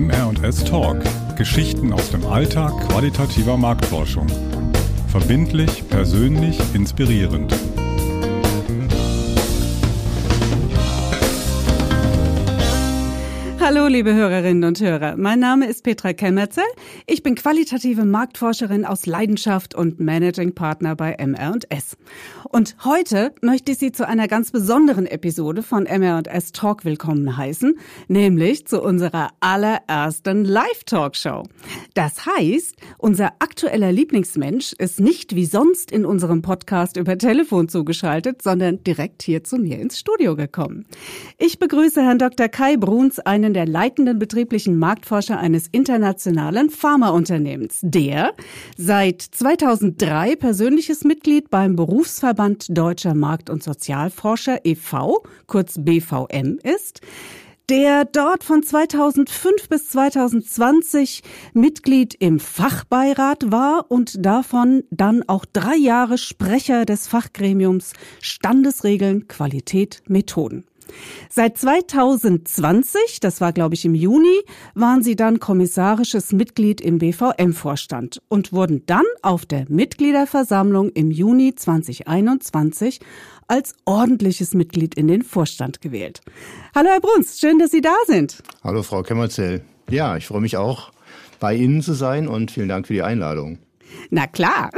MR&S 0.00 0.64
Talk. 0.64 0.96
Geschichten 1.36 1.92
aus 1.92 2.10
dem 2.10 2.24
Alltag 2.26 2.72
qualitativer 2.88 3.58
Marktforschung. 3.58 4.26
Verbindlich, 5.08 5.86
persönlich, 5.90 6.58
inspirierend. 6.72 7.54
Liebe 13.90 14.14
Hörerinnen 14.14 14.62
und 14.62 14.80
Hörer. 14.80 15.16
Mein 15.16 15.40
Name 15.40 15.66
ist 15.66 15.82
Petra 15.82 16.12
Kemmerzel. 16.12 16.62
Ich 17.08 17.24
bin 17.24 17.34
qualitative 17.34 18.04
Marktforscherin 18.04 18.84
aus 18.84 19.04
Leidenschaft 19.04 19.74
und 19.74 19.98
Managing 19.98 20.54
Partner 20.54 20.94
bei 20.94 21.14
MR&S. 21.14 21.96
Und 22.48 22.76
heute 22.84 23.34
möchte 23.42 23.72
ich 23.72 23.78
Sie 23.78 23.90
zu 23.90 24.06
einer 24.06 24.28
ganz 24.28 24.52
besonderen 24.52 25.06
Episode 25.06 25.64
von 25.64 25.86
MR&S 25.86 26.52
Talk 26.52 26.84
willkommen 26.84 27.36
heißen, 27.36 27.78
nämlich 28.06 28.66
zu 28.66 28.80
unserer 28.80 29.30
allerersten 29.40 30.44
Live-Talkshow. 30.44 31.42
Das 31.94 32.26
heißt, 32.26 32.76
unser 32.96 33.32
aktueller 33.40 33.90
Lieblingsmensch 33.90 34.72
ist 34.74 35.00
nicht 35.00 35.34
wie 35.34 35.46
sonst 35.46 35.90
in 35.90 36.04
unserem 36.06 36.42
Podcast 36.42 36.96
über 36.96 37.18
Telefon 37.18 37.68
zugeschaltet, 37.68 38.42
sondern 38.42 38.84
direkt 38.84 39.24
hier 39.24 39.42
zu 39.42 39.56
mir 39.56 39.80
ins 39.80 39.98
Studio 39.98 40.36
gekommen. 40.36 40.86
Ich 41.38 41.58
begrüße 41.58 42.00
Herrn 42.02 42.18
Dr. 42.18 42.48
Kai 42.48 42.76
Bruns, 42.76 43.18
einen 43.18 43.52
der 43.52 43.66
leitenden 43.80 44.18
betrieblichen 44.18 44.78
Marktforscher 44.78 45.38
eines 45.38 45.66
internationalen 45.72 46.68
Pharmaunternehmens, 46.68 47.78
der 47.80 48.34
seit 48.76 49.22
2003 49.22 50.36
persönliches 50.36 51.02
Mitglied 51.04 51.48
beim 51.48 51.76
Berufsverband 51.76 52.76
Deutscher 52.76 53.14
Markt- 53.14 53.48
und 53.48 53.62
Sozialforscher 53.62 54.66
e.V., 54.66 55.22
kurz 55.46 55.76
BVM 55.78 56.58
ist, 56.62 57.00
der 57.70 58.04
dort 58.04 58.44
von 58.44 58.62
2005 58.62 59.70
bis 59.70 59.88
2020 59.88 61.22
Mitglied 61.54 62.14
im 62.14 62.38
Fachbeirat 62.38 63.50
war 63.50 63.86
und 63.88 64.26
davon 64.26 64.84
dann 64.90 65.26
auch 65.26 65.46
drei 65.46 65.76
Jahre 65.76 66.18
Sprecher 66.18 66.84
des 66.84 67.08
Fachgremiums 67.08 67.94
Standesregeln, 68.20 69.26
Qualität, 69.26 70.02
Methoden. 70.06 70.64
Seit 71.28 71.58
2020, 71.58 73.20
das 73.20 73.40
war 73.40 73.52
glaube 73.52 73.74
ich 73.74 73.84
im 73.84 73.94
Juni, 73.94 74.40
waren 74.74 75.02
sie 75.02 75.16
dann 75.16 75.40
kommissarisches 75.40 76.32
Mitglied 76.32 76.80
im 76.80 76.98
BVM-Vorstand 76.98 78.20
und 78.28 78.52
wurden 78.52 78.84
dann 78.86 79.04
auf 79.22 79.46
der 79.46 79.66
Mitgliederversammlung 79.68 80.90
im 80.90 81.10
Juni 81.10 81.54
2021 81.54 83.00
als 83.46 83.74
ordentliches 83.84 84.54
Mitglied 84.54 84.94
in 84.94 85.08
den 85.08 85.22
Vorstand 85.22 85.80
gewählt. 85.80 86.20
Hallo 86.74 86.88
Herr 86.90 87.00
Bruns, 87.00 87.38
schön, 87.40 87.58
dass 87.58 87.70
Sie 87.70 87.80
da 87.80 87.94
sind. 88.06 88.42
Hallo 88.62 88.82
Frau 88.82 89.02
Kemmerzell. 89.02 89.62
Ja, 89.90 90.16
ich 90.16 90.26
freue 90.26 90.40
mich 90.40 90.56
auch, 90.56 90.92
bei 91.40 91.54
Ihnen 91.54 91.82
zu 91.82 91.94
sein 91.94 92.28
und 92.28 92.50
vielen 92.50 92.68
Dank 92.68 92.86
für 92.86 92.92
die 92.92 93.02
Einladung. 93.02 93.58
Na 94.10 94.26
klar. 94.26 94.70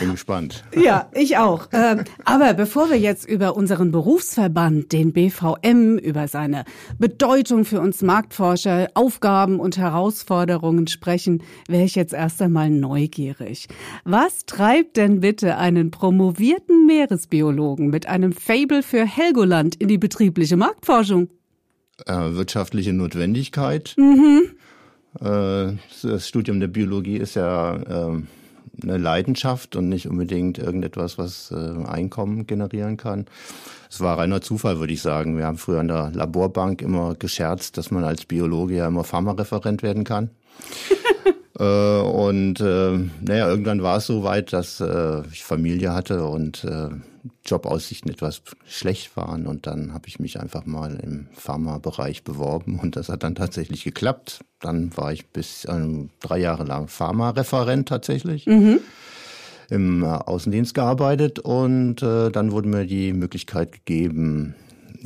Bin 0.00 0.12
gespannt. 0.12 0.64
Ja, 0.82 1.08
ich 1.14 1.36
auch. 1.36 1.68
Ähm, 1.72 2.04
aber 2.24 2.54
bevor 2.54 2.90
wir 2.90 2.98
jetzt 2.98 3.28
über 3.28 3.56
unseren 3.56 3.92
Berufsverband, 3.92 4.90
den 4.92 5.12
BVM, 5.12 5.96
über 5.98 6.26
seine 6.26 6.64
Bedeutung 6.98 7.64
für 7.64 7.80
uns 7.80 8.02
Marktforscher, 8.02 8.88
Aufgaben 8.94 9.60
und 9.60 9.76
Herausforderungen 9.76 10.86
sprechen, 10.88 11.42
wäre 11.68 11.84
ich 11.84 11.94
jetzt 11.94 12.14
erst 12.14 12.42
einmal 12.42 12.70
neugierig. 12.70 13.68
Was 14.04 14.44
treibt 14.46 14.96
denn 14.96 15.20
bitte 15.20 15.56
einen 15.56 15.90
promovierten 15.90 16.86
Meeresbiologen 16.86 17.88
mit 17.88 18.06
einem 18.06 18.32
Fable 18.32 18.82
für 18.82 19.04
Helgoland 19.04 19.76
in 19.76 19.88
die 19.88 19.98
betriebliche 19.98 20.56
Marktforschung? 20.56 21.28
Äh, 22.06 22.34
wirtschaftliche 22.34 22.92
Notwendigkeit. 22.92 23.94
Mhm. 23.96 24.42
Äh, 25.20 25.72
das 26.02 26.28
Studium 26.28 26.60
der 26.60 26.68
Biologie 26.68 27.16
ist 27.16 27.34
ja 27.34 27.78
ähm, 27.88 28.28
eine 28.82 28.96
Leidenschaft 28.96 29.76
und 29.76 29.88
nicht 29.88 30.08
unbedingt 30.08 30.58
irgendetwas, 30.58 31.18
was 31.18 31.50
äh, 31.50 31.84
Einkommen 31.84 32.46
generieren 32.46 32.96
kann. 32.96 33.26
Es 33.90 34.00
war 34.00 34.18
reiner 34.18 34.40
Zufall, 34.40 34.78
würde 34.78 34.92
ich 34.92 35.02
sagen. 35.02 35.36
Wir 35.36 35.46
haben 35.46 35.58
früher 35.58 35.80
an 35.80 35.88
der 35.88 36.10
Laborbank 36.14 36.80
immer 36.80 37.14
gescherzt, 37.14 37.76
dass 37.76 37.90
man 37.90 38.04
als 38.04 38.24
Biologe 38.24 38.76
ja 38.76 38.88
immer 38.88 39.04
Pharmareferent 39.04 39.82
werden 39.82 40.04
kann. 40.04 40.30
äh, 41.58 42.00
und 42.00 42.60
äh, 42.60 42.98
naja, 43.20 43.48
irgendwann 43.48 43.82
war 43.82 43.98
es 43.98 44.06
so 44.06 44.22
weit, 44.24 44.52
dass 44.52 44.80
äh, 44.80 45.22
ich 45.30 45.44
Familie 45.44 45.92
hatte 45.92 46.24
und 46.24 46.64
äh, 46.64 46.88
Jobaussichten 47.44 48.10
etwas 48.10 48.42
schlecht 48.66 49.16
waren. 49.16 49.46
Und 49.46 49.66
dann 49.66 49.92
habe 49.94 50.08
ich 50.08 50.18
mich 50.18 50.40
einfach 50.40 50.66
mal 50.66 50.98
im 51.02 51.28
Pharmabereich 51.32 52.24
beworben 52.24 52.78
und 52.78 52.96
das 52.96 53.08
hat 53.08 53.22
dann 53.22 53.34
tatsächlich 53.34 53.84
geklappt. 53.84 54.40
Dann 54.60 54.96
war 54.96 55.12
ich 55.12 55.26
bis 55.28 55.66
ähm, 55.68 56.10
drei 56.20 56.38
Jahre 56.38 56.64
lang 56.64 56.88
Pharmareferent 56.88 57.88
tatsächlich. 57.88 58.46
Mhm. 58.46 58.80
Im 59.70 60.02
äh, 60.02 60.06
Außendienst 60.06 60.74
gearbeitet 60.74 61.38
und 61.38 62.02
äh, 62.02 62.30
dann 62.30 62.52
wurde 62.52 62.68
mir 62.68 62.86
die 62.86 63.12
Möglichkeit 63.12 63.72
gegeben, 63.72 64.54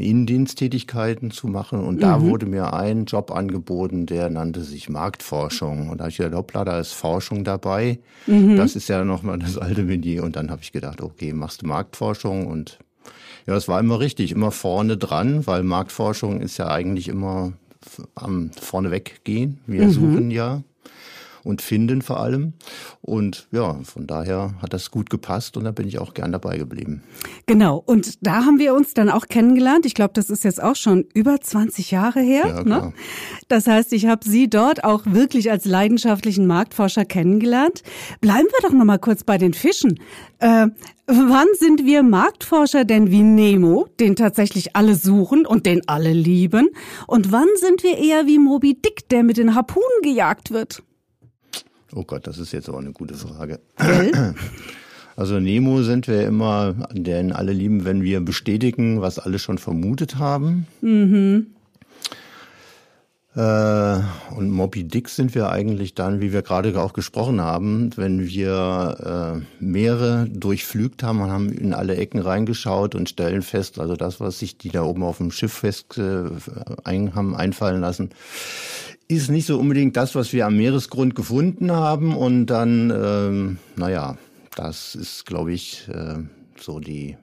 Innendiensttätigkeiten 0.04 1.30
zu 1.30 1.48
machen. 1.48 1.84
Und 1.84 2.02
da 2.02 2.18
mhm. 2.18 2.28
wurde 2.28 2.46
mir 2.46 2.74
ein 2.74 3.04
Job 3.04 3.30
angeboten, 3.30 4.06
der 4.06 4.30
nannte 4.30 4.62
sich 4.62 4.88
Marktforschung. 4.88 5.88
Und 5.88 5.98
da 5.98 6.04
habe 6.04 6.10
ich 6.10 6.16
gedacht, 6.18 6.34
hoppla, 6.34 6.64
da 6.64 6.78
ist 6.78 6.92
Forschung 6.92 7.44
dabei. 7.44 7.98
Mhm. 8.26 8.56
Das 8.56 8.76
ist 8.76 8.88
ja 8.88 9.04
nochmal 9.04 9.38
das 9.38 9.58
alte 9.58 9.82
Mini. 9.82 10.20
Und 10.20 10.36
dann 10.36 10.50
habe 10.50 10.62
ich 10.62 10.72
gedacht, 10.72 11.00
okay, 11.00 11.32
machst 11.32 11.62
du 11.62 11.66
Marktforschung 11.66 12.46
und 12.46 12.78
ja, 13.46 13.54
das 13.54 13.68
war 13.68 13.78
immer 13.78 14.00
richtig, 14.00 14.32
immer 14.32 14.50
vorne 14.50 14.96
dran, 14.96 15.46
weil 15.46 15.62
Marktforschung 15.62 16.40
ist 16.40 16.58
ja 16.58 16.66
eigentlich 16.66 17.06
immer 17.06 17.52
am 18.16 18.50
vorneweg 18.60 19.20
gehen. 19.22 19.60
Wir 19.66 19.84
mhm. 19.84 19.90
suchen 19.90 20.30
ja 20.32 20.62
und 21.46 21.62
finden 21.62 22.02
vor 22.02 22.20
allem. 22.20 22.54
Und 23.00 23.46
ja, 23.52 23.78
von 23.84 24.06
daher 24.06 24.54
hat 24.60 24.72
das 24.72 24.90
gut 24.90 25.10
gepasst 25.10 25.56
und 25.56 25.64
da 25.64 25.70
bin 25.70 25.86
ich 25.86 25.98
auch 25.98 26.12
gern 26.12 26.32
dabei 26.32 26.58
geblieben. 26.58 27.02
Genau. 27.46 27.82
Und 27.86 28.26
da 28.26 28.44
haben 28.44 28.58
wir 28.58 28.74
uns 28.74 28.94
dann 28.94 29.08
auch 29.08 29.28
kennengelernt. 29.28 29.86
Ich 29.86 29.94
glaube, 29.94 30.12
das 30.14 30.28
ist 30.28 30.44
jetzt 30.44 30.62
auch 30.62 30.76
schon 30.76 31.06
über 31.14 31.40
20 31.40 31.92
Jahre 31.92 32.20
her. 32.20 32.46
Ja, 32.46 32.62
ne? 32.64 32.92
Das 33.48 33.66
heißt, 33.66 33.92
ich 33.92 34.06
habe 34.06 34.28
Sie 34.28 34.50
dort 34.50 34.82
auch 34.84 35.02
wirklich 35.06 35.50
als 35.50 35.64
leidenschaftlichen 35.64 36.46
Marktforscher 36.46 37.04
kennengelernt. 37.04 37.82
Bleiben 38.20 38.48
wir 38.48 38.68
doch 38.68 38.74
noch 38.74 38.84
mal 38.84 38.98
kurz 38.98 39.22
bei 39.22 39.38
den 39.38 39.54
Fischen. 39.54 40.00
Äh, 40.38 40.66
wann 41.06 41.46
sind 41.58 41.86
wir 41.86 42.02
Marktforscher 42.02 42.84
denn 42.84 43.10
wie 43.10 43.22
Nemo, 43.22 43.86
den 44.00 44.16
tatsächlich 44.16 44.74
alle 44.74 44.96
suchen 44.96 45.46
und 45.46 45.64
den 45.64 45.88
alle 45.88 46.12
lieben? 46.12 46.70
Und 47.06 47.30
wann 47.30 47.48
sind 47.56 47.84
wir 47.84 47.98
eher 47.98 48.26
wie 48.26 48.38
Moby 48.38 48.74
Dick, 48.74 49.08
der 49.08 49.22
mit 49.22 49.36
den 49.36 49.54
Harpunen 49.54 50.02
gejagt 50.02 50.50
wird? 50.50 50.82
Oh 51.94 52.04
Gott, 52.04 52.26
das 52.26 52.38
ist 52.38 52.52
jetzt 52.52 52.68
aber 52.68 52.78
eine 52.78 52.92
gute 52.92 53.14
Frage. 53.14 53.60
Also 55.18 55.40
Nemo 55.40 55.82
sind 55.82 56.08
wir 56.08 56.26
immer, 56.26 56.74
den 56.92 57.32
alle 57.32 57.52
lieben, 57.52 57.86
wenn 57.86 58.02
wir 58.02 58.20
bestätigen, 58.20 59.00
was 59.00 59.18
alle 59.18 59.38
schon 59.38 59.56
vermutet 59.56 60.16
haben. 60.16 60.66
Mhm. 60.82 61.46
Äh, 63.36 64.00
und 64.34 64.50
Moby 64.50 64.84
Dick 64.84 65.10
sind 65.10 65.34
wir 65.34 65.50
eigentlich 65.50 65.94
dann, 65.94 66.22
wie 66.22 66.32
wir 66.32 66.40
gerade 66.40 66.80
auch 66.80 66.94
gesprochen 66.94 67.42
haben, 67.42 67.90
wenn 67.96 68.26
wir 68.26 69.42
äh, 69.60 69.62
Meere 69.62 70.26
durchflügt 70.30 71.02
haben 71.02 71.20
und 71.20 71.30
haben 71.30 71.52
in 71.52 71.74
alle 71.74 71.96
Ecken 71.96 72.20
reingeschaut 72.20 72.94
und 72.94 73.10
stellen 73.10 73.42
fest, 73.42 73.78
also 73.78 73.94
das, 73.94 74.20
was 74.20 74.38
sich 74.38 74.56
die 74.56 74.70
da 74.70 74.84
oben 74.84 75.02
auf 75.02 75.18
dem 75.18 75.30
Schiff 75.30 75.52
fest 75.52 75.98
äh, 75.98 76.24
ein, 76.84 77.14
haben 77.14 77.36
einfallen 77.36 77.82
lassen, 77.82 78.10
ist 79.06 79.30
nicht 79.30 79.46
so 79.46 79.58
unbedingt 79.58 79.98
das, 79.98 80.14
was 80.14 80.32
wir 80.32 80.46
am 80.46 80.56
Meeresgrund 80.56 81.14
gefunden 81.14 81.70
haben. 81.70 82.16
Und 82.16 82.46
dann, 82.46 82.90
ähm, 82.90 83.58
naja, 83.76 84.16
das 84.54 84.94
ist, 84.94 85.26
glaube 85.26 85.52
ich, 85.52 85.86
äh, 85.92 86.20
so 86.58 86.80
die, 86.80 87.18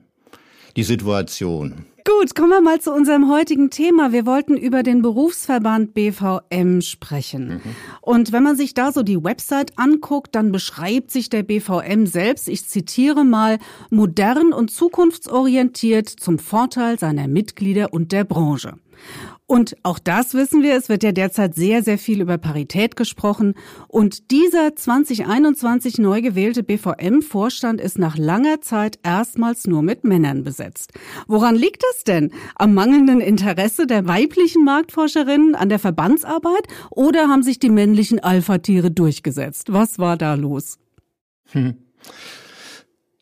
die 0.76 0.84
Situation. 0.84 1.86
Gut, 2.06 2.34
kommen 2.34 2.50
wir 2.50 2.60
mal 2.60 2.82
zu 2.82 2.92
unserem 2.92 3.30
heutigen 3.30 3.70
Thema. 3.70 4.12
Wir 4.12 4.26
wollten 4.26 4.58
über 4.58 4.82
den 4.82 5.00
Berufsverband 5.00 5.94
BVM 5.94 6.82
sprechen. 6.82 7.62
Mhm. 7.64 7.76
Und 8.02 8.30
wenn 8.30 8.42
man 8.42 8.56
sich 8.56 8.74
da 8.74 8.92
so 8.92 9.02
die 9.02 9.24
Website 9.24 9.78
anguckt, 9.78 10.34
dann 10.34 10.52
beschreibt 10.52 11.10
sich 11.10 11.30
der 11.30 11.44
BVM 11.44 12.04
selbst, 12.04 12.50
ich 12.50 12.68
zitiere 12.68 13.24
mal, 13.24 13.58
modern 13.88 14.52
und 14.52 14.70
zukunftsorientiert 14.70 16.06
zum 16.10 16.38
Vorteil 16.38 16.98
seiner 16.98 17.26
Mitglieder 17.26 17.94
und 17.94 18.12
der 18.12 18.24
Branche. 18.24 18.74
Und 19.46 19.76
auch 19.82 19.98
das 19.98 20.32
wissen 20.32 20.62
wir, 20.62 20.74
es 20.74 20.88
wird 20.88 21.02
ja 21.02 21.12
derzeit 21.12 21.54
sehr, 21.54 21.82
sehr 21.82 21.98
viel 21.98 22.22
über 22.22 22.38
Parität 22.38 22.96
gesprochen. 22.96 23.54
Und 23.88 24.30
dieser 24.30 24.74
2021 24.74 25.98
neu 25.98 26.22
gewählte 26.22 26.62
BVM-Vorstand 26.62 27.78
ist 27.78 27.98
nach 27.98 28.16
langer 28.16 28.62
Zeit 28.62 28.98
erstmals 29.02 29.66
nur 29.66 29.82
mit 29.82 30.02
Männern 30.02 30.44
besetzt. 30.44 30.92
Woran 31.26 31.56
liegt 31.56 31.82
das 31.82 32.04
denn? 32.04 32.32
Am 32.54 32.72
mangelnden 32.72 33.20
Interesse 33.20 33.86
der 33.86 34.06
weiblichen 34.06 34.64
Marktforscherinnen 34.64 35.54
an 35.54 35.68
der 35.68 35.78
Verbandsarbeit 35.78 36.66
oder 36.90 37.28
haben 37.28 37.42
sich 37.42 37.58
die 37.58 37.70
männlichen 37.70 38.20
Alpha-Tiere 38.20 38.90
durchgesetzt? 38.90 39.74
Was 39.74 39.98
war 39.98 40.16
da 40.16 40.34
los? 40.34 40.78
Hm. 41.50 41.74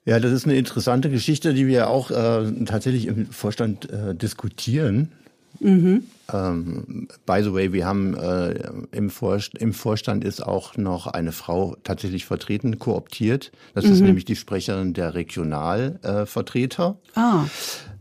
Ja, 0.05 0.21
das 0.21 0.33
ist 0.33 0.47
eine 0.47 0.57
interessante 0.57 1.11
Geschichte, 1.11 1.53
die 1.53 1.67
wir 1.67 1.89
auch 1.89 2.13
äh, 2.13 2.65
tatsächlich 2.65 3.07
im 3.07 3.27
Vorstand 3.27 3.91
äh, 3.91 4.15
diskutieren 4.15 5.13
Mhm. 5.61 6.05
Ähm, 6.33 7.09
by 7.27 7.43
the 7.43 7.53
way, 7.53 7.73
wir 7.73 7.87
haben 7.87 8.15
äh, 8.15 8.71
im, 8.93 9.11
Vorst 9.11 9.57
im 9.59 9.73
Vorstand 9.73 10.25
ist 10.25 10.43
auch 10.43 10.77
noch 10.77 11.07
eine 11.07 11.33
Frau 11.33 11.77
tatsächlich 11.85 12.25
vertreten, 12.25 12.79
kooptiert. 12.79 13.53
Das 13.75 13.85
mhm. 13.85 13.93
ist 13.93 14.01
nämlich 14.01 14.25
die 14.25 14.37
Sprecherin 14.37 14.95
der 14.95 15.15
Regionalvertreter. 15.15 16.97
Äh, 17.15 17.19
ah. 17.19 17.47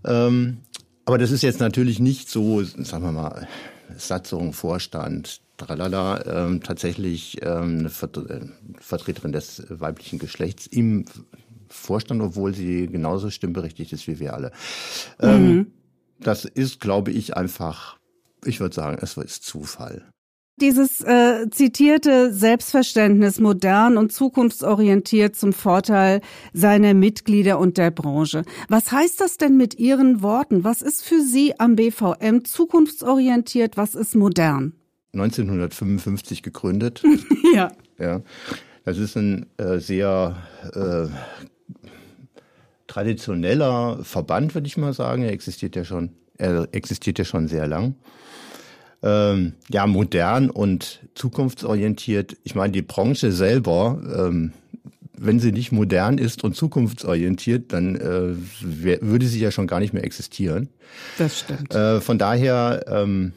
Ähm, 0.06 0.58
aber 1.06 1.18
das 1.18 1.32
ist 1.32 1.44
jetzt 1.44 1.60
natürlich 1.60 2.00
nicht 2.00 2.30
so, 2.30 2.64
sagen 2.64 3.04
wir 3.04 3.12
mal, 3.12 3.48
Satzung, 3.98 4.54
Vorstand, 4.54 5.42
tralala, 5.58 6.46
ähm, 6.46 6.64
tatsächlich 6.64 7.38
ähm, 7.42 7.80
eine 7.80 7.90
äh, 7.90 8.42
Vertreterin 8.80 9.32
des 9.32 9.64
weiblichen 9.70 10.20
Geschlechts 10.20 10.68
im 10.68 11.06
Vorstand, 11.70 12.22
obwohl 12.22 12.54
sie 12.54 12.88
genauso 12.88 13.30
stimmberechtigt 13.30 13.94
ist 13.94 14.08
wie 14.08 14.20
wir 14.20 14.34
alle. 14.34 14.52
Ähm, 15.20 15.48
mhm. 15.48 15.68
Das 16.22 16.46
ist, 16.46 16.80
glaube 16.80 17.12
ich, 17.12 17.36
einfach, 17.36 17.98
ich 18.46 18.60
würde 18.60 18.76
sagen, 18.76 18.98
es 19.02 19.18
ist 19.18 19.44
Zufall. 19.44 20.06
Dieses 20.60 21.02
äh, 21.02 21.50
zitierte 21.50 22.32
Selbstverständnis 22.32 23.40
modern 23.40 23.98
und 23.98 24.12
zukunftsorientiert 24.12 25.36
zum 25.36 25.54
Vorteil 25.54 26.22
seiner 26.54 26.94
Mitglieder 26.94 27.58
und 27.58 27.78
der 27.80 27.90
Branche. 27.90 28.44
Was 28.68 28.92
heißt 28.92 29.22
das 29.22 29.38
denn 29.38 29.58
mit 29.58 29.80
Ihren 29.80 30.22
Worten? 30.22 30.64
Was 30.64 30.84
ist 30.84 31.04
für 31.04 31.22
Sie 31.22 31.60
am 31.60 31.76
BVM 31.76 32.44
zukunftsorientiert? 32.44 33.76
Was 33.76 33.96
ist 33.96 34.14
modern? 34.16 34.74
1955 35.14 36.44
gegründet. 36.44 37.02
ja. 37.56 37.72
Ja. 37.98 38.22
Das 38.86 38.98
ist 38.98 39.16
ein 39.16 39.48
äh, 39.58 39.80
sehr 39.80 40.36
äh, 40.74 41.08
traditioneller 42.92 44.00
Verband, 44.04 44.54
würde 44.54 44.68
ich 44.68 44.76
mal 44.76 44.92
sagen. 44.92 45.24
Er 45.24 45.32
existiert 45.32 45.78
ja 45.78 45.86
schon, 45.86 46.10
er 46.38 46.68
existiert 46.74 47.20
ja 47.20 47.26
schon 47.26 47.48
sehr 47.48 47.66
lang. 47.66 47.96
Ähm, 49.02 49.54
ja, 49.70 49.88
modern 49.88 50.50
und 50.50 51.00
zukunftsorientiert. 51.16 52.36
Ich 52.44 52.54
meine, 52.54 52.74
die 52.74 52.82
Branche 52.82 53.32
selber, 53.32 54.02
ähm, 54.14 54.52
wenn 55.18 55.40
sie 55.40 55.54
nicht 55.54 55.72
modern 55.72 56.18
ist 56.18 56.44
und 56.44 56.56
zukunftsorientiert, 56.56 57.72
dann 57.72 57.96
äh, 57.96 58.36
würde 59.02 59.26
sie 59.26 59.40
ja 59.40 59.52
schon 59.52 59.68
gar 59.68 59.80
nicht 59.80 59.94
mehr 59.94 60.04
existieren. 60.04 60.68
Das 61.18 61.40
stimmt. 61.40 61.74
Äh, 61.74 62.02
von 62.02 62.18
daher 62.18 62.84
ähm, 62.88 63.32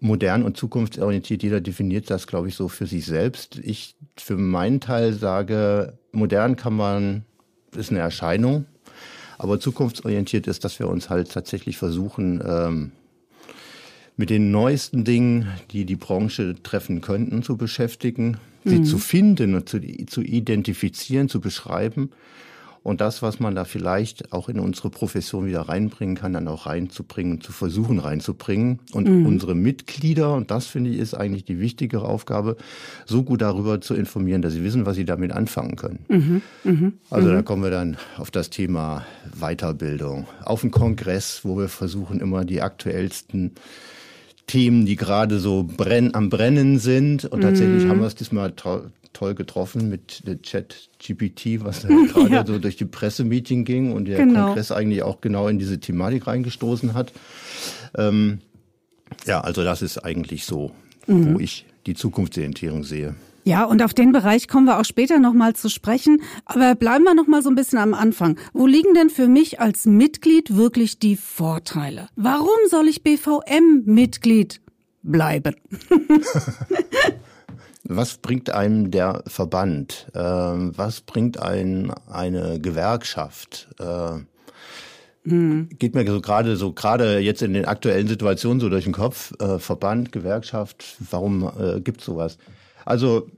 modern 0.00 0.42
und 0.42 0.56
zukunftsorientiert, 0.56 1.44
jeder 1.44 1.60
definiert 1.60 2.10
das, 2.10 2.26
glaube 2.26 2.48
ich, 2.48 2.56
so 2.56 2.66
für 2.66 2.86
sich 2.86 3.06
selbst. 3.06 3.60
Ich 3.62 3.94
für 4.18 4.36
meinen 4.36 4.80
Teil 4.80 5.12
sage, 5.12 5.98
modern 6.10 6.56
kann 6.56 6.74
man 6.74 7.24
ist 7.76 7.90
eine 7.90 8.00
Erscheinung. 8.00 8.66
Aber 9.38 9.58
zukunftsorientiert 9.58 10.46
ist, 10.46 10.64
dass 10.64 10.78
wir 10.78 10.88
uns 10.88 11.08
halt 11.08 11.32
tatsächlich 11.32 11.78
versuchen, 11.78 12.42
ähm, 12.44 12.92
mit 14.16 14.28
den 14.28 14.50
neuesten 14.50 15.04
Dingen, 15.04 15.48
die 15.70 15.86
die 15.86 15.96
Branche 15.96 16.56
treffen 16.62 17.00
könnten, 17.00 17.42
zu 17.42 17.56
beschäftigen, 17.56 18.36
mhm. 18.64 18.70
sie 18.70 18.82
zu 18.82 18.98
finden 18.98 19.54
und 19.54 19.68
zu, 19.68 19.80
zu 20.06 20.20
identifizieren, 20.20 21.28
zu 21.28 21.40
beschreiben 21.40 22.10
und 22.82 23.02
das, 23.02 23.20
was 23.20 23.40
man 23.40 23.54
da 23.54 23.64
vielleicht 23.64 24.32
auch 24.32 24.48
in 24.48 24.58
unsere 24.58 24.88
Profession 24.88 25.46
wieder 25.46 25.62
reinbringen 25.62 26.16
kann, 26.16 26.32
dann 26.32 26.48
auch 26.48 26.64
reinzubringen, 26.64 27.42
zu 27.42 27.52
versuchen 27.52 27.98
reinzubringen. 27.98 28.80
Und 28.92 29.06
mhm. 29.06 29.26
unsere 29.26 29.54
Mitglieder, 29.54 30.34
und 30.34 30.50
das 30.50 30.66
finde 30.66 30.90
ich 30.90 30.98
ist 30.98 31.12
eigentlich 31.12 31.44
die 31.44 31.60
wichtigere 31.60 32.04
Aufgabe, 32.04 32.56
so 33.04 33.22
gut 33.22 33.42
darüber 33.42 33.82
zu 33.82 33.94
informieren, 33.94 34.40
dass 34.40 34.54
sie 34.54 34.64
wissen, 34.64 34.86
was 34.86 34.96
sie 34.96 35.04
damit 35.04 35.32
anfangen 35.32 35.76
können. 35.76 36.04
Mhm. 36.08 36.42
Mhm. 36.64 36.92
Also 37.10 37.28
da 37.28 37.38
mhm. 37.38 37.44
kommen 37.44 37.62
wir 37.62 37.70
dann 37.70 37.98
auf 38.16 38.30
das 38.30 38.48
Thema 38.48 39.04
Weiterbildung. 39.38 40.26
Auf 40.42 40.62
einen 40.62 40.70
Kongress, 40.70 41.40
wo 41.44 41.58
wir 41.58 41.68
versuchen, 41.68 42.20
immer 42.20 42.46
die 42.46 42.62
aktuellsten 42.62 43.52
Themen, 44.46 44.86
die 44.86 44.96
gerade 44.96 45.38
so 45.38 45.64
brenn, 45.64 46.14
am 46.14 46.30
Brennen 46.30 46.78
sind. 46.78 47.26
Und 47.26 47.42
tatsächlich 47.42 47.84
mhm. 47.84 47.90
haben 47.90 48.00
wir 48.00 48.06
es 48.06 48.14
diesmal 48.14 48.54
toll 49.12 49.34
getroffen 49.34 49.88
mit 49.88 50.26
der 50.26 50.40
Chat 50.42 50.88
GPT, 50.98 51.64
was 51.64 51.82
gerade 51.86 52.30
ja. 52.30 52.46
so 52.46 52.58
durch 52.58 52.76
die 52.76 52.84
Pressemeeting 52.84 53.64
ging 53.64 53.92
und 53.92 54.06
der 54.06 54.18
genau. 54.18 54.46
Kongress 54.46 54.72
eigentlich 54.72 55.02
auch 55.02 55.20
genau 55.20 55.48
in 55.48 55.58
diese 55.58 55.80
Thematik 55.80 56.26
reingestoßen 56.26 56.94
hat. 56.94 57.12
Ähm, 57.96 58.40
ja, 59.26 59.40
also 59.40 59.64
das 59.64 59.82
ist 59.82 59.98
eigentlich 59.98 60.44
so, 60.44 60.72
mhm. 61.06 61.34
wo 61.34 61.40
ich 61.40 61.66
die 61.86 61.94
Zukunftsorientierung 61.94 62.84
sehe. 62.84 63.14
Ja, 63.44 63.64
und 63.64 63.82
auf 63.82 63.94
den 63.94 64.12
Bereich 64.12 64.48
kommen 64.48 64.66
wir 64.66 64.78
auch 64.78 64.84
später 64.84 65.18
nochmal 65.18 65.54
zu 65.54 65.70
sprechen. 65.70 66.22
Aber 66.44 66.74
bleiben 66.74 67.04
wir 67.04 67.14
nochmal 67.14 67.42
so 67.42 67.48
ein 67.48 67.54
bisschen 67.54 67.78
am 67.78 67.94
Anfang. 67.94 68.38
Wo 68.52 68.66
liegen 68.66 68.92
denn 68.94 69.08
für 69.08 69.28
mich 69.28 69.60
als 69.60 69.86
Mitglied 69.86 70.56
wirklich 70.56 70.98
die 70.98 71.16
Vorteile? 71.16 72.08
Warum 72.16 72.58
soll 72.68 72.86
ich 72.86 73.02
BVM-Mitglied 73.02 74.60
bleiben? 75.02 75.56
Was 77.84 78.18
bringt 78.18 78.50
einem 78.50 78.90
der 78.90 79.22
Verband? 79.26 80.10
Ähm, 80.14 80.72
was 80.76 81.00
bringt 81.00 81.40
ein 81.40 81.92
eine 82.08 82.60
Gewerkschaft? 82.60 83.68
Äh, 83.78 84.20
Mhm. 85.24 85.68
Geht 85.78 85.94
mir 85.94 86.06
so 86.06 86.20
gerade 86.20 86.56
so 86.56 86.72
gerade 86.72 87.18
jetzt 87.18 87.42
in 87.42 87.52
den 87.52 87.66
aktuellen 87.66 88.08
Situationen 88.08 88.60
so 88.60 88.68
durch 88.68 88.84
den 88.84 88.92
Kopf. 88.92 89.32
Äh, 89.38 89.58
Verband, 89.58 90.12
Gewerkschaft, 90.12 90.96
warum 91.10 91.50
äh, 91.58 91.80
gibt 91.80 92.00
sowas? 92.00 92.38
Also 92.84 93.28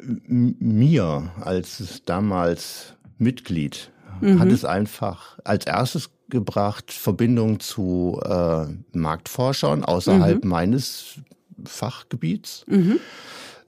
mir 0.00 1.30
als 1.40 2.02
damals 2.04 2.94
Mitglied 3.18 3.90
mhm. 4.20 4.38
hat 4.38 4.50
es 4.50 4.64
einfach 4.64 5.38
als 5.44 5.66
erstes 5.66 6.10
gebracht 6.28 6.92
Verbindung 6.92 7.60
zu 7.60 8.20
äh, 8.24 8.66
Marktforschern 8.92 9.84
außerhalb 9.84 10.42
mhm. 10.42 10.50
meines 10.50 11.20
Fachgebiets. 11.68 12.64
Mhm. 12.66 13.00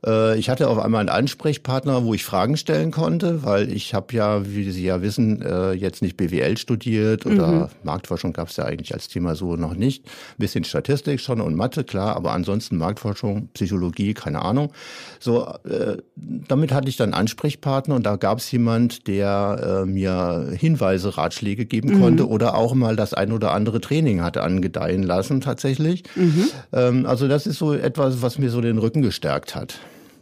Äh, 0.07 0.39
ich 0.39 0.49
hatte 0.49 0.69
auf 0.69 0.79
einmal 0.79 1.01
einen 1.01 1.09
Ansprechpartner, 1.09 2.05
wo 2.05 2.15
ich 2.15 2.25
Fragen 2.25 2.57
stellen 2.57 2.91
konnte, 2.91 3.43
weil 3.45 3.71
ich 3.71 3.93
habe 3.95 4.15
ja, 4.15 4.47
wie 4.47 4.71
Sie 4.71 4.85
ja 4.85 5.03
wissen, 5.03 5.43
äh, 5.43 5.73
jetzt 5.73 6.03
nicht 6.03 6.17
BWL 6.17 6.57
studiert 6.57 7.27
oder 7.27 7.47
mhm. 7.47 7.69
Marktforschung 7.83 8.33
gab 8.33 8.49
es 8.49 8.57
ja 8.57 8.65
eigentlich 8.65 8.95
als 8.95 9.09
Thema 9.09 9.35
so 9.35 9.57
noch 9.57 9.75
nicht. 9.75 10.07
Ein 10.07 10.39
bisschen 10.39 10.65
Statistik 10.65 11.21
schon 11.21 11.41
und 11.41 11.57
Mathe, 11.57 11.85
klar, 11.85 12.17
aber 12.17 12.33
ansonsten 12.33 12.77
Marktforschung, 12.77 13.49
Psychologie, 13.55 14.15
keine 14.15 14.43
Ahnung. 14.43 14.73
So, 15.19 15.47
äh, 15.65 15.97
damit 16.15 16.73
hatte 16.73 16.89
ich 16.89 16.97
dann 16.97 17.13
Ansprechpartner 17.13 17.97
und 17.97 18.07
da 18.07 18.17
gab 18.17 18.39
es 18.39 18.51
jemand, 18.51 19.07
der 19.09 19.85
mir 19.87 20.53
Hinweise, 20.57 21.17
Ratschläge 21.17 21.67
geben 21.67 21.95
mhm. 21.95 22.01
konnte 22.01 22.29
oder 22.29 22.55
auch 22.55 22.75
mal 22.75 22.97
das 22.97 23.15
ein 23.15 23.33
oder 23.33 23.53
andere 23.53 23.81
Training 23.81 24.23
hatte 24.23 24.43
angedeihen 24.43 25.03
lassen 25.03 25.41
tatsächlich. 25.41 26.05
Mhm. 26.15 26.49
Ähm, 26.73 27.07
also 27.07 27.29
das 27.29 27.47
ist 27.47 27.59
so 27.59 27.73
etwas, 27.73 28.23
was 28.23 28.39
mir 28.39 28.51
so 28.51 28.61
den 28.61 28.79
Rücken 28.79 29.03
gestärkt 29.03 29.55
hat 29.55 29.81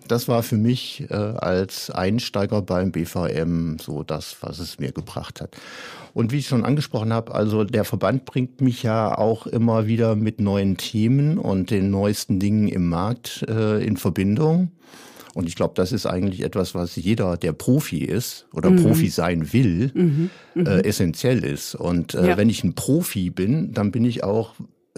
das 0.09 0.29
war 0.29 0.43
für 0.43 0.57
mich 0.57 1.05
äh, 1.11 1.15
als 1.15 1.91
Einsteiger 1.91 2.63
beim 2.63 2.93
BVM 2.93 3.79
so 3.79 4.03
das, 4.03 4.37
was 4.41 4.59
es 4.59 4.79
mir 4.79 4.93
gebracht 4.93 5.41
hat. 5.41 5.57
Und 6.13 6.31
wie 6.31 6.39
ich 6.39 6.47
schon 6.47 6.65
angesprochen 6.65 7.13
habe, 7.13 7.35
also 7.35 7.65
der 7.65 7.85
Verband 7.85 8.25
bringt 8.25 8.61
mich 8.61 8.83
ja 8.85 9.19
auch 9.19 9.47
immer 9.47 9.87
wieder 9.87 10.15
mit 10.15 10.41
neuen 10.41 10.77
Themen 10.77 11.39
und 11.39 11.71
den 11.71 11.91
neuesten 11.91 12.39
Dingen 12.39 12.69
im 12.69 12.89
Markt 12.89 13.45
äh, 13.49 13.85
in 13.85 13.97
Verbindung. 13.97 14.71
Und 15.35 15.49
ich 15.49 15.57
glaube, 15.57 15.75
das 15.75 15.91
ist 15.91 16.07
eigentlich 16.07 16.43
etwas, 16.43 16.75
was 16.77 16.95
jeder, 16.95 17.37
der 17.37 17.53
Profi 17.53 17.99
ist 17.99 18.47
oder 18.53 18.71
mhm. 18.71 18.83
Profi 18.85 19.09
sein 19.09 19.53
will, 19.53 19.91
mhm. 19.93 20.31
Mhm. 20.55 20.67
Äh, 20.67 20.85
essentiell 20.85 21.45
ist. 21.45 21.75
Und 21.75 22.15
äh, 22.15 22.29
ja. 22.29 22.37
wenn 22.37 22.49
ich 22.49 22.63
ein 22.63 22.75
Profi 22.75 23.31
bin, 23.31 23.73
dann 23.73 23.91
bin 23.91 24.05
ich 24.05 24.23
auch 24.23 24.55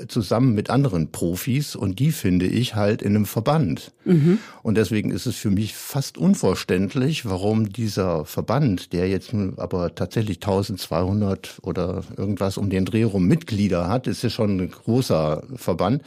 zusammen 0.09 0.55
mit 0.55 0.69
anderen 0.69 1.11
Profis 1.11 1.75
und 1.75 1.99
die 1.99 2.13
finde 2.13 2.47
ich 2.47 2.75
halt 2.75 3.01
in 3.01 3.17
einem 3.17 3.25
Verband. 3.25 3.93
Mhm. 4.05 4.39
Und 4.63 4.77
deswegen 4.77 5.11
ist 5.11 5.27
es 5.27 5.37
für 5.37 5.51
mich 5.51 5.75
fast 5.75 6.19
unverständlich, 6.19 7.25
warum 7.25 7.73
dieser 7.73 8.27
Verband, 8.27 8.93
der 8.93 9.09
jetzt 9.09 9.33
aber 9.57 9.95
tatsächlich 9.95 10.37
1200 10.37 11.61
oder 11.63 12.05
irgendwas 12.17 12.59
um 12.59 12.69
den 12.69 12.85
Dreh 12.85 13.05
rum 13.05 13.27
Mitglieder 13.27 13.89
hat, 13.89 14.07
ist 14.07 14.23
ja 14.23 14.29
schon 14.29 14.61
ein 14.61 14.71
großer 14.71 15.43
Verband, 15.55 16.03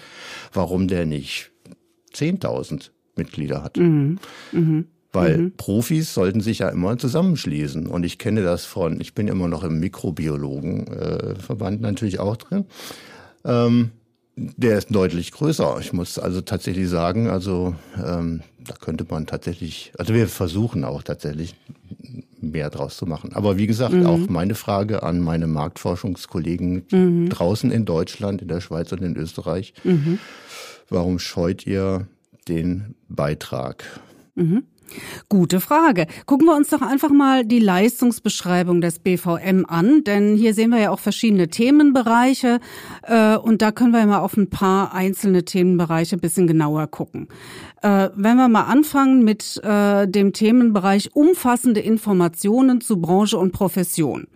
warum 0.53 0.87
der 0.87 1.05
nicht 1.05 1.51
10.000 2.13 2.91
Mitglieder 3.15 3.63
hat. 3.63 3.77
Mhm. 3.77 4.19
Mhm. 4.51 4.85
Weil 5.11 5.39
mhm. 5.39 5.53
Profis 5.57 6.13
sollten 6.13 6.41
sich 6.41 6.59
ja 6.59 6.69
immer 6.69 6.99
zusammenschließen. 6.99 7.87
Und 7.87 8.03
ich 8.03 8.19
kenne 8.19 8.43
das 8.43 8.65
von, 8.65 9.01
ich 9.01 9.15
bin 9.15 9.27
immer 9.27 9.47
noch 9.47 9.63
im 9.63 9.79
Mikrobiologenverband 9.79 11.79
äh, 11.79 11.81
natürlich 11.81 12.19
auch 12.19 12.37
drin. 12.37 12.65
Ähm, 13.49 13.91
der 14.35 14.77
ist 14.77 14.93
deutlich 14.93 15.31
größer. 15.31 15.77
Ich 15.81 15.91
muss 15.91 16.17
also 16.17 16.41
tatsächlich 16.41 16.87
sagen, 16.87 17.29
also 17.29 17.75
ähm, 17.97 18.41
da 18.65 18.75
könnte 18.75 19.05
man 19.09 19.25
tatsächlich, 19.25 19.91
also 19.97 20.13
wir 20.13 20.27
versuchen 20.27 20.85
auch 20.85 21.03
tatsächlich 21.03 21.55
mehr 22.39 22.69
draus 22.69 22.95
zu 22.95 23.05
machen. 23.05 23.33
Aber 23.33 23.57
wie 23.57 23.67
gesagt, 23.67 23.93
mhm. 23.93 24.05
auch 24.05 24.29
meine 24.29 24.55
Frage 24.55 25.03
an 25.03 25.19
meine 25.19 25.47
Marktforschungskollegen 25.47 26.85
mhm. 26.91 27.29
draußen 27.29 27.71
in 27.71 27.85
Deutschland, 27.85 28.41
in 28.41 28.47
der 28.47 28.61
Schweiz 28.61 28.91
und 28.91 29.01
in 29.01 29.17
Österreich. 29.17 29.73
Mhm. 29.83 30.19
Warum 30.89 31.19
scheut 31.19 31.67
ihr 31.67 32.07
den 32.47 32.95
Beitrag? 33.09 33.83
Gute 35.29 35.59
Frage. 35.59 36.07
Gucken 36.25 36.47
wir 36.47 36.55
uns 36.55 36.69
doch 36.69 36.81
einfach 36.81 37.09
mal 37.09 37.45
die 37.45 37.59
Leistungsbeschreibung 37.59 38.81
des 38.81 38.99
BVM 38.99 39.65
an, 39.67 40.03
denn 40.03 40.35
hier 40.35 40.53
sehen 40.53 40.71
wir 40.71 40.79
ja 40.79 40.91
auch 40.91 40.99
verschiedene 40.99 41.49
Themenbereiche 41.49 42.59
äh, 43.03 43.37
und 43.37 43.61
da 43.61 43.71
können 43.71 43.91
wir 43.91 43.99
ja 43.99 44.05
mal 44.05 44.19
auf 44.19 44.37
ein 44.37 44.49
paar 44.49 44.93
einzelne 44.93 45.45
Themenbereiche 45.45 46.15
ein 46.15 46.21
bisschen 46.21 46.47
genauer 46.47 46.87
gucken. 46.87 47.27
Äh, 47.81 48.09
wenn 48.15 48.37
wir 48.37 48.49
mal 48.49 48.63
anfangen 48.63 49.23
mit 49.23 49.61
äh, 49.63 50.07
dem 50.07 50.33
Themenbereich 50.33 51.15
umfassende 51.15 51.79
Informationen 51.79 52.81
zu 52.81 52.99
Branche 52.99 53.37
und 53.37 53.51
Profession. 53.51 54.27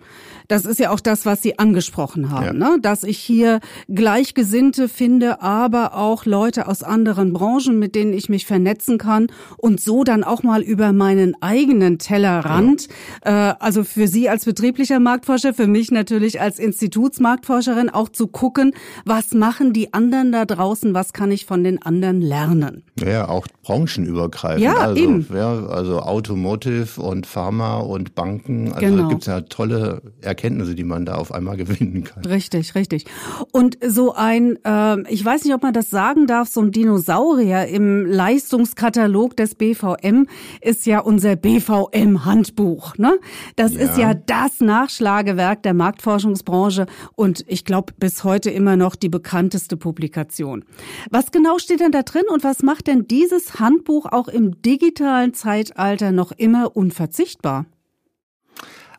Das 0.48 0.66
ist 0.66 0.80
ja 0.80 0.92
auch 0.92 1.00
das, 1.00 1.26
was 1.26 1.42
Sie 1.42 1.60
angesprochen 1.60 2.30
haben, 2.30 2.46
ja. 2.46 2.54
ne? 2.54 2.78
dass 2.82 3.04
ich 3.04 3.18
hier 3.18 3.60
Gleichgesinnte 3.88 4.90
finde, 4.90 5.42
aber 5.42 5.96
auch 5.96 6.26
Leute 6.26 6.68
aus 6.68 6.84
anderen 6.84 7.34
Branchen, 7.34 7.80
mit 7.80 7.96
denen 7.96 8.14
ich 8.14 8.30
mich 8.30 8.46
vernetzen 8.46 8.98
kann 8.98 9.28
und 9.58 9.80
so 9.80 10.04
dann 10.04 10.24
auch 10.24 10.44
mal 10.44 10.62
über 10.62 10.94
meinen 10.94 11.36
eigenen 11.42 12.00
Tellerrand, 12.00 12.88
ja. 13.26 13.52
äh, 13.52 13.56
also 13.60 13.84
für 13.84 14.08
Sie 14.08 14.30
als 14.30 14.46
betrieblicher 14.46 15.00
Marktforscher, 15.00 15.54
für 15.54 15.68
mich 15.68 15.92
natürlich 15.92 16.42
als 16.42 16.60
Institutsmarktforscherin 16.60 17.90
auch 17.90 18.10
zu 18.10 18.28
gucken, 18.28 18.74
was 19.06 19.34
machen 19.34 19.74
die 19.74 19.94
anderen 19.94 20.32
da 20.32 20.46
draußen, 20.46 20.94
was 20.94 21.14
kann 21.14 21.32
ich 21.32 21.46
von 21.46 21.64
den 21.64 21.82
anderen 21.82 22.22
lernen. 22.22 22.84
Ja, 23.00 23.30
auch 23.30 23.48
branchenübergreifend. 23.64 24.62
Ja, 24.64 24.76
also, 24.76 25.02
eben. 25.02 25.26
Ja, 25.34 25.66
also 25.68 26.02
Automotive 26.02 27.02
und 27.02 27.26
Pharma 27.26 27.78
und 27.78 28.14
Banken, 28.14 28.74
also 28.74 28.86
genau. 28.86 29.04
da 29.04 29.10
gibt's 29.10 29.26
ja 29.26 29.42
tolle 29.42 30.02
Erkenntnisse, 30.22 30.76
die 30.76 30.84
man 30.84 31.06
da 31.06 31.16
auf 31.16 31.34
einmal 31.34 31.58
gewinnen 31.64 32.04
kann. 32.04 32.26
Richtig, 32.26 32.76
richtig. 32.76 33.06
Und 33.52 33.78
so 33.86 34.14
ein, 34.14 34.60
äh, 34.66 35.02
ich 35.10 35.24
weiß 35.24 35.46
nicht, 35.46 35.54
ob 35.54 35.64
man 35.64 35.74
das 35.74 35.90
sagen 35.90 36.28
darf, 36.28 36.50
so 36.50 36.62
ein 36.62 36.72
Dinosaurier 36.72 37.68
im 37.68 38.06
Leistungskatalog 38.06 39.38
des 39.38 39.56
BVM 39.56 40.28
ist 40.62 40.86
ja 40.86 41.00
unser 41.00 41.38
BVM-Handbuch. 41.38 42.98
Ne? 42.98 43.18
Das 43.56 43.74
ja. 43.74 43.80
ist 43.80 43.98
ja 43.98 44.14
das 44.14 44.60
Nachschlagewerk 44.60 45.64
der 45.64 45.74
Marktforschungsbranche 45.74 46.86
und 47.16 47.46
ich 47.48 47.64
glaube 47.64 47.94
bis 47.98 48.26
heute 48.26 48.50
immer 48.50 48.76
noch 48.76 48.98
die 48.98 49.10
bekannteste 49.10 49.78
Publikation. 49.78 50.66
Was 51.10 51.32
genau 51.32 51.60
steht 51.60 51.80
denn 51.80 51.94
da 51.94 52.04
drin 52.04 52.24
und 52.30 52.44
was 52.44 52.62
macht 52.62 52.88
denn 52.88 53.08
dieses 53.08 53.53
Handbuch 53.60 54.06
auch 54.12 54.28
im 54.28 54.62
digitalen 54.62 55.34
Zeitalter 55.34 56.12
noch 56.12 56.32
immer 56.32 56.76
unverzichtbar? 56.76 57.66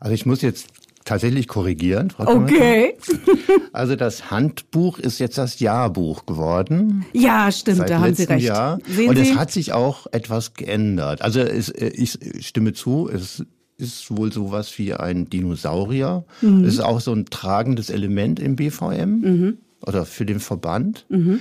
Also 0.01 0.15
ich 0.15 0.27
muss 0.27 0.43
jetzt 0.43 0.69
tatsächlich 1.05 1.49
korrigieren, 1.49 2.11
Frau 2.11 2.27
Okay. 2.27 2.95
Also 3.73 3.97
das 3.97 4.31
Handbuch 4.31 4.99
ist 4.99 5.19
jetzt 5.19 5.37
das 5.37 5.61
Jahrbuch 5.61 6.27
geworden. 6.27 7.05
Ja, 7.13 7.51
stimmt, 7.51 7.89
da 7.91 8.01
haben 8.01 8.15
Sie 8.15 8.25
recht. 8.25 8.45
Jahr. 8.45 8.79
Sehen 8.87 9.09
Und 9.09 9.17
Sie? 9.17 9.23
es 9.23 9.37
hat 9.37 9.51
sich 9.51 9.73
auch 9.73 10.07
etwas 10.13 10.55
geändert. 10.55 11.23
Also 11.23 11.41
es, 11.41 11.71
ich 11.71 12.19
stimme 12.41 12.73
zu, 12.73 13.09
es 13.13 13.45
ist 13.77 14.17
wohl 14.17 14.33
sowas 14.33 14.79
wie 14.79 14.95
ein 14.95 15.29
Dinosaurier. 15.29 16.25
Mhm. 16.41 16.65
Es 16.65 16.75
ist 16.75 16.81
auch 16.81 17.01
so 17.01 17.13
ein 17.13 17.27
tragendes 17.27 17.91
Element 17.91 18.39
im 18.39 18.57
BVM 18.57 19.21
mhm. 19.21 19.59
oder 19.85 20.07
für 20.07 20.25
den 20.25 20.41
Verband. 20.41 21.07
Mhm. 21.09 21.41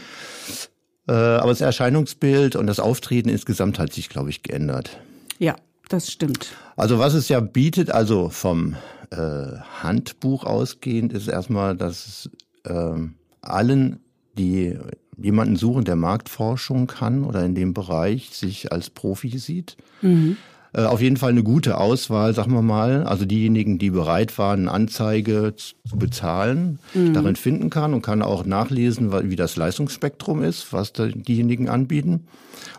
Äh, 1.08 1.12
aber 1.12 1.50
das 1.50 1.62
Erscheinungsbild 1.62 2.56
und 2.56 2.68
das 2.68 2.80
Auftreten 2.80 3.30
insgesamt 3.30 3.80
hat 3.80 3.92
sich, 3.94 4.10
glaube 4.10 4.30
ich, 4.30 4.44
geändert. 4.44 5.00
Ja, 5.40 5.56
das 5.90 6.12
stimmt. 6.12 6.54
Also 6.76 7.00
was 7.00 7.14
es 7.14 7.30
ja 7.30 7.40
bietet, 7.40 7.92
also 7.92 8.30
vom 8.30 8.76
äh, 9.12 9.58
Handbuch 9.82 10.46
ausgehend, 10.46 11.14
ist 11.14 11.28
erstmal, 11.28 11.76
dass 11.76 12.08
es 12.08 12.30
äh, 12.72 12.96
allen, 13.42 14.00
die 14.38 14.78
jemanden 15.18 15.58
suchen, 15.58 15.84
der 15.84 15.96
Marktforschung 15.96 16.88
kann 16.88 17.24
oder 17.24 17.46
in 17.46 17.54
dem 17.54 17.74
Bereich 17.74 18.30
sich 18.32 18.72
als 18.72 18.90
Profi 18.90 19.38
sieht, 19.38 19.78
mhm. 20.02 20.38
Äh, 20.74 20.84
auf 20.84 21.02
jeden 21.02 21.18
Fall 21.18 21.32
eine 21.32 21.44
gute 21.44 21.78
Auswahl, 21.78 22.34
sagen 22.34 22.54
wir 22.54 22.62
mal. 22.62 23.04
Also 23.04 23.26
diejenigen, 23.26 23.78
die 23.78 23.92
bereit 23.92 24.38
waren, 24.38 24.62
eine 24.62 24.72
Anzeige 24.72 25.54
zu 25.56 25.76
bezahlen, 25.96 26.80
mhm. 26.94 27.14
darin 27.14 27.36
finden 27.36 27.70
kann 27.70 27.94
und 27.94 28.02
kann 28.02 28.22
auch 28.22 28.46
nachlesen, 28.46 29.12
wie 29.30 29.36
das 29.36 29.56
Leistungsspektrum 29.56 30.44
ist, 30.44 30.74
was 30.74 30.94
diejenigen 30.94 31.70
anbieten. 31.70 32.28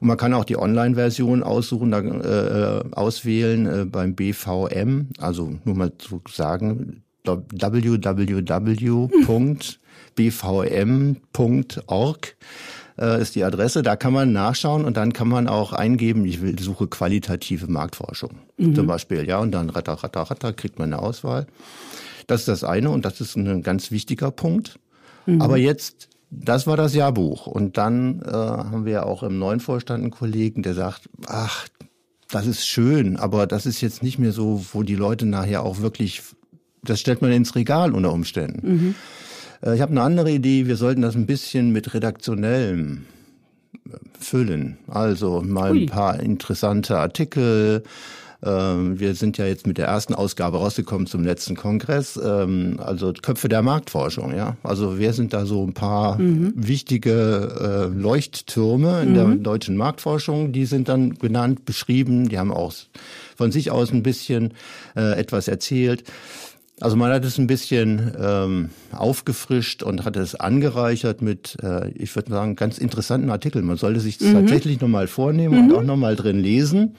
Und 0.01 0.09
man 0.09 0.17
kann 0.17 0.35
auch 0.35 0.45
die 0.45 0.59
Online-Version 0.59 1.43
aussuchen, 1.43 1.91
da, 1.91 2.01
äh, 2.01 2.85
auswählen 2.93 3.67
äh, 3.67 3.85
beim 3.85 4.15
BVM, 4.15 5.09
also 5.19 5.55
nur 5.65 5.77
mal 5.77 5.93
zu 5.99 6.21
sagen, 6.29 7.03
www.bvm.org 10.17 12.37
äh, 12.99 13.21
ist 13.21 13.35
die 13.35 13.45
Adresse. 13.45 13.83
Da 13.83 13.97
kann 13.97 14.13
man 14.13 14.33
nachschauen 14.33 14.85
und 14.85 14.97
dann 14.97 15.13
kann 15.13 15.29
man 15.29 15.49
auch 15.49 15.73
eingeben, 15.73 16.25
ich 16.25 16.43
will 16.43 16.59
suche 16.59 16.87
qualitative 16.87 17.67
Marktforschung 17.67 18.39
mhm. 18.57 18.75
zum 18.75 18.87
Beispiel, 18.87 19.27
ja, 19.27 19.39
und 19.39 19.53
dann 19.53 19.71
ratter, 19.71 19.95
ratter, 19.95 20.23
ratter 20.23 20.53
kriegt 20.53 20.79
man 20.79 20.93
eine 20.93 21.03
Auswahl. 21.03 21.47
Das 22.27 22.41
ist 22.41 22.49
das 22.49 22.65
eine 22.65 22.91
und 22.91 23.05
das 23.05 23.21
ist 23.21 23.37
ein 23.37 23.63
ganz 23.63 23.91
wichtiger 23.91 24.31
Punkt. 24.31 24.79
Mhm. 25.27 25.43
Aber 25.43 25.57
jetzt 25.57 26.09
das 26.37 26.67
war 26.67 26.77
das 26.77 26.95
Jahrbuch. 26.95 27.47
Und 27.47 27.77
dann 27.77 28.21
äh, 28.23 28.33
haben 28.33 28.85
wir 28.85 29.07
auch 29.07 29.23
im 29.23 29.39
neuen 29.39 29.61
Vorstand 29.61 30.03
einen 30.03 30.11
Kollegen, 30.11 30.63
der 30.63 30.75
sagt, 30.75 31.09
ach, 31.27 31.69
das 32.31 32.47
ist 32.47 32.67
schön, 32.67 33.17
aber 33.17 33.47
das 33.47 33.67
ist 33.67 33.81
jetzt 33.81 34.03
nicht 34.03 34.19
mehr 34.19 34.33
so, 34.33 34.65
wo 34.73 34.83
die 34.83 34.97
Leute 34.97 35.27
nachher 35.27 35.63
auch 35.63 35.81
wirklich, 35.81 36.23
das 36.83 37.01
stellt 37.01 37.23
man 37.23 37.31
ins 37.33 37.55
Regal 37.55 37.93
unter 37.93 38.13
Umständen. 38.13 38.69
Mhm. 38.69 38.95
Äh, 39.63 39.75
ich 39.75 39.81
habe 39.81 39.93
eine 39.93 40.03
andere 40.03 40.31
Idee, 40.31 40.67
wir 40.67 40.77
sollten 40.77 41.03
das 41.03 41.15
ein 41.15 41.27
bisschen 41.27 41.71
mit 41.73 41.95
redaktionellem 41.95 43.07
äh, 43.87 43.97
füllen. 44.19 44.79
Also 44.89 45.43
mal 45.43 45.73
ein 45.73 45.87
paar 45.87 46.21
interessante 46.21 46.99
Artikel, 46.99 47.83
ähm, 48.45 49.01
wir 49.01 49.15
sind 49.15 49.39
ja 49.39 49.47
jetzt 49.47 49.67
mit 49.67 49.79
der 49.79 49.87
ersten 49.87 50.15
Ausgabe 50.15 50.59
rausgekommen 50.59 51.07
zum 51.07 51.25
letzten 51.25 51.57
Kongress, 51.57 52.21
ähm, 52.23 52.79
also 52.79 53.13
Köpfe 53.13 53.49
der 53.49 53.63
Marktforschung, 53.63 54.37
ja. 54.37 54.57
Also 54.63 54.99
wer 54.99 55.15
sind 55.15 55.33
da 55.33 55.47
so 55.47 55.65
ein 55.67 55.73
paar 55.73 56.19
mhm. 56.19 56.53
wichtige 56.55 57.91
äh, 57.91 57.99
Leuchttürme 57.99 59.03
in 59.03 59.11
mhm. 59.11 59.15
der 59.15 59.27
deutschen 59.37 59.77
Marktforschung? 59.77 60.53
Die 60.53 60.67
sind 60.67 60.89
dann 60.89 61.15
genannt, 61.15 61.65
beschrieben, 61.65 62.29
die 62.29 62.39
haben 62.39 62.53
auch 62.53 62.75
von 63.37 63.51
sich 63.51 63.71
aus 63.71 63.93
ein 63.93 64.03
bisschen 64.03 64.53
etwas 64.95 65.49
erzählt. 65.49 66.05
Also 66.85 66.97
man 66.97 67.11
hat 67.11 67.25
es 67.25 67.39
ein 67.39 67.47
bisschen 67.47 68.13
ähm, 68.21 68.69
aufgefrischt 68.93 69.83
und 69.83 70.05
hat 70.05 70.17
es 70.17 70.35
angereichert 70.35 71.23
mit, 71.23 71.57
äh, 71.63 71.89
ich 71.93 72.15
würde 72.15 72.31
sagen, 72.31 72.57
ganz 72.57 72.77
interessanten 72.77 73.31
Artikeln. 73.31 73.65
Man 73.65 73.79
sollte 73.79 74.01
sich 74.01 74.19
das 74.19 74.29
mhm. 74.29 74.35
tatsächlich 74.35 74.83
nochmal 74.83 75.07
vornehmen 75.07 75.55
mhm. 75.55 75.71
und 75.71 75.77
auch 75.79 75.83
nochmal 75.83 76.15
drin 76.15 76.39
lesen 76.41 76.95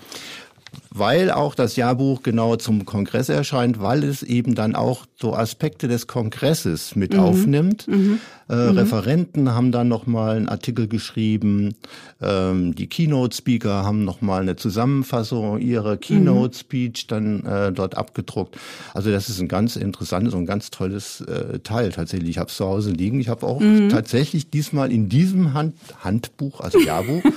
weil 0.98 1.30
auch 1.30 1.56
das 1.56 1.76
Jahrbuch 1.76 2.24
genau 2.24 2.56
zum 2.56 2.86
Kongress 2.86 3.28
erscheint, 3.28 3.82
weil 3.82 4.04
es 4.04 4.24
eben 4.24 4.56
dann 4.56 4.76
auch 4.76 5.06
so 5.20 5.36
Aspekte 5.36 5.90
des 5.90 6.08
Kongresses 6.08 6.96
mit 6.96 7.14
mhm. 7.14 7.20
aufnimmt. 7.20 7.88
Mhm. 7.88 8.20
Äh, 8.48 8.56
mhm. 8.56 8.78
Referenten 8.78 9.54
haben 9.54 9.74
dann 9.74 9.90
nochmal 9.90 10.38
einen 10.38 10.48
Artikel 10.48 10.88
geschrieben, 10.88 11.76
ähm, 12.22 12.76
die 12.76 12.88
Keynote-Speaker 12.88 13.84
haben 13.84 14.06
nochmal 14.06 14.42
eine 14.42 14.56
Zusammenfassung 14.56 15.60
ihrer 15.60 15.98
Keynote-Speech 15.98 17.08
dann 17.08 17.44
äh, 17.44 17.74
dort 17.74 17.98
abgedruckt. 17.98 18.56
Also 18.94 19.12
das 19.12 19.28
ist 19.28 19.42
ein 19.42 19.50
ganz 19.50 19.76
interessantes 19.76 20.34
und 20.34 20.46
ganz 20.46 20.72
tolles 20.72 21.22
äh, 21.22 21.60
Teil 21.60 21.92
tatsächlich. 21.92 22.30
Ich 22.30 22.38
habe 22.38 22.50
es 22.50 22.56
zu 22.56 22.66
Hause 22.66 22.92
liegen. 22.92 23.20
Ich 23.20 23.28
habe 23.28 23.46
auch 23.46 23.60
mhm. 23.60 23.90
tatsächlich 23.90 24.50
diesmal 24.50 24.94
in 24.94 25.10
diesem 25.10 25.54
Hand 25.54 25.76
Handbuch, 26.04 26.62
also 26.62 26.80
Jahrbuch, 26.80 27.24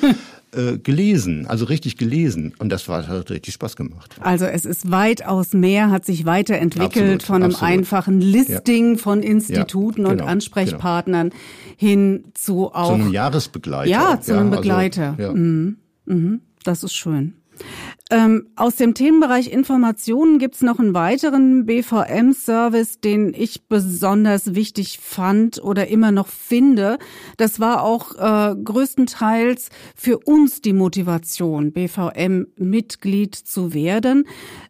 äh, 0.52 0.78
gelesen, 0.78 1.46
also 1.46 1.66
richtig 1.66 1.96
gelesen. 1.96 2.54
Und 2.58 2.70
das 2.70 2.88
war, 2.88 3.06
hat 3.06 3.30
richtig 3.30 3.47
Spaß 3.52 3.76
gemacht. 3.76 4.16
Also 4.20 4.46
es 4.46 4.64
ist 4.64 4.90
weitaus 4.90 5.52
mehr, 5.52 5.90
hat 5.90 6.04
sich 6.04 6.24
weiterentwickelt 6.24 6.96
absolut, 6.96 7.22
von 7.22 7.36
einem 7.36 7.52
absolut. 7.52 7.72
einfachen 7.72 8.20
Listing 8.20 8.94
ja. 8.94 8.98
von 8.98 9.22
Instituten 9.22 10.02
ja, 10.02 10.10
genau, 10.10 10.24
und 10.24 10.28
Ansprechpartnern 10.30 11.30
genau. 11.30 11.42
hin 11.76 12.24
zu 12.34 12.72
auch. 12.72 12.88
Zu 12.88 12.94
einem 12.94 13.12
Jahresbegleiter. 13.12 13.90
Ja, 13.90 14.20
zu 14.20 14.34
einem 14.34 14.52
ja, 14.52 14.56
Begleiter. 14.56 15.14
Also, 15.18 15.32
mhm. 15.34 15.76
Mhm. 16.06 16.40
Das 16.64 16.84
ist 16.84 16.94
schön. 16.94 17.34
Ähm, 18.10 18.46
aus 18.56 18.76
dem 18.76 18.94
Themenbereich 18.94 19.52
Informationen 19.52 20.38
gibt's 20.38 20.62
noch 20.62 20.78
einen 20.78 20.94
weiteren 20.94 21.66
BVM-Service, 21.66 23.00
den 23.00 23.34
ich 23.34 23.64
besonders 23.68 24.54
wichtig 24.54 24.98
fand 24.98 25.62
oder 25.62 25.88
immer 25.88 26.10
noch 26.10 26.28
finde. 26.28 26.98
Das 27.36 27.60
war 27.60 27.82
auch 27.82 28.14
äh, 28.14 28.56
größtenteils 28.56 29.68
für 29.94 30.18
uns 30.20 30.62
die 30.62 30.72
Motivation, 30.72 31.72
BVM-Mitglied 31.72 33.34
zu 33.34 33.74
werden, 33.74 34.24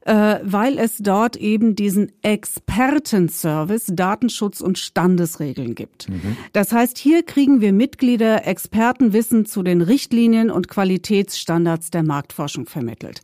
äh, 0.04 0.40
weil 0.42 0.76
es 0.76 0.96
dort 0.98 1.36
eben 1.36 1.76
diesen 1.76 2.10
Expertenservice 2.22 3.92
Datenschutz 3.92 4.60
und 4.60 4.78
Standesregeln 4.78 5.76
gibt. 5.76 6.08
Mhm. 6.08 6.36
Das 6.52 6.72
heißt, 6.72 6.98
hier 6.98 7.22
kriegen 7.22 7.60
wir 7.60 7.72
Mitglieder 7.72 8.48
Expertenwissen 8.48 9.46
zu 9.46 9.62
den 9.62 9.80
Richtlinien 9.80 10.50
und 10.50 10.66
Qualitätsstandards 10.66 11.90
der 11.90 12.02
Marktforschung 12.02 12.66
vermittelt. 12.66 13.22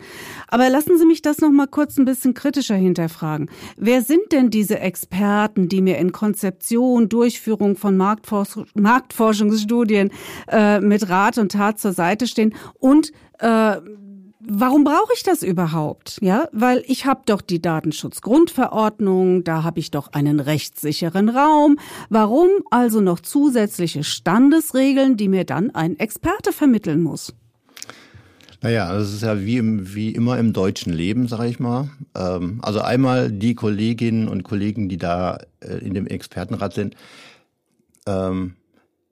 Aber 0.49 0.69
lassen 0.69 0.99
Sie 0.99 1.07
mich 1.07 1.23
das 1.23 1.39
noch 1.39 1.51
mal 1.51 1.67
kurz 1.67 1.99
ein 1.99 2.05
bisschen 2.05 2.35
kritischer 2.35 2.77
hinterfragen. 2.77 3.51
Wer 3.77 4.03
sind 4.03 4.33
denn 4.33 4.51
diese 4.51 4.79
Experten, 4.79 5.69
die 5.69 5.81
mir 5.81 5.99
in 5.99 6.13
Konzeption, 6.13 7.09
Durchführung 7.09 7.77
von 7.77 7.97
Marktforsch 7.97 8.59
Marktforschungsstudien 8.75 10.11
äh, 10.49 10.81
mit 10.81 11.09
Rat 11.09 11.39
und 11.39 11.53
Tat 11.53 11.79
zur 11.79 11.93
Seite 11.93 12.27
stehen 12.27 12.55
und 12.79 13.13
äh, 13.39 13.77
Warum 14.47 14.85
brauche 14.85 15.13
ich 15.15 15.23
das 15.23 15.43
überhaupt? 15.43 16.19
Ja, 16.21 16.49
weil 16.53 16.85
ich 16.87 17.07
habe 17.07 17.23
doch 17.25 17.41
die 17.41 17.63
Datenschutzgrundverordnung, 17.63 19.43
da 19.43 19.63
habe 19.63 19.81
ich 19.81 19.91
doch 19.91 20.13
einen 20.13 20.39
rechtssicheren 20.39 21.31
Raum. 21.31 21.79
Warum 22.11 22.51
also 22.71 23.01
noch 23.01 23.21
zusätzliche 23.21 24.05
Standesregeln, 24.05 25.17
die 25.17 25.29
mir 25.29 25.45
dann 25.45 25.71
ein 25.71 25.99
Experte 25.99 26.53
vermitteln 26.53 27.03
muss? 27.03 27.35
Naja, 28.65 28.91
das 28.95 29.13
ist 29.13 29.23
ja 29.23 29.45
wie, 29.45 29.59
im, 29.59 29.95
wie 29.95 30.09
immer 30.09 30.39
im 30.39 30.55
deutschen 30.55 30.91
Leben, 30.91 31.29
sage 31.29 31.49
ich 31.49 31.61
mal. 31.61 31.91
Ähm, 32.17 32.61
also 32.63 32.81
einmal 32.81 33.31
die 33.31 33.55
Kolleginnen 33.55 34.27
und 34.27 34.43
Kollegen, 34.43 34.89
die 34.89 34.97
da 34.97 35.39
äh, 35.61 35.77
in 35.85 35.93
dem 35.93 36.07
Expertenrat 36.07 36.73
sind. 36.73 36.97
Ähm, 38.07 38.55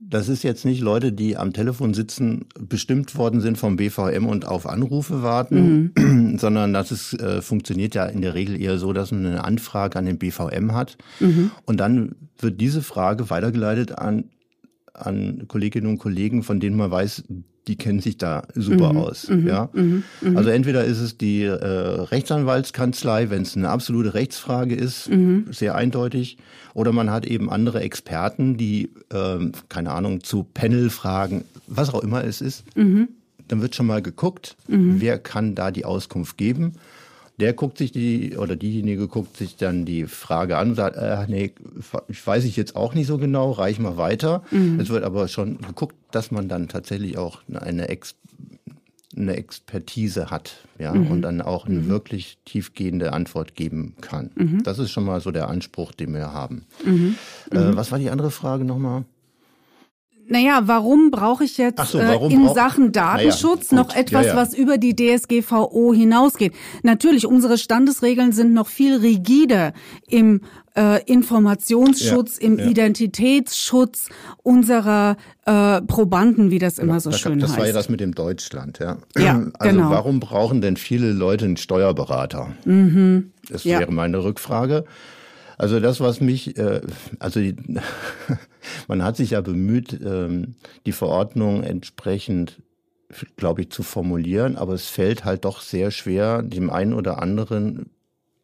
das 0.01 0.31
ist 0.31 0.43
jetzt 0.43 0.65
nicht 0.65 0.81
Leute, 0.81 1.13
die 1.13 1.37
am 1.37 1.53
Telefon 1.53 1.93
sitzen, 1.93 2.47
bestimmt 2.59 3.15
worden 3.15 3.43
sind 3.43 3.59
vom 3.59 3.77
BVM 3.77 4.25
und 4.25 4.49
auf 4.49 4.67
Anrufe 4.67 5.23
warten, 5.23 5.93
mhm. 5.99 6.39
sondern 6.39 6.73
das 6.73 6.91
ist, 6.91 7.21
äh, 7.21 7.43
funktioniert 7.43 7.95
ja 7.95 8.07
in 8.07 8.23
der 8.23 8.33
Regel 8.33 8.59
eher 8.59 8.79
so, 8.79 8.95
dass 8.95 9.13
man 9.13 9.27
eine 9.27 9.45
Anfrage 9.45 9.99
an 9.99 10.07
den 10.07 10.17
BVM 10.17 10.73
hat 10.73 10.97
mhm. 11.21 11.51
und 11.67 11.77
dann 11.79 12.15
wird 12.39 12.59
diese 12.59 12.81
Frage 12.81 13.29
weitergeleitet 13.29 13.99
an 13.99 14.31
an 14.95 15.47
Kolleginnen 15.49 15.87
und 15.87 15.99
Kollegen, 15.99 16.43
von 16.43 16.61
denen 16.61 16.77
man 16.77 16.91
weiß, 16.91 17.25
die 17.69 17.77
kennen 17.77 18.01
sich 18.01 18.17
da 18.17 18.43
super 18.55 18.93
mhm, 18.93 18.99
aus. 18.99 19.29
Mhm, 19.29 19.47
ja? 19.47 19.69
Mhm, 19.73 20.03
mhm, 20.21 20.37
also 20.37 20.51
entweder 20.51 20.85
ist 20.85 21.01
es 21.01 21.17
die 21.17 21.45
äh, 21.45 21.55
Rechtsanwaltskanzlei, 21.55 23.31
wenn 23.31 23.43
es 23.43 23.57
eine 23.57 23.69
absolute 23.69 24.15
Rechtsfrage 24.15 24.75
ist, 24.75 25.09
mhm. 25.09 25.47
sehr 25.51 25.75
eindeutig, 25.75 26.39
oder 26.75 26.93
man 26.93 27.11
hat 27.11 27.27
eben 27.27 27.51
andere 27.51 27.81
Experten, 27.81 28.57
die, 28.57 28.91
äh, 29.13 29.51
keine 29.69 29.93
Ahnung, 29.93 30.25
zu 30.25 30.43
Panelfragen, 30.43 31.45
was 31.67 31.95
auch 31.95 32.03
immer 32.03 32.25
es 32.25 32.41
ist. 32.41 32.65
Mhm. 32.77 33.09
Dann 33.49 33.61
wird 33.61 33.75
schon 33.75 33.87
mal 33.87 34.01
geguckt, 34.01 34.57
wer 34.67 35.19
kann 35.19 35.55
da 35.55 35.71
die 35.71 35.85
Auskunft 35.85 36.39
geben. 36.39 36.75
Der 37.39 37.55
guckt 37.55 37.79
sich 37.79 37.93
die, 37.93 38.37
oder 38.37 38.57
diejenige 38.57 39.09
guckt 39.09 39.37
sich 39.37 39.57
dann 39.57 39.85
die 39.85 40.05
Frage 40.05 40.59
an 40.59 40.71
und 40.71 40.75
sagt, 40.77 40.97
äh, 40.97 41.27
nee, 41.29 41.53
ich 42.09 42.27
weiß 42.27 42.45
ich 42.45 42.57
jetzt 42.57 42.77
auch 42.77 42.95
nicht 42.95 43.07
so 43.07 43.19
genau, 43.19 43.51
reich 43.53 43.79
mal 43.79 43.97
weiter. 43.97 44.43
Mhm. 44.51 44.79
Es 44.79 44.91
wird 44.91 45.03
aber 45.05 45.29
schon 45.29 45.59
geguckt, 45.59 45.97
dass 46.11 46.31
man 46.31 46.49
dann 46.49 46.69
tatsächlich 46.69 47.17
auch 47.17 47.41
eine, 47.53 47.89
Ex, 47.89 48.17
eine 49.17 49.37
Expertise 49.37 50.31
hat, 50.31 50.59
ja, 50.79 50.93
mhm. 50.95 51.11
und 51.11 51.23
dann 51.23 51.41
auch 51.41 51.67
eine 51.67 51.81
mhm. 51.81 51.89
wirklich 51.89 52.39
tiefgehende 52.45 53.13
Antwort 53.13 53.55
geben 53.55 53.95
kann. 54.01 54.31
Mhm. 54.35 54.63
Das 54.63 54.79
ist 54.79 54.91
schon 54.91 55.05
mal 55.05 55.21
so 55.21 55.31
der 55.31 55.49
Anspruch, 55.49 55.93
den 55.93 56.13
wir 56.15 56.33
haben. 56.33 56.67
Mhm. 56.85 57.17
Äh, 57.51 57.59
mhm. 57.59 57.77
was 57.77 57.91
war 57.91 57.99
die 57.99 58.11
andere 58.11 58.31
Frage 58.31 58.65
nochmal? 58.65 59.05
Naja, 60.29 60.63
warum 60.65 61.11
brauche 61.11 61.45
ich 61.45 61.59
jetzt 61.59 61.85
so, 61.87 61.99
äh, 61.99 62.33
in 62.33 62.49
Sachen 62.55 62.93
Datenschutz 62.93 63.71
naja, 63.71 63.83
noch 63.83 63.95
etwas, 63.95 64.27
ja, 64.27 64.33
ja. 64.33 64.37
was 64.37 64.55
über 64.55 64.79
die 64.79 64.95
DSGVO 64.95 65.93
hinausgeht? 65.93 66.55
Natürlich, 66.83 67.27
unsere 67.27 67.59
Standesregeln 67.59 68.33
sind 68.33 68.55
noch 68.55 68.69
viel 68.69 68.97
rigider 68.97 69.73
im 70.09 70.41
äh, 70.77 71.03
Informationsschutz, 71.05 72.39
ja, 72.41 72.47
im 72.47 72.59
Identitätsschutz 72.59 74.09
unserer 74.43 75.17
äh, 75.45 75.83
Probanden, 75.83 76.51
wie 76.51 76.59
das 76.59 76.79
immer 76.79 77.01
so 77.01 77.11
da, 77.11 77.19
schön 77.19 77.39
das 77.39 77.51
heißt. 77.51 77.59
Das 77.59 77.61
war 77.61 77.67
ja 77.67 77.75
das 77.75 77.89
mit 77.89 78.01
dem 78.01 78.15
Deutschland, 78.15 78.79
ja. 78.79 78.99
ja 79.19 79.35
also 79.35 79.53
genau. 79.61 79.91
warum 79.91 80.21
brauchen 80.21 80.61
denn 80.61 80.77
viele 80.77 81.13
Leute 81.13 81.45
einen 81.45 81.57
Steuerberater? 81.57 82.53
Mhm. 82.65 83.33
Das 83.49 83.65
wäre 83.65 83.91
meine 83.93 84.25
Rückfrage. 84.25 84.85
Also 85.63 85.79
das, 85.79 86.01
was 86.01 86.21
mich, 86.21 86.59
äh, 86.59 86.81
also 87.21 87.39
die, 87.39 87.55
man 88.89 89.05
hat 89.05 89.17
sich 89.17 89.31
ja 89.31 89.41
bemüht, 89.43 89.97
ähm, 90.05 90.57
die 90.87 90.93
Verordnung 90.93 91.63
entsprechend, 91.63 92.61
glaube 93.37 93.61
ich, 93.63 93.71
zu 93.71 93.85
formulieren, 93.85 94.57
aber 94.57 94.73
es 94.73 94.87
fällt 94.87 95.25
halt 95.25 95.45
doch 95.45 95.61
sehr 95.61 95.93
schwer, 95.93 96.43
dem 96.43 96.69
einen 96.69 96.95
oder 96.95 97.23
anderen, 97.23 97.91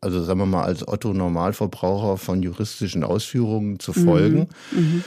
also 0.01 0.23
sagen 0.23 0.39
wir 0.39 0.47
mal 0.47 0.63
als 0.63 0.87
Otto 0.87 1.13
Normalverbraucher 1.13 2.19
von 2.19 2.41
juristischen 2.41 3.03
Ausführungen 3.03 3.81
zu 3.81 3.93
folgen. 3.93 4.47
Mhm. 4.71 4.79
Mhm. 4.79 5.05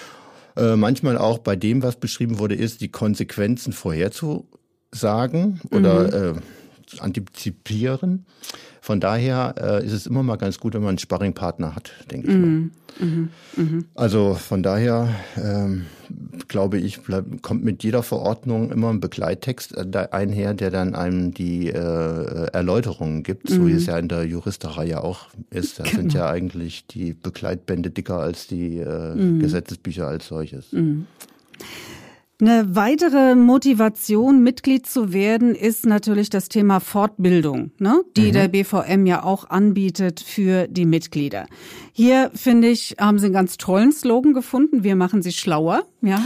Äh, 0.57 0.75
manchmal 0.75 1.17
auch 1.17 1.37
bei 1.37 1.55
dem, 1.55 1.81
was 1.81 1.95
beschrieben 1.95 2.39
wurde, 2.39 2.55
ist, 2.55 2.81
die 2.81 2.89
Konsequenzen 2.89 3.71
vorherzusagen 3.71 5.61
oder 5.71 6.33
mhm. 6.33 6.39
äh, 6.39 6.41
antizipieren. 6.99 8.25
Von 8.83 8.99
daher 8.99 9.55
äh, 9.59 9.85
ist 9.85 9.93
es 9.93 10.07
immer 10.07 10.23
mal 10.23 10.37
ganz 10.37 10.59
gut, 10.59 10.73
wenn 10.73 10.81
man 10.81 10.89
einen 10.89 10.97
Sparringpartner 10.97 11.75
hat, 11.75 11.91
denke 12.09 12.27
ich 12.27 12.33
mhm. 12.33 12.71
mal. 12.99 13.29
Mhm. 13.55 13.85
Also 13.95 14.33
von 14.33 14.63
daher 14.63 15.09
ähm, 15.37 15.85
glaube 16.47 16.77
ich, 16.77 17.01
bleib, 17.01 17.41
kommt 17.41 17.63
mit 17.63 17.83
jeder 17.83 18.03
Verordnung 18.03 18.71
immer 18.71 18.89
ein 18.89 18.99
Begleittext 18.99 19.77
äh, 19.77 20.07
einher, 20.11 20.53
der 20.53 20.71
dann 20.71 20.95
einem 20.95 21.33
die 21.33 21.69
äh, 21.69 22.47
Erläuterungen 22.51 23.23
gibt, 23.23 23.49
so 23.49 23.67
wie 23.67 23.73
es 23.73 23.83
mhm. 23.83 23.89
ja 23.89 23.99
in 23.99 24.07
der 24.07 24.25
Juristerei 24.25 24.85
ja 24.85 25.01
auch 25.01 25.27
ist. 25.51 25.79
Da 25.79 25.83
genau. 25.83 25.97
sind 25.97 26.13
ja 26.13 26.29
eigentlich 26.29 26.87
die 26.87 27.13
Begleitbände 27.13 27.91
dicker 27.91 28.17
als 28.17 28.47
die 28.47 28.79
äh. 28.79 29.39
Gesetzesbücher 29.39 30.07
als 30.07 30.27
solches. 30.27 30.73
Eine 32.41 32.75
weitere 32.75 33.35
Motivation, 33.35 34.41
Mitglied 34.41 34.87
zu 34.87 35.13
werden, 35.13 35.53
ist 35.53 35.85
natürlich 35.85 36.31
das 36.31 36.49
Thema 36.49 36.79
Fortbildung, 36.79 37.69
ne? 37.77 38.01
die 38.17 38.29
mhm. 38.29 38.31
der 38.31 38.47
BVM 38.47 39.05
ja 39.05 39.23
auch 39.23 39.51
anbietet 39.51 40.21
für 40.21 40.67
die 40.67 40.87
Mitglieder. 40.87 41.45
Hier, 41.91 42.31
finde 42.33 42.69
ich, 42.69 42.95
haben 42.99 43.19
sie 43.19 43.25
einen 43.25 43.35
ganz 43.35 43.57
tollen 43.57 43.91
Slogan 43.91 44.33
gefunden. 44.33 44.83
Wir 44.83 44.95
machen 44.95 45.21
sie 45.21 45.33
schlauer. 45.33 45.83
Ja. 46.01 46.19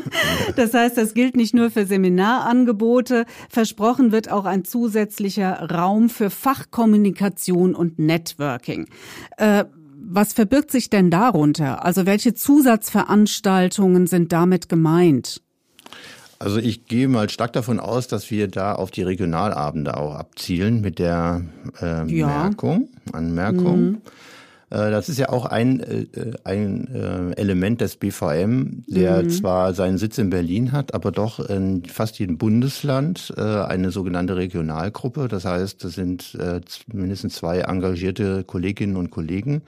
das 0.56 0.74
heißt, 0.74 0.96
das 0.96 1.14
gilt 1.14 1.36
nicht 1.36 1.54
nur 1.54 1.70
für 1.70 1.86
Seminarangebote. 1.86 3.24
Versprochen 3.48 4.10
wird 4.10 4.32
auch 4.32 4.46
ein 4.46 4.64
zusätzlicher 4.64 5.70
Raum 5.70 6.08
für 6.08 6.30
Fachkommunikation 6.30 7.76
und 7.76 8.00
Networking. 8.00 8.88
Äh, 9.36 9.66
was 9.94 10.32
verbirgt 10.32 10.72
sich 10.72 10.90
denn 10.90 11.12
darunter? 11.12 11.84
Also 11.84 12.04
welche 12.04 12.34
Zusatzveranstaltungen 12.34 14.08
sind 14.08 14.32
damit 14.32 14.68
gemeint? 14.68 15.40
Also 16.42 16.58
ich 16.58 16.86
gehe 16.86 17.06
mal 17.06 17.30
stark 17.30 17.52
davon 17.52 17.78
aus, 17.78 18.08
dass 18.08 18.30
wir 18.32 18.48
da 18.48 18.74
auf 18.74 18.90
die 18.90 19.02
Regionalabende 19.02 19.96
auch 19.96 20.16
abzielen 20.16 20.80
mit 20.80 20.98
der 20.98 21.42
äh, 21.80 22.04
ja. 22.12 22.26
Merkung, 22.26 22.88
Anmerkung. 23.12 23.80
Mhm. 23.80 23.98
Äh, 24.70 24.90
das 24.90 25.08
ist 25.08 25.18
ja 25.18 25.28
auch 25.28 25.44
ein, 25.44 25.80
äh, 25.80 26.06
ein 26.42 26.88
äh, 26.92 27.40
Element 27.40 27.80
des 27.80 27.96
BVM, 27.96 28.84
der 28.88 29.22
mhm. 29.22 29.30
zwar 29.30 29.74
seinen 29.74 29.98
Sitz 29.98 30.18
in 30.18 30.30
Berlin 30.30 30.72
hat, 30.72 30.94
aber 30.94 31.12
doch 31.12 31.38
in 31.38 31.84
fast 31.84 32.18
jedem 32.18 32.38
Bundesland 32.38 33.32
eine 33.36 33.90
sogenannte 33.92 34.36
Regionalgruppe. 34.36 35.28
Das 35.28 35.44
heißt, 35.44 35.84
das 35.84 35.92
sind 35.92 36.36
mindestens 36.92 37.34
zwei 37.34 37.60
engagierte 37.60 38.44
Kolleginnen 38.44 38.96
und 38.96 39.10
Kollegen, 39.10 39.62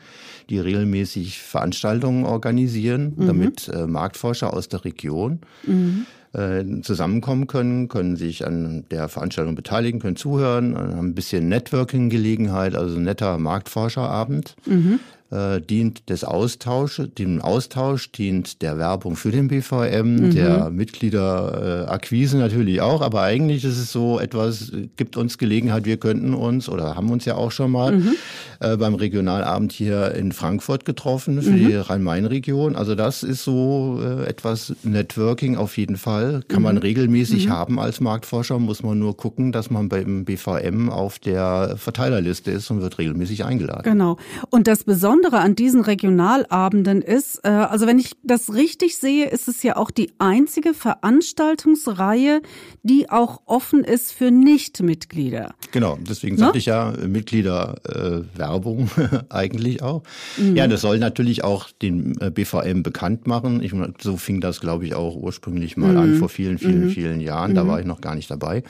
die 0.51 0.59
regelmäßig 0.59 1.41
Veranstaltungen 1.41 2.25
organisieren, 2.25 3.13
mhm. 3.17 3.27
damit 3.27 3.71
Marktforscher 3.87 4.53
aus 4.53 4.69
der 4.69 4.85
Region 4.85 5.41
mhm 5.67 6.07
äh, 6.35 6.65
zusammenkommen 6.83 7.47
können, 7.47 7.89
können 7.89 8.17
sich 8.17 8.47
an 8.47 8.85
der 8.91 9.09
Veranstaltung 9.09 9.55
beteiligen, 9.55 10.01
können 10.01 10.17
zuhören, 10.17 10.77
haben 10.77 11.09
ein 11.09 11.15
bisschen 11.15 11.49
Networking-Gelegenheit, 11.49 12.75
also 12.75 12.99
netter 12.99 13.39
Marktforscherabend. 13.39 14.57
Mhm 14.67 15.01
äh, 15.35 15.61
dient 15.61 16.09
des 16.09 16.25
Austausch, 16.25 17.03
dem 17.19 17.41
Austausch 17.41 18.13
dient 18.13 18.63
der 18.63 18.79
Werbung 18.79 19.17
für 19.17 19.31
den 19.31 19.49
BVM, 19.49 20.17
mhm. 20.17 20.31
der 20.35 20.71
Mitgliederakquise 20.71 22.39
natürlich 22.39 22.81
auch, 22.81 23.03
aber 23.03 23.23
eigentlich 23.23 23.65
ist 23.65 23.79
es 23.79 23.91
so 23.91 24.21
etwas, 24.21 24.73
gibt 24.97 25.17
uns 25.17 25.39
Gelegenheit, 25.39 25.85
wir 25.87 25.97
könnten 25.97 26.35
uns 26.35 26.69
oder 26.69 26.95
haben 26.95 27.11
uns 27.11 27.25
ja 27.25 27.35
auch 27.35 27.51
schon 27.51 27.73
mal 27.73 27.97
mhm. 27.97 28.15
äh, 28.61 28.77
beim 28.77 28.95
Regionalabend 28.95 29.73
hier 29.73 30.15
in 30.15 30.33
Frankfurt 30.33 30.85
getroffen 30.85 31.43
für 31.43 31.51
mhm. 31.51 31.67
die 31.67 31.75
Rhein-Main-Region. 31.75 32.77
Also 32.77 32.95
das 32.95 33.23
ist 33.23 33.43
so 33.43 34.01
äh, 34.03 34.27
etwas 34.27 34.75
Networking 34.85 35.57
auf 35.57 35.77
jeden 35.77 35.97
Fall, 35.97 36.43
kann 36.47 36.63
man 36.63 36.77
mhm. 36.77 36.83
regelmäßig 36.83 37.49
mhm. 37.49 37.53
haben 37.53 37.81
als 37.81 38.01
Marktforscher, 38.01 38.59
muss 38.59 38.83
man 38.83 38.99
nur 38.99 39.17
gucken, 39.17 39.51
dass 39.51 39.71
man 39.71 39.89
beim 39.89 40.25
BVM 40.25 40.91
auf 40.91 41.19
der 41.19 41.75
Verteilerliste 41.77 42.51
ist 42.53 42.71
und 42.71 42.81
wird 42.81 42.99
regelmäßig 42.99 43.45
eingeladen. 43.45 43.83
Genau. 43.83 44.17
Und 44.51 44.69
das 44.69 44.85
Besondere 44.85 45.24
Besondere 45.25 45.43
an 45.43 45.55
diesen 45.55 45.81
Regionalabenden 45.81 47.01
ist, 47.01 47.41
äh, 47.45 47.49
also 47.49 47.87
wenn 47.87 47.99
ich 47.99 48.13
das 48.25 48.53
richtig 48.53 48.99
sehe, 48.99 49.27
ist 49.31 49.49
es 49.49 49.63
ja 49.63 49.77
auch 49.77 49.91
die 49.91 50.13
einzige 50.19 50.75
Veranstaltungsreihe, 50.75 52.43
die 52.83 53.09
auch 53.09 53.41
offen 53.47 53.85
ist 53.85 54.13
für 54.13 54.31
Nichtmitglieder. 54.31 55.55
Genau, 55.73 55.97
deswegen 56.07 56.37
sagte 56.37 56.57
ne? 56.57 56.59
ich 56.59 56.67
ja 56.67 56.93
Mitgliederwerbung 57.07 58.91
äh, 58.99 59.19
eigentlich 59.31 59.83
auch. 59.83 60.03
Mhm. 60.37 60.57
Ja, 60.57 60.67
das 60.67 60.83
soll 60.83 60.99
natürlich 60.99 61.43
auch 61.43 61.71
den 61.71 62.21
äh, 62.21 62.31
BVM 62.31 62.83
bekannt 62.83 63.27
machen. 63.27 63.63
Ich, 63.63 63.73
so 64.03 64.19
fing 64.19 64.43
das, 64.43 64.61
glaube 64.61 64.85
ich, 64.85 64.95
auch 64.95 65.17
ursprünglich 65.17 65.79
mal 65.79 65.93
mhm. 65.93 65.99
an 65.99 66.15
vor 66.17 66.29
vielen, 66.29 66.59
vielen, 66.59 66.87
mhm. 66.87 66.91
vielen 66.91 67.21
Jahren. 67.23 67.55
Da 67.55 67.65
mhm. 67.65 67.69
war 67.69 67.81
ich 67.81 67.87
noch 67.87 68.03
gar 68.03 68.15
nicht 68.15 68.31
dabei. 68.31 68.63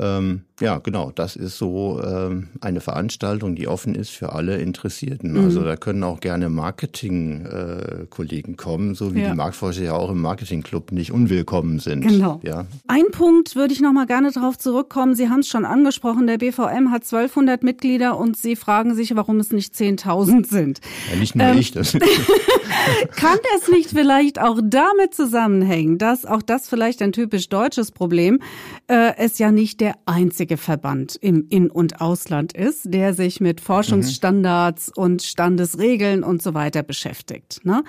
Ähm, 0.00 0.42
ja, 0.60 0.78
genau, 0.78 1.12
das 1.12 1.36
ist 1.36 1.58
so 1.58 2.00
ähm, 2.02 2.48
eine 2.60 2.80
Veranstaltung, 2.80 3.54
die 3.54 3.68
offen 3.68 3.94
ist 3.94 4.10
für 4.10 4.32
alle 4.32 4.58
Interessierten. 4.58 5.32
Mhm. 5.32 5.44
Also 5.44 5.62
da 5.62 5.76
können 5.76 6.02
auch 6.04 6.20
gerne 6.20 6.48
Marketing-Kollegen 6.48 8.52
äh, 8.52 8.56
kommen, 8.56 8.94
so 8.94 9.14
wie 9.14 9.20
ja. 9.20 9.30
die 9.30 9.36
Marktforscher 9.36 9.82
ja 9.82 9.92
auch 9.94 10.10
im 10.10 10.20
Marketing-Club 10.20 10.92
nicht 10.92 11.12
unwillkommen 11.12 11.78
sind. 11.78 12.02
Genau. 12.02 12.40
Ja. 12.42 12.66
Ein 12.86 13.06
Punkt 13.12 13.56
würde 13.56 13.72
ich 13.72 13.80
noch 13.80 13.92
mal 13.92 14.06
gerne 14.06 14.30
darauf 14.32 14.58
zurückkommen. 14.58 15.14
Sie 15.14 15.28
haben 15.28 15.40
es 15.40 15.48
schon 15.48 15.64
angesprochen, 15.64 16.26
der 16.26 16.38
BVM 16.38 16.90
hat 16.90 17.02
1200 17.02 17.62
Mitglieder 17.62 18.18
und 18.18 18.36
Sie 18.36 18.56
fragen 18.56 18.94
sich, 18.94 19.14
warum 19.16 19.40
es 19.40 19.52
nicht 19.52 19.74
10.000 19.74 20.48
sind. 20.48 20.80
Ja, 21.10 21.18
nicht 21.18 21.36
nur 21.36 21.46
ähm, 21.46 21.58
ich. 21.58 21.72
Das 21.72 21.92
kann 23.16 23.38
es 23.56 23.68
nicht 23.68 23.90
vielleicht 23.90 24.40
auch 24.40 24.60
damit 24.62 25.14
zusammenhängen, 25.14 25.98
dass 25.98 26.24
auch 26.24 26.42
das 26.42 26.68
vielleicht 26.68 27.02
ein 27.02 27.12
typisch 27.12 27.48
deutsches 27.48 27.92
Problem, 27.92 28.40
äh, 28.88 29.16
es 29.16 29.38
ja 29.38 29.52
nicht 29.52 29.80
der 29.80 29.87
einzige 30.06 30.56
Verband 30.56 31.16
im 31.20 31.46
In- 31.48 31.70
und 31.70 32.00
Ausland 32.00 32.52
ist, 32.52 32.92
der 32.92 33.14
sich 33.14 33.40
mit 33.40 33.60
Forschungsstandards 33.60 34.92
mhm. 34.96 35.02
und 35.02 35.22
Standesregeln 35.22 36.22
und 36.22 36.42
so 36.42 36.54
weiter 36.54 36.82
beschäftigt. 36.82 37.60
Ne? 37.64 37.84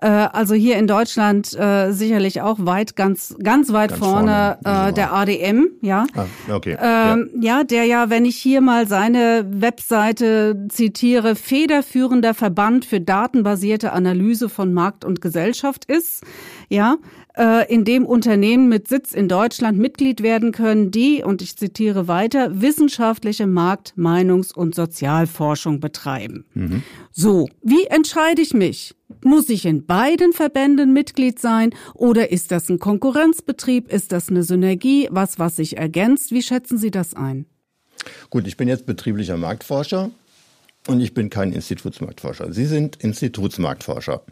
Äh, 0.00 0.08
also 0.08 0.54
hier 0.54 0.76
in 0.76 0.86
Deutschland 0.86 1.52
äh, 1.58 1.92
sicherlich 1.92 2.40
auch 2.40 2.58
weit, 2.60 2.96
ganz, 2.96 3.34
ganz 3.42 3.72
weit 3.72 3.90
ganz 3.90 3.98
vorne, 4.00 4.58
vorne 4.62 4.88
äh, 4.88 4.92
der 4.92 5.12
ADM, 5.12 5.68
ja. 5.80 6.06
Ah, 6.14 6.26
okay. 6.50 6.76
Ähm, 6.80 7.30
ja. 7.40 7.58
ja, 7.58 7.64
der 7.64 7.84
ja, 7.84 8.10
wenn 8.10 8.24
ich 8.24 8.36
hier 8.36 8.60
mal 8.60 8.86
seine 8.86 9.46
Webseite 9.48 10.66
zitiere, 10.68 11.36
federführender 11.36 12.34
Verband 12.34 12.84
für 12.84 13.00
datenbasierte 13.00 13.92
Analyse 13.92 14.48
von 14.48 14.72
Markt 14.72 15.04
und 15.04 15.20
Gesellschaft 15.20 15.84
ist, 15.84 16.22
ja, 16.68 16.96
äh, 17.36 17.72
in 17.72 17.84
dem 17.84 18.06
Unternehmen 18.06 18.68
mit 18.68 18.88
Sitz 18.88 19.12
in 19.12 19.28
Deutschland 19.28 19.78
Mitglied 19.78 20.22
werden 20.22 20.52
können, 20.52 20.90
die, 20.90 21.22
und 21.22 21.42
ich 21.42 21.56
zitiere 21.56 22.08
weiter, 22.08 22.60
wissenschaftliche 22.60 23.46
Markt-, 23.46 23.94
Meinungs- 23.96 24.54
und 24.54 24.74
Sozialforschung 24.74 25.80
betreiben. 25.80 26.44
Mhm. 26.54 26.82
So, 27.10 27.48
wie 27.62 27.84
entscheide 27.86 28.42
ich 28.42 28.54
mich? 28.54 28.94
Muss 29.22 29.48
ich 29.48 29.64
in 29.66 29.86
beiden 29.86 30.32
Verbänden 30.32 30.92
Mitglied 30.92 31.38
sein 31.38 31.70
oder 31.94 32.30
ist 32.30 32.50
das 32.50 32.68
ein 32.68 32.78
Konkurrenzbetrieb? 32.78 33.92
Ist 33.92 34.12
das 34.12 34.28
eine 34.28 34.42
Synergie? 34.42 35.08
Was, 35.10 35.38
was 35.38 35.56
sich 35.56 35.76
ergänzt? 35.76 36.32
Wie 36.32 36.42
schätzen 36.42 36.78
Sie 36.78 36.90
das 36.90 37.14
ein? 37.14 37.46
Gut, 38.30 38.46
ich 38.46 38.56
bin 38.56 38.68
jetzt 38.68 38.86
betrieblicher 38.86 39.36
Marktforscher 39.36 40.10
und 40.86 41.00
ich 41.00 41.14
bin 41.14 41.30
kein 41.30 41.52
Institutsmarktforscher. 41.52 42.52
Sie 42.52 42.66
sind 42.66 42.96
Institutsmarktforscher. 42.96 44.22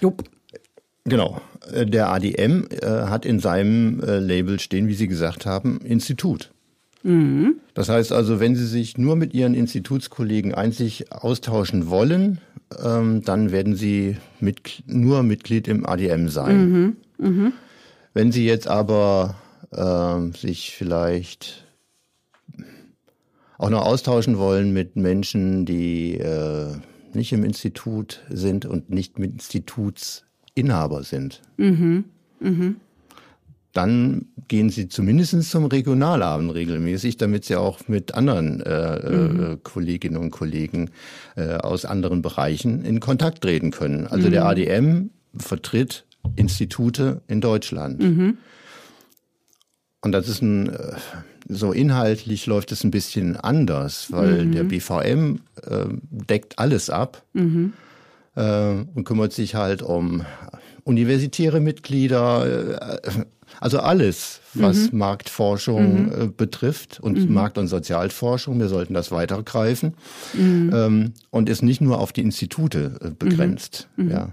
Jupp. 0.00 0.24
Genau. 1.04 1.40
Äh, 1.72 1.86
der 1.86 2.10
ADM 2.10 2.66
äh, 2.70 2.86
hat 2.86 3.26
in 3.26 3.38
seinem 3.38 4.00
äh, 4.00 4.18
Label 4.18 4.58
stehen, 4.58 4.88
wie 4.88 4.94
Sie 4.94 5.08
gesagt 5.08 5.46
haben, 5.46 5.80
Institut. 5.80 6.50
Mhm. 7.02 7.56
Das 7.74 7.88
heißt 7.90 8.12
also, 8.12 8.40
wenn 8.40 8.56
Sie 8.56 8.66
sich 8.66 8.96
nur 8.96 9.14
mit 9.14 9.34
Ihren 9.34 9.54
Institutskollegen 9.54 10.54
einzig 10.54 11.12
austauschen 11.12 11.90
wollen, 11.90 12.40
ähm, 12.82 13.22
dann 13.22 13.52
werden 13.52 13.76
Sie 13.76 14.16
mit, 14.40 14.82
nur 14.86 15.22
Mitglied 15.22 15.68
im 15.68 15.86
ADM 15.86 16.28
sein. 16.28 16.70
Mhm. 16.70 16.96
Mhm. 17.18 17.52
Wenn 18.14 18.32
Sie 18.32 18.46
jetzt 18.46 18.68
aber 18.68 19.36
äh, 19.70 20.36
sich 20.36 20.74
vielleicht 20.74 21.66
auch 23.58 23.70
noch 23.70 23.84
austauschen 23.84 24.38
wollen 24.38 24.72
mit 24.72 24.96
Menschen, 24.96 25.66
die 25.66 26.14
äh, 26.18 26.76
nicht 27.12 27.32
im 27.32 27.44
Institut 27.44 28.22
sind 28.30 28.64
und 28.66 28.90
nicht 28.90 29.18
mit 29.18 29.32
Instituts 29.32 30.23
Inhaber 30.54 31.02
sind. 31.02 31.42
Mhm. 31.56 32.04
Mhm. 32.40 32.76
Dann 33.72 34.26
gehen 34.46 34.70
sie 34.70 34.88
zumindest 34.88 35.50
zum 35.50 35.64
Regionalabend 35.64 36.54
regelmäßig, 36.54 37.16
damit 37.16 37.44
sie 37.44 37.56
auch 37.56 37.88
mit 37.88 38.14
anderen 38.14 38.60
äh, 38.60 38.96
äh 38.96 39.28
mhm. 39.28 39.62
Kolleginnen 39.64 40.16
und 40.16 40.30
Kollegen 40.30 40.90
äh, 41.34 41.54
aus 41.54 41.84
anderen 41.84 42.22
Bereichen 42.22 42.84
in 42.84 43.00
Kontakt 43.00 43.42
treten 43.42 43.72
können. 43.72 44.06
Also 44.06 44.30
der 44.30 44.42
mhm. 44.42 44.46
ADM 44.46 45.10
vertritt 45.36 46.04
Institute 46.36 47.20
in 47.26 47.40
Deutschland. 47.40 48.00
Mhm. 48.00 48.38
Und 50.02 50.12
das 50.12 50.28
ist 50.28 50.40
ein, 50.40 50.68
äh, 50.68 50.92
so 51.48 51.72
inhaltlich 51.72 52.46
läuft 52.46 52.70
es 52.70 52.84
ein 52.84 52.92
bisschen 52.92 53.36
anders, 53.36 54.12
weil 54.12 54.44
mhm. 54.44 54.52
der 54.52 54.64
BVM 54.64 55.40
äh, 55.66 55.86
deckt 56.10 56.60
alles 56.60 56.90
ab. 56.90 57.24
Mhm 57.32 57.72
äh, 57.72 57.93
und 58.36 59.04
kümmert 59.04 59.32
sich 59.32 59.54
halt 59.54 59.80
um 59.82 60.24
universitäre 60.84 61.60
Mitglieder, 61.60 63.00
äh, 63.02 63.10
also 63.60 63.80
alles, 63.80 64.40
was 64.54 64.92
mhm. 64.92 64.98
Marktforschung 64.98 66.06
mhm. 66.06 66.12
äh, 66.12 66.26
betrifft 66.28 67.00
und 67.00 67.18
mhm. 67.18 67.32
Markt- 67.32 67.58
und 67.58 67.68
Sozialforschung. 67.68 68.58
Wir 68.60 68.68
sollten 68.68 68.94
das 68.94 69.10
weitergreifen 69.10 69.94
mhm. 70.34 70.70
ähm, 70.74 71.12
und 71.30 71.48
ist 71.48 71.62
nicht 71.62 71.80
nur 71.80 71.98
auf 71.98 72.12
die 72.12 72.20
Institute 72.20 72.98
äh, 73.00 73.10
begrenzt. 73.10 73.88
Mhm. 73.96 74.10
Ja. 74.10 74.28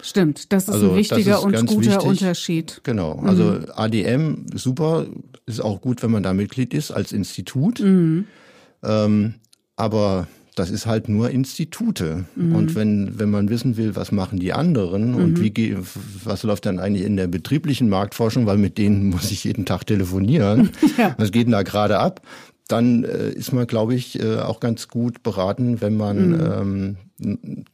Stimmt, 0.00 0.52
das 0.52 0.64
ist 0.64 0.74
also, 0.74 0.90
ein 0.90 0.96
wichtiger 0.96 1.38
ist 1.38 1.44
und 1.44 1.66
guter 1.66 1.90
wichtig. 1.90 2.08
Unterschied. 2.08 2.80
Genau, 2.84 3.18
also 3.24 3.44
mhm. 3.44 3.66
ADM 3.74 4.46
super, 4.54 5.06
ist 5.44 5.60
auch 5.60 5.80
gut, 5.80 6.02
wenn 6.02 6.12
man 6.12 6.22
da 6.22 6.32
Mitglied 6.32 6.72
ist 6.72 6.92
als 6.92 7.12
Institut. 7.12 7.80
Ähm, 7.80 9.34
aber 9.74 10.28
das 10.58 10.70
ist 10.70 10.86
halt 10.86 11.08
nur 11.08 11.30
Institute. 11.30 12.24
Mhm. 12.34 12.54
Und 12.54 12.74
wenn, 12.74 13.18
wenn 13.18 13.30
man 13.30 13.48
wissen 13.48 13.76
will, 13.76 13.96
was 13.96 14.12
machen 14.12 14.38
die 14.38 14.52
anderen 14.52 15.12
mhm. 15.12 15.16
und 15.16 15.40
wie, 15.40 15.76
was 16.24 16.42
läuft 16.42 16.66
dann 16.66 16.78
eigentlich 16.78 17.06
in 17.06 17.16
der 17.16 17.26
betrieblichen 17.26 17.88
Marktforschung, 17.88 18.46
weil 18.46 18.58
mit 18.58 18.78
denen 18.78 19.08
muss 19.10 19.30
ich 19.30 19.44
jeden 19.44 19.64
Tag 19.64 19.86
telefonieren. 19.86 20.70
ja. 20.98 21.14
Was 21.18 21.32
geht 21.32 21.46
denn 21.46 21.52
da 21.52 21.62
gerade 21.62 21.98
ab? 21.98 22.22
Dann 22.66 23.04
äh, 23.04 23.30
ist 23.30 23.52
man, 23.52 23.66
glaube 23.66 23.94
ich, 23.94 24.20
äh, 24.20 24.38
auch 24.38 24.60
ganz 24.60 24.88
gut 24.88 25.22
beraten, 25.22 25.80
wenn 25.80 25.96
man 25.96 26.28
mhm. 26.30 26.96
ähm, 27.20 27.66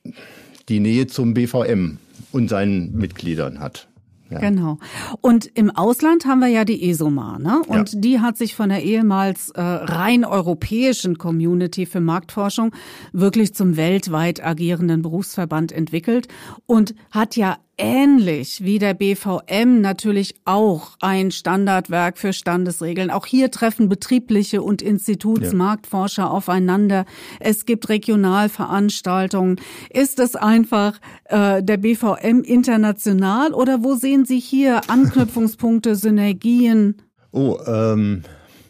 die 0.68 0.80
Nähe 0.80 1.06
zum 1.06 1.34
BVM 1.34 1.98
und 2.30 2.48
seinen 2.48 2.94
Mitgliedern 2.94 3.60
hat. 3.60 3.88
Ja. 4.30 4.38
Genau. 4.38 4.78
Und 5.20 5.46
im 5.54 5.70
Ausland 5.70 6.24
haben 6.24 6.40
wir 6.40 6.48
ja 6.48 6.64
die 6.64 6.88
ESOMAR, 6.88 7.38
ne? 7.38 7.62
Und 7.66 7.92
ja. 7.92 8.00
die 8.00 8.20
hat 8.20 8.38
sich 8.38 8.54
von 8.54 8.70
der 8.70 8.82
ehemals 8.82 9.50
äh, 9.50 9.60
rein 9.60 10.24
europäischen 10.24 11.18
Community 11.18 11.84
für 11.84 12.00
Marktforschung 12.00 12.74
wirklich 13.12 13.54
zum 13.54 13.76
weltweit 13.76 14.44
agierenden 14.44 15.02
Berufsverband 15.02 15.72
entwickelt 15.72 16.28
und 16.66 16.94
hat 17.10 17.36
ja 17.36 17.58
ähnlich 17.76 18.62
wie 18.64 18.78
der 18.78 18.94
BVM 18.94 19.80
natürlich 19.80 20.34
auch 20.44 20.96
ein 21.00 21.30
Standardwerk 21.30 22.18
für 22.18 22.32
Standesregeln. 22.32 23.10
Auch 23.10 23.26
hier 23.26 23.50
treffen 23.50 23.88
betriebliche 23.88 24.62
und 24.62 24.82
Institutsmarktforscher 24.82 26.22
ja. 26.22 26.30
aufeinander. 26.30 27.04
Es 27.40 27.66
gibt 27.66 27.88
Regionalveranstaltungen. 27.88 29.60
Ist 29.90 30.18
es 30.18 30.36
einfach 30.36 31.00
äh, 31.24 31.62
der 31.62 31.76
BVM 31.78 32.42
international 32.44 33.52
oder 33.52 33.82
wo 33.82 33.94
sehen 33.94 34.24
Sie 34.24 34.40
hier 34.40 34.82
Anknüpfungspunkte, 34.88 35.96
Synergien? 35.96 37.02
Oh, 37.32 37.58
ähm, 37.66 38.22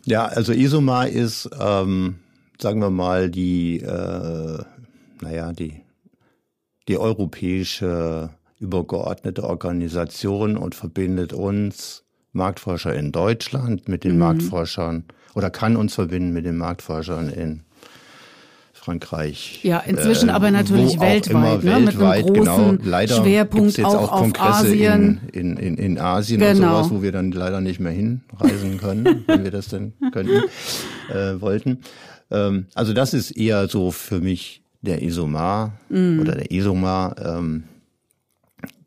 ja, 0.06 0.24
also 0.24 0.52
ISOMA 0.52 1.04
ist, 1.04 1.50
ähm, 1.60 2.16
sagen 2.60 2.80
wir 2.80 2.90
mal, 2.90 3.30
die, 3.30 3.80
äh, 3.80 4.58
naja, 5.20 5.52
die, 5.52 5.82
die 6.88 6.98
europäische 6.98 8.30
übergeordnete 8.64 9.44
Organisation 9.44 10.56
und 10.56 10.74
verbindet 10.74 11.32
uns 11.32 12.02
Marktforscher 12.32 12.94
in 12.94 13.12
Deutschland 13.12 13.88
mit 13.88 14.02
den 14.04 14.12
mhm. 14.12 14.18
Marktforschern 14.18 15.04
oder 15.34 15.50
kann 15.50 15.76
uns 15.76 15.94
verbinden 15.94 16.32
mit 16.32 16.46
den 16.46 16.56
Marktforschern 16.56 17.28
in 17.28 17.60
Frankreich. 18.72 19.60
Ja, 19.62 19.78
inzwischen 19.78 20.28
äh, 20.28 20.32
aber 20.32 20.50
natürlich 20.50 20.98
weltweit, 20.98 21.62
ne? 21.62 21.86
weltweit, 21.86 22.26
mit 22.26 22.36
einem 22.36 22.44
großen 22.44 22.78
genau. 22.78 22.90
Leider 22.90 23.16
Schwerpunkt 23.16 23.76
jetzt 23.76 23.86
auch, 23.86 24.12
auch 24.12 24.18
Kongresse 24.18 24.66
Asien. 24.66 25.20
In, 25.32 25.56
in, 25.56 25.76
in, 25.78 25.98
Asien 25.98 26.40
genau. 26.40 26.50
und 26.50 26.56
sowas, 26.56 26.90
wo 26.90 27.02
wir 27.02 27.12
dann 27.12 27.32
leider 27.32 27.60
nicht 27.60 27.80
mehr 27.80 27.92
hinreisen 27.92 28.78
können, 28.78 29.24
wenn 29.26 29.44
wir 29.44 29.50
das 29.50 29.68
denn 29.68 29.94
könnten, 30.12 30.42
äh, 31.10 31.40
wollten. 31.40 31.78
Ähm, 32.30 32.66
also 32.74 32.92
das 32.92 33.14
ist 33.14 33.30
eher 33.30 33.68
so 33.68 33.90
für 33.90 34.20
mich 34.20 34.62
der 34.82 35.02
Isomar 35.02 35.78
mm. 35.88 36.20
oder 36.20 36.34
der 36.34 36.50
Isomar. 36.50 37.16
Ähm, 37.24 37.64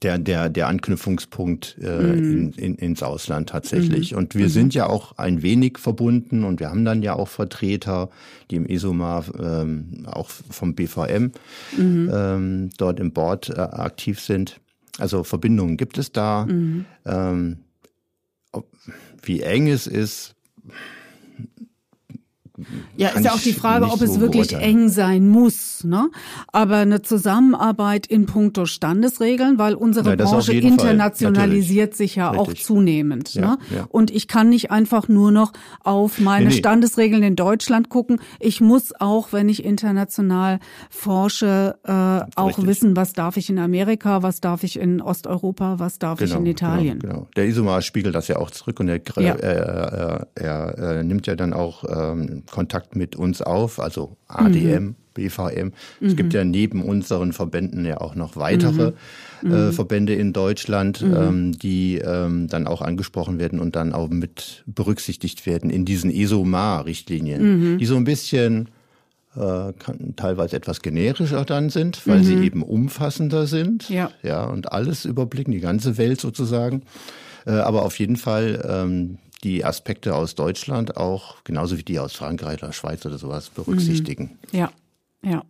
der, 0.04 0.18
der, 0.20 0.50
der 0.50 0.68
Anknüpfungspunkt 0.68 1.78
äh, 1.82 1.90
mhm. 1.90 2.32
in, 2.32 2.52
in, 2.54 2.76
ins 2.76 3.04
Ausland 3.04 3.50
tatsächlich. 3.50 4.12
Mhm. 4.12 4.18
Und 4.18 4.36
wir 4.36 4.46
mhm. 4.46 4.50
sind 4.50 4.74
ja 4.74 4.88
auch 4.88 5.18
ein 5.18 5.42
wenig 5.42 5.78
verbunden 5.78 6.44
und 6.44 6.60
wir 6.60 6.70
haben 6.70 6.86
dann 6.86 7.02
ja 7.02 7.14
auch 7.14 7.28
Vertreter, 7.28 8.10
die 8.52 8.58
im 8.58 8.66
ESOMAR 8.66 9.26
ähm, 9.40 10.06
auch 10.06 10.30
vom 10.30 10.76
BVM 10.76 11.32
mhm. 11.78 12.12
ähm, 12.14 12.70
dort 12.78 13.00
im 13.00 13.12
Board 13.12 13.50
äh, 13.50 13.60
aktiv 13.60 14.20
sind. 14.22 14.60
Also 15.00 15.24
Verbindungen 15.24 15.78
gibt 15.78 15.98
es 15.98 16.12
da. 16.12 16.46
Mhm. 16.46 16.86
Ähm, 17.06 17.58
ob, 18.52 18.68
wie 19.22 19.42
eng 19.42 19.68
es 19.68 19.88
ist, 19.88 20.36
ja, 22.96 23.10
ist 23.10 23.24
ja 23.24 23.34
auch 23.34 23.40
die 23.40 23.54
Frage, 23.54 23.86
ob 23.86 24.02
es 24.02 24.20
wirklich 24.20 24.54
eng 24.54 24.90
sein 24.90 25.28
muss. 25.28 25.84
Ne? 25.84 26.10
Aber 26.52 26.78
eine 26.78 27.04
Zusammenarbeit 27.04 28.08
in 28.08 28.26
puncto 28.26 28.66
Standesregeln, 28.66 29.60
weil 29.60 29.76
unsere 29.76 30.10
ja, 30.10 30.16
Branche 30.16 30.54
internationalisiert 30.54 31.96
sich 31.96 32.16
ja 32.16 32.32
Richtig. 32.32 32.48
auch 32.48 32.66
zunehmend. 32.66 33.36
Ja, 33.36 33.42
ne? 33.42 33.58
Ja. 33.76 33.86
Und 33.90 34.10
ich 34.10 34.28
kann 34.28 34.50
nicht 34.50 34.72
einfach 34.72 35.08
nur 35.08 35.32
noch 35.32 35.54
auf 35.84 36.20
meine 36.20 36.48
nee, 36.48 36.54
nee. 36.54 36.58
Standesregeln 36.58 37.22
in 37.22 37.36
Deutschland 37.36 37.90
gucken. 37.90 38.20
Ich 38.40 38.60
muss 38.60 38.92
auch, 39.00 39.34
wenn 39.34 39.50
ich 39.50 39.64
international 39.64 40.60
forsche, 40.90 41.76
äh, 41.84 41.92
auch 42.36 42.48
Richtig. 42.48 42.66
wissen, 42.66 42.96
was 42.96 43.14
darf 43.14 43.38
ich 43.38 43.50
in 43.50 43.60
Amerika, 43.60 44.24
was 44.24 44.42
darf 44.42 44.64
ich 44.64 44.80
in 44.80 45.02
Osteuropa, 45.02 45.78
was 45.78 46.00
darf 46.00 46.18
genau, 46.18 46.32
ich 46.32 46.38
in 46.38 46.44
genau, 46.46 46.52
Italien. 46.52 47.00
Genau, 47.00 47.14
genau. 47.14 47.28
Der 47.36 47.46
Isomar 47.46 47.84
spiegelt 47.84 48.16
das 48.16 48.28
ja 48.28 48.38
auch 48.38 48.50
zurück 48.50 48.80
und 48.80 48.90
er, 48.90 49.02
er, 49.18 50.28
er, 50.36 50.78
er, 50.78 51.04
nimmt 51.04 51.28
ja 51.28 51.36
dann 51.36 51.54
auch 51.54 51.84
ähm, 51.88 52.44
Kontakt 52.52 52.96
mit 52.96 53.16
uns 53.16 53.42
auf, 53.42 53.80
also 53.80 54.18
ADM. 54.28 54.84
Mhm. 54.84 54.96
BVM. 55.18 55.72
Mhm. 56.00 56.08
Es 56.08 56.16
gibt 56.16 56.34
mhm. 56.34 56.38
ja 56.38 56.44
neben 56.46 56.84
unseren 56.84 57.34
Verbänden 57.34 57.86
ja 57.86 58.00
auch 58.00 58.14
noch 58.14 58.36
weitere 58.36 58.94
mhm. 59.42 59.52
äh, 59.52 59.66
mhm. 59.66 59.74
Verbände 59.74 60.14
in 60.14 60.32
Deutschland, 60.32 61.02
mhm. 61.02 61.16
ähm, 61.16 61.52
die 61.58 61.98
ähm, 61.98 62.48
dann 62.48 62.68
auch 62.68 62.84
angesprochen 62.84 63.40
werden 63.40 63.60
und 63.60 63.76
dann 63.76 63.94
auch 63.94 64.10
mit 64.10 64.64
berücksichtigt 64.68 65.48
werden 65.48 65.72
in 65.72 65.86
diesen 65.86 66.12
ESOMAR-Richtlinien, 66.12 67.80
die 67.80 67.86
so 67.88 67.96
ein 67.96 68.04
bisschen 68.04 68.70
äh, 69.36 69.74
kann, 69.74 70.14
teilweise 70.16 70.56
etwas 70.56 70.82
generischer 70.82 71.46
dann 71.46 71.70
sind, 71.70 72.08
weil 72.08 72.24
sie 72.24 72.36
eben 72.44 72.64
umfassender 72.64 73.48
sind 73.48 73.90
ja. 73.90 74.12
Ja, 74.24 74.46
und 74.46 74.72
alles 74.72 75.06
überblicken, 75.06 75.52
die 75.52 75.60
ganze 75.60 75.98
Welt 75.98 76.22
sozusagen. 76.22 76.84
Äh, 77.46 77.52
aber 77.52 77.84
auf 77.84 77.98
jeden 78.00 78.18
Fall 78.18 78.64
ähm, 78.68 79.18
die 79.48 79.64
Aspekte 79.64 80.14
aus 80.14 80.36
Deutschland 80.36 80.98
auch, 80.98 81.44
genauso 81.46 81.78
wie 81.78 81.84
die 81.84 82.00
aus 82.00 82.14
Frankreich 82.14 82.62
oder 82.62 82.74
Schweiz 82.74 83.06
oder 83.06 83.18
sowas, 83.18 83.50
berücksichtigen. 83.50 84.38
Mhm. 84.52 84.58
Ja, 84.60 84.72
ja. 85.24 85.44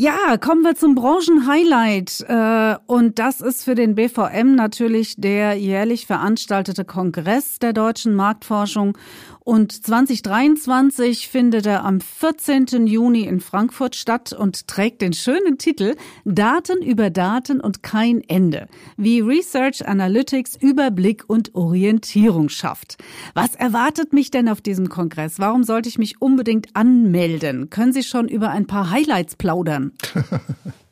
Ja, 0.00 0.36
kommen 0.36 0.62
wir 0.62 0.76
zum 0.76 0.94
Branchenhighlight. 0.94 2.24
Äh, 2.28 2.76
und 2.86 3.18
das 3.18 3.40
ist 3.40 3.64
für 3.64 3.74
den 3.74 3.96
BVM 3.96 4.54
natürlich 4.54 5.16
der 5.16 5.54
jährlich 5.54 6.06
veranstaltete 6.06 6.84
Kongress 6.84 7.58
der 7.58 7.72
deutschen 7.72 8.14
Marktforschung. 8.14 8.96
Und 9.40 9.72
2023 9.72 11.26
findet 11.28 11.66
er 11.66 11.84
am 11.84 12.00
14. 12.00 12.86
Juni 12.86 13.22
in 13.22 13.40
Frankfurt 13.40 13.96
statt 13.96 14.32
und 14.32 14.68
trägt 14.68 15.02
den 15.02 15.14
schönen 15.14 15.58
Titel 15.58 15.96
Daten 16.24 16.80
über 16.80 17.10
Daten 17.10 17.60
und 17.60 17.82
kein 17.82 18.20
Ende. 18.20 18.68
Wie 18.96 19.20
Research 19.20 19.88
Analytics 19.88 20.54
Überblick 20.60 21.24
und 21.26 21.56
Orientierung 21.56 22.50
schafft. 22.50 22.98
Was 23.34 23.56
erwartet 23.56 24.12
mich 24.12 24.30
denn 24.30 24.48
auf 24.48 24.60
diesem 24.60 24.90
Kongress? 24.90 25.40
Warum 25.40 25.64
sollte 25.64 25.88
ich 25.88 25.98
mich 25.98 26.22
unbedingt 26.22 26.76
anmelden? 26.76 27.68
Können 27.68 27.92
Sie 27.92 28.04
schon 28.04 28.28
über 28.28 28.50
ein 28.50 28.68
paar 28.68 28.90
Highlights 28.90 29.34
plaudern? 29.34 29.87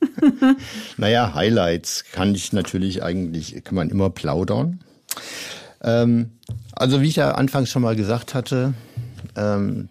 naja, 0.96 1.35
Highlights 1.35 2.04
kann 2.12 2.35
ich 2.35 2.52
natürlich 2.52 3.02
eigentlich, 3.02 3.62
kann 3.64 3.74
man 3.74 3.90
immer 3.90 4.11
plaudern. 4.11 4.80
Ähm, 5.82 6.30
also 6.72 7.00
wie 7.02 7.09
ich 7.09 7.16
ja 7.16 7.32
anfangs 7.32 7.70
schon 7.70 7.82
mal 7.82 7.96
gesagt 7.96 8.35
hatte, 8.35 8.74
ähm, 9.37 9.88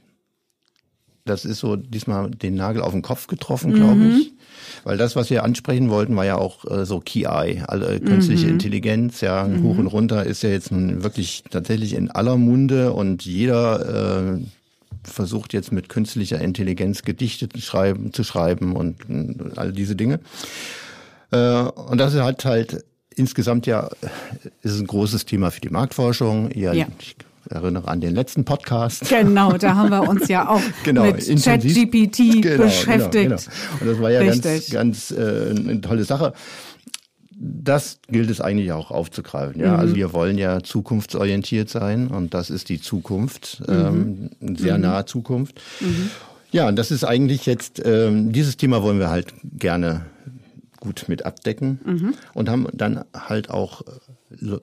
das 1.25 1.43
ist 1.43 1.59
so 1.59 1.75
diesmal 1.75 2.29
den 2.29 2.55
Nagel 2.55 2.81
auf 2.81 2.91
den 2.91 3.01
Kopf 3.01 3.27
getroffen, 3.27 3.73
glaube 3.73 3.95
mhm. 3.95 4.17
ich. 4.17 4.31
Weil 4.83 4.97
das, 4.97 5.15
was 5.15 5.31
wir 5.31 5.43
ansprechen 5.43 5.89
wollten, 5.89 6.15
war 6.15 6.25
ja 6.25 6.37
auch 6.37 6.63
äh, 6.69 6.85
so 6.85 6.99
Key 6.99 7.23
Eye, 7.23 7.63
also 7.67 7.87
künstliche 7.99 8.45
mhm. 8.45 8.53
Intelligenz, 8.53 9.21
ja, 9.21 9.43
mhm. 9.47 9.63
hoch 9.63 9.77
und 9.77 9.87
runter 9.87 10.23
ist 10.23 10.43
ja 10.43 10.49
jetzt 10.49 10.71
nun 10.71 11.03
wirklich 11.03 11.43
tatsächlich 11.49 11.93
in 11.93 12.11
aller 12.11 12.37
Munde 12.37 12.93
und 12.93 13.25
jeder 13.25 14.35
äh, 14.35 14.39
versucht 15.07 15.53
jetzt 15.53 15.71
mit 15.71 15.89
künstlicher 15.89 16.39
Intelligenz 16.39 17.03
Gedichte 17.03 17.49
zu 17.49 17.61
schreiben, 17.61 18.13
zu 18.13 18.23
schreiben 18.23 18.75
und, 18.75 19.07
und 19.09 19.57
all 19.57 19.71
diese 19.71 19.95
Dinge. 19.95 20.19
Äh, 21.31 21.61
und 21.61 21.97
das 21.97 22.13
ist 22.13 22.21
halt 22.21 22.45
halt 22.45 22.83
insgesamt 23.15 23.65
ja 23.65 23.89
ist 24.61 24.73
es 24.73 24.79
ein 24.79 24.87
großes 24.87 25.25
Thema 25.25 25.51
für 25.51 25.61
die 25.61 25.69
Marktforschung. 25.69 26.51
Ihr, 26.51 26.73
ja. 26.73 26.87
Ich 26.99 27.15
erinnere 27.49 27.87
an 27.87 28.01
den 28.01 28.15
letzten 28.15 28.43
Podcast. 28.45 29.07
Genau, 29.09 29.53
da 29.53 29.75
haben 29.75 29.89
wir 29.89 30.07
uns 30.07 30.27
ja 30.27 30.49
auch 30.49 30.61
genau, 30.83 31.03
mit 31.03 31.25
ChatGPT 31.25 32.17
genau, 32.17 32.41
genau, 32.41 32.63
beschäftigt. 32.63 33.13
Genau, 33.13 33.35
genau. 33.35 33.81
Und 33.81 33.87
das 33.87 34.01
war 34.01 34.11
ja 34.11 34.19
Richtig. 34.19 34.71
ganz, 34.71 35.09
ganz 35.09 35.11
äh, 35.11 35.51
eine 35.51 35.81
tolle 35.81 36.03
Sache. 36.03 36.33
Das 37.47 37.99
gilt 38.07 38.29
es 38.29 38.41
eigentlich 38.41 38.71
auch 38.71 38.91
aufzugreifen. 38.91 39.61
Ja, 39.61 39.73
mhm. 39.73 39.79
also 39.79 39.95
wir 39.95 40.13
wollen 40.13 40.37
ja 40.37 40.63
zukunftsorientiert 40.63 41.69
sein 41.69 42.07
und 42.07 42.33
das 42.33 42.49
ist 42.49 42.69
die 42.69 42.81
Zukunft, 42.81 43.61
mhm. 43.67 44.29
ähm, 44.41 44.57
sehr 44.57 44.75
mhm. 44.75 44.83
nahe 44.83 45.05
Zukunft. 45.05 45.61
Mhm. 45.79 46.09
Ja, 46.51 46.67
und 46.67 46.77
das 46.77 46.91
ist 46.91 47.03
eigentlich 47.03 47.45
jetzt 47.45 47.81
ähm, 47.85 48.31
dieses 48.31 48.57
Thema 48.57 48.81
wollen 48.81 48.99
wir 48.99 49.09
halt 49.09 49.33
gerne 49.43 50.05
gut 50.79 51.05
mit 51.07 51.25
abdecken 51.25 51.79
mhm. 51.83 52.13
und 52.33 52.49
haben 52.49 52.67
dann 52.73 53.03
halt 53.13 53.49
auch 53.49 53.81
äh, 53.81 54.57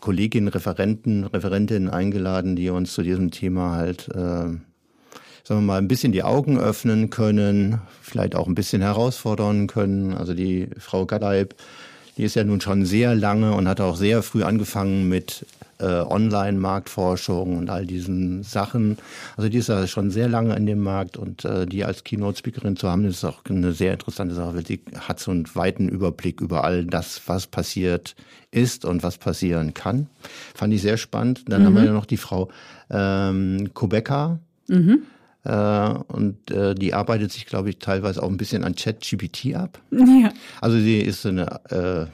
Kolleginnen, 0.00 0.48
Referenten, 0.48 1.24
Referentinnen 1.24 1.90
eingeladen, 1.90 2.56
die 2.56 2.70
uns 2.70 2.94
zu 2.94 3.02
diesem 3.02 3.30
Thema 3.30 3.76
halt, 3.76 4.08
äh, 4.08 4.56
sagen 5.48 5.62
wir 5.62 5.66
mal, 5.66 5.78
ein 5.78 5.88
bisschen 5.88 6.12
die 6.12 6.22
Augen 6.22 6.58
öffnen 6.58 7.08
können, 7.08 7.80
vielleicht 8.02 8.36
auch 8.36 8.46
ein 8.46 8.54
bisschen 8.54 8.82
herausfordern 8.82 9.66
können. 9.66 10.12
Also 10.12 10.34
die 10.34 10.68
Frau 10.78 11.06
Gaddaib, 11.06 11.54
die 12.18 12.24
ist 12.24 12.36
ja 12.36 12.44
nun 12.44 12.60
schon 12.60 12.84
sehr 12.84 13.14
lange 13.14 13.54
und 13.54 13.66
hat 13.66 13.80
auch 13.80 13.96
sehr 13.96 14.22
früh 14.22 14.42
angefangen 14.42 15.08
mit 15.08 15.46
äh, 15.78 15.86
Online-Marktforschung 15.86 17.56
und 17.56 17.70
all 17.70 17.86
diesen 17.86 18.42
Sachen. 18.42 18.98
Also 19.38 19.48
die 19.48 19.56
ist 19.56 19.70
ja 19.70 19.86
schon 19.86 20.10
sehr 20.10 20.28
lange 20.28 20.54
in 20.54 20.66
dem 20.66 20.82
Markt 20.82 21.16
und 21.16 21.46
äh, 21.46 21.64
die 21.64 21.82
als 21.82 22.04
Keynote-Speakerin 22.04 22.76
zu 22.76 22.90
haben, 22.90 23.06
ist 23.06 23.24
auch 23.24 23.42
eine 23.48 23.72
sehr 23.72 23.94
interessante 23.94 24.34
Sache, 24.34 24.54
weil 24.54 24.66
sie 24.66 24.82
hat 24.98 25.18
so 25.18 25.30
einen 25.30 25.46
weiten 25.54 25.88
Überblick 25.88 26.42
über 26.42 26.64
all 26.64 26.84
das, 26.84 27.22
was 27.24 27.46
passiert 27.46 28.16
ist 28.50 28.84
und 28.84 29.02
was 29.02 29.16
passieren 29.16 29.72
kann. 29.72 30.08
Fand 30.54 30.74
ich 30.74 30.82
sehr 30.82 30.98
spannend. 30.98 31.44
Dann 31.48 31.62
mhm. 31.62 31.66
haben 31.66 31.76
wir 31.76 31.84
ja 31.84 31.92
noch 31.92 32.06
die 32.06 32.18
Frau 32.18 32.50
ähm, 32.90 33.70
Kubeka. 33.72 34.40
Mhm. 34.66 35.04
Äh, 35.48 35.94
und 36.08 36.50
äh, 36.50 36.74
die 36.74 36.92
arbeitet 36.92 37.32
sich, 37.32 37.46
glaube 37.46 37.70
ich, 37.70 37.78
teilweise 37.78 38.22
auch 38.22 38.28
ein 38.28 38.36
bisschen 38.36 38.64
an 38.64 38.74
ChatGPT 38.74 39.54
ab. 39.54 39.80
Ja. 39.90 40.30
Also 40.60 40.78
sie 40.78 41.00
ist 41.00 41.24
eine 41.24 41.60
äh, 41.70 42.06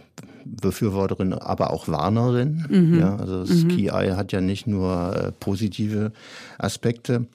Befürworterin, 0.45 1.33
aber 1.33 1.73
auch 1.73 1.89
Warnerin. 1.89 2.65
Mhm. 2.69 3.01
Ja, 3.01 3.17
also 3.17 3.41
das 3.41 3.65
mhm. 3.65 3.69
Key 3.69 3.89
Eye 3.89 4.15
hat 4.15 4.31
ja 4.33 4.41
nicht 4.41 4.69
nur 4.69 5.33
positive 5.41 6.13
Aspekte. 6.59 7.27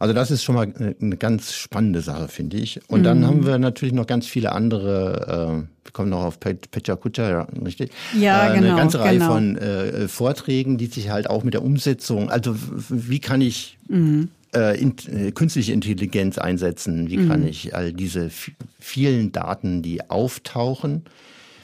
Also 0.00 0.14
das 0.14 0.32
ist 0.32 0.42
schon 0.42 0.56
mal 0.56 0.72
eine 1.00 1.16
ganz 1.16 1.52
spannende 1.52 2.00
Sache, 2.00 2.26
finde 2.26 2.56
ich. 2.56 2.80
Und 2.88 3.00
mhm. 3.00 3.04
dann 3.04 3.26
haben 3.26 3.46
wir 3.46 3.58
natürlich 3.58 3.94
noch 3.94 4.08
ganz 4.08 4.26
viele 4.26 4.50
andere, 4.50 5.62
äh, 5.62 5.84
wir 5.84 5.92
kommen 5.92 6.10
noch 6.10 6.24
auf 6.24 6.40
Pecha 6.40 6.96
Kucha, 6.96 7.30
ja, 7.30 7.46
richtig? 7.64 7.92
Ja, 8.18 8.50
äh, 8.50 8.56
genau. 8.56 8.70
Eine 8.70 8.76
ganze 8.76 8.98
Reihe 8.98 9.18
genau. 9.18 9.34
von 9.34 9.56
äh, 9.58 10.08
Vorträgen, 10.08 10.76
die 10.76 10.86
sich 10.86 11.10
halt 11.10 11.30
auch 11.30 11.44
mit 11.44 11.54
der 11.54 11.62
Umsetzung, 11.62 12.30
also 12.30 12.56
wie 12.88 13.20
kann 13.20 13.40
ich 13.40 13.78
mhm. 13.86 14.30
Äh, 14.54 14.80
in, 14.80 14.94
äh, 15.08 15.32
künstliche 15.32 15.72
Intelligenz 15.72 16.38
einsetzen? 16.38 17.10
Wie 17.10 17.18
mhm. 17.18 17.28
kann 17.28 17.46
ich 17.46 17.74
all 17.74 17.92
diese 17.92 18.30
vielen 18.78 19.32
Daten, 19.32 19.82
die 19.82 20.08
auftauchen, 20.10 21.04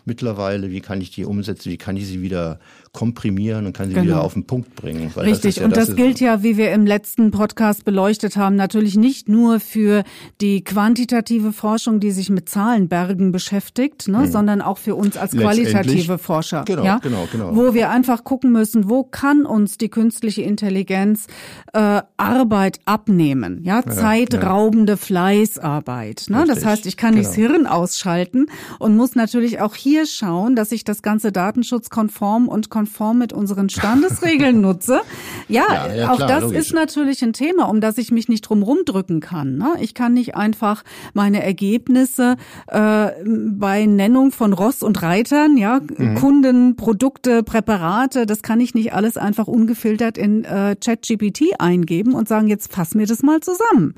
mittlerweile, 0.05 0.71
wie 0.71 0.81
kann 0.81 1.01
ich 1.01 1.11
die 1.11 1.25
umsetzen, 1.25 1.71
wie 1.71 1.77
kann 1.77 1.97
ich 1.97 2.07
sie 2.07 2.23
wieder 2.23 2.59
komprimieren 2.93 3.67
und 3.67 3.73
kann 3.77 3.89
sie 3.89 3.95
genau. 3.95 4.07
wieder 4.07 4.23
auf 4.23 4.35
den 4.35 4.45
Punkt 4.45 4.75
bringen. 4.75 5.11
Richtig, 5.17 5.55
das 5.55 5.57
ja, 5.57 5.65
und 5.65 5.77
das, 5.77 5.87
das 5.89 5.97
gilt 5.97 6.21
ja, 6.21 6.43
wie 6.43 6.57
wir 6.57 6.73
im 6.73 6.87
letzten 6.87 7.31
Podcast 7.31 7.85
beleuchtet 7.85 8.37
haben, 8.37 8.57
natürlich 8.57 8.97
nicht 8.97 9.29
nur 9.29 9.61
für 9.61 10.05
die 10.41 10.65
quantitative 10.65 11.53
Forschung, 11.53 12.01
die 12.01 12.11
sich 12.11 12.31
mit 12.31 12.49
Zahlenbergen 12.49 13.33
beschäftigt, 13.33 14.09
ne, 14.09 14.23
hm. 14.23 14.31
sondern 14.31 14.63
auch 14.63 14.79
für 14.79 14.95
uns 14.95 15.17
als 15.17 15.33
qualitative 15.33 16.19
Forscher. 16.19 16.65
Genau, 16.67 16.85
ja? 16.85 16.99
genau, 16.99 17.29
genau. 17.31 17.55
Wo 17.55 17.75
wir 17.75 17.91
einfach 17.91 18.25
gucken 18.25 18.53
müssen, 18.53 18.89
wo 18.89 19.05
kann 19.05 19.47
uns 19.47 19.79
die 19.79 19.89
künstliche 19.89 20.43
Intelligenz 20.43 21.27
äh, 21.73 22.03
Arbeit 22.17 22.81
abnehmen, 22.85 23.61
ja, 23.65 23.83
ja 23.85 23.91
zeitraubende 23.91 24.95
ja. 24.95 24.97
Fleißarbeit. 24.97 26.27
Ne? 26.29 26.45
Das 26.47 26.65
heißt, 26.65 26.87
ich 26.87 26.97
kann 26.97 27.11
genau. 27.11 27.19
nicht 27.19 27.29
das 27.29 27.37
Hirn 27.37 27.67
ausschalten 27.67 28.47
und 28.79 28.97
muss 28.97 29.15
natürlich 29.15 29.61
auch 29.61 29.75
hier 29.75 30.07
schauen, 30.07 30.57
dass 30.57 30.73
ich 30.73 30.85
das 30.85 31.03
ganze 31.03 31.33
datenschutzkonform 31.33 32.49
und 32.49 32.71
konform 32.79 33.19
mit 33.19 33.33
unseren 33.33 33.69
Standesregeln 33.69 34.61
nutze. 34.69 35.01
Ja, 35.49 35.65
ja, 35.69 35.95
ja 35.95 36.11
auch 36.13 36.17
klar, 36.17 36.29
das 36.29 36.43
logisch. 36.45 36.59
ist 36.59 36.75
natürlich 36.75 37.23
ein 37.25 37.33
Thema, 37.33 37.69
um 37.69 37.81
das 37.81 37.99
ich 37.99 38.13
mich 38.13 38.29
nicht 38.29 38.43
drum 38.43 38.63
rumdrücken 38.63 39.21
kann. 39.21 39.57
Ne? 39.57 39.75
Ich 39.81 39.95
kann 39.95 40.15
nicht 40.15 40.37
einfach 40.37 40.85
meine 41.13 41.43
Ergebnisse 41.43 42.37
äh, 42.69 43.09
bei 43.25 43.87
Nennung 43.87 44.31
von 44.31 44.53
Ross 44.53 44.85
und 44.85 45.03
Reitern, 45.03 45.57
ja, 45.57 45.81
mhm. 45.97 46.15
Kunden, 46.15 46.77
Produkte, 46.77 47.43
Präparate, 47.43 48.27
das 48.27 48.43
kann 48.43 48.61
ich 48.61 48.75
nicht 48.75 48.93
alles 48.93 49.17
einfach 49.17 49.49
ungefiltert 49.49 50.17
in 50.17 50.45
äh, 50.45 50.77
ChatGPT 50.77 51.59
eingeben 51.59 52.15
und 52.15 52.29
sagen, 52.29 52.47
jetzt 52.47 52.73
fass 52.73 52.95
mir 52.95 53.07
das 53.07 53.25
mal 53.25 53.41
zusammen. 53.41 53.95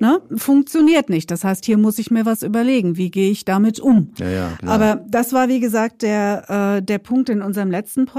Ne? 0.00 0.20
Funktioniert 0.36 1.08
nicht. 1.08 1.30
Das 1.30 1.42
heißt, 1.42 1.64
hier 1.64 1.76
muss 1.76 1.98
ich 1.98 2.10
mir 2.10 2.24
was 2.24 2.42
überlegen. 2.42 2.96
Wie 2.96 3.10
gehe 3.10 3.30
ich 3.30 3.44
damit 3.44 3.80
um? 3.80 4.12
Ja, 4.18 4.28
ja, 4.28 4.50
Aber 4.64 5.04
das, 5.08 5.32
war, 5.32 5.48
wie 5.48 5.58
gesagt, 5.58 6.02
der, 6.02 6.76
äh, 6.76 6.82
der 6.82 6.98
Punkt 6.98 7.28
in 7.30 7.42
unserem 7.42 7.70
letzten 7.70 8.06
Podcast. 8.06 8.17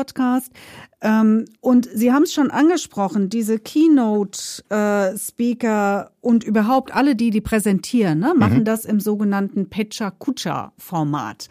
Ähm, 1.02 1.46
und 1.62 1.88
Sie 1.94 2.12
haben 2.12 2.24
es 2.24 2.34
schon 2.34 2.52
angesprochen, 2.52 3.30
diese 3.30 3.60
Keynote-Speaker 3.60 6.06
äh, 6.06 6.10
und 6.22 6.44
überhaupt 6.44 6.94
alle, 6.94 7.16
die 7.16 7.30
die 7.30 7.40
präsentieren, 7.42 8.20
ne, 8.20 8.34
machen 8.36 8.60
mhm. 8.60 8.66
das 8.66 8.86
im 8.86 9.00
sogenannten 9.00 9.70
Pecha-Kucha-Format. 9.70 11.48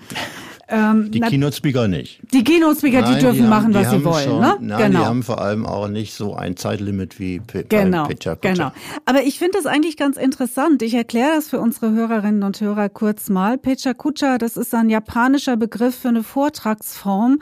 Ähm, 0.70 1.11
die 1.11 1.20
Keynote-Speaker 1.20 1.88
nicht. 1.88 2.20
Die 2.33 2.44
Keynote-Speaker, 2.44 3.02
die 3.02 3.20
dürfen 3.20 3.42
die 3.42 3.48
machen, 3.48 3.72
was 3.72 3.90
sie 3.90 4.04
wollen. 4.04 4.28
Schon, 4.28 4.40
ne? 4.40 4.57
Nein, 4.61 4.78
genau. 4.78 5.00
die 5.00 5.07
haben 5.07 5.22
vor 5.22 5.40
allem 5.40 5.64
auch 5.64 5.88
nicht 5.88 6.12
so 6.12 6.35
ein 6.35 6.57
Zeitlimit 6.57 7.18
wie 7.18 7.40
P 7.40 7.64
genau, 7.66 8.07
Pecha 8.07 8.35
Kucha. 8.35 8.52
Genau. 8.52 8.72
Aber 9.07 9.22
ich 9.22 9.38
finde 9.38 9.52
das 9.57 9.64
eigentlich 9.66 9.96
ganz 9.96 10.18
interessant. 10.18 10.83
Ich 10.83 10.92
erkläre 10.92 11.37
das 11.37 11.48
für 11.48 11.59
unsere 11.59 11.92
Hörerinnen 11.92 12.42
und 12.42 12.61
Hörer 12.61 12.90
kurz 12.90 13.31
mal. 13.31 13.57
Pecha 13.57 13.94
Kucha, 13.94 14.37
das 14.37 14.59
ist 14.59 14.74
ein 14.74 14.90
japanischer 14.90 15.57
Begriff 15.57 15.96
für 15.96 16.09
eine 16.09 16.22
Vortragsform, 16.22 17.38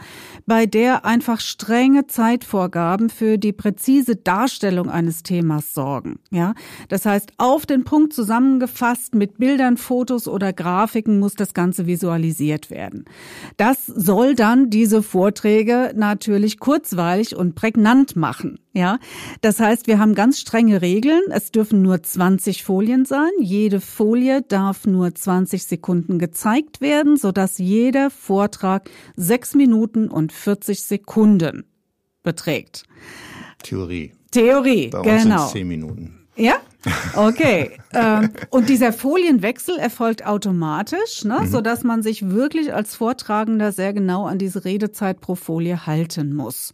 bei 0.46 0.66
der 0.66 1.04
einfach 1.04 1.40
strenge 1.40 2.06
Zeitvorgaben 2.06 3.10
für 3.10 3.38
die 3.38 3.52
präzise 3.52 4.14
Darstellung 4.14 4.88
eines 4.88 5.24
Themas 5.24 5.74
sorgen. 5.74 6.20
Ja, 6.30 6.54
das 6.88 7.04
heißt, 7.04 7.32
auf 7.38 7.66
den 7.66 7.82
Punkt 7.82 8.12
zusammengefasst 8.12 9.16
mit 9.16 9.38
Bildern, 9.38 9.76
Fotos 9.76 10.28
oder 10.28 10.52
Grafiken 10.52 11.18
muss 11.18 11.34
das 11.34 11.54
Ganze 11.54 11.86
visualisiert 11.86 12.70
werden. 12.70 13.04
Das 13.56 13.86
soll 13.86 14.34
dann 14.34 14.70
diese 14.70 15.02
Vorträge 15.02 15.92
natürlich 15.94 16.58
kurzweilig 16.58 17.36
und 17.36 17.54
prägnant 17.54 18.16
machen. 18.16 18.58
Ja, 18.72 18.98
das 19.40 19.58
heißt, 19.58 19.86
wir 19.86 19.98
haben 19.98 20.14
ganz 20.14 20.38
strenge 20.38 20.82
Regeln. 20.82 21.22
Es 21.30 21.50
dürfen 21.50 21.80
nur 21.80 22.02
20 22.02 22.62
Folien 22.62 23.06
sein. 23.06 23.30
Jede 23.40 23.80
Folie 23.80 24.42
darf 24.42 24.86
nur 24.86 25.14
20 25.14 25.64
Sekunden 25.64 26.18
gezeigt 26.18 26.80
werden, 26.80 27.16
sodass 27.16 27.56
jeder 27.58 28.10
Vortrag 28.10 28.90
sechs 29.16 29.54
Minuten 29.54 30.08
und 30.08 30.32
40 30.32 30.82
Sekunden 30.82 31.64
beträgt. 32.22 32.82
Theorie. 33.62 34.12
Theorie, 34.30 34.88
Bei 34.88 34.98
uns 35.00 35.22
genau. 35.22 35.46
zehn 35.46 35.68
Minuten. 35.68 36.26
Ja? 36.36 36.56
Okay. 37.14 37.72
ähm, 37.92 38.30
und 38.50 38.68
dieser 38.68 38.92
Folienwechsel 38.92 39.78
erfolgt 39.78 40.26
automatisch, 40.26 41.24
ne, 41.24 41.40
mhm. 41.42 41.46
so 41.48 41.60
dass 41.60 41.82
man 41.82 42.02
sich 42.02 42.30
wirklich 42.30 42.74
als 42.74 42.94
Vortragender 42.94 43.72
sehr 43.72 43.92
genau 43.92 44.26
an 44.26 44.38
diese 44.38 44.64
Redezeit 44.64 45.20
pro 45.20 45.34
Folie 45.34 45.86
halten 45.86 46.34
muss. 46.34 46.72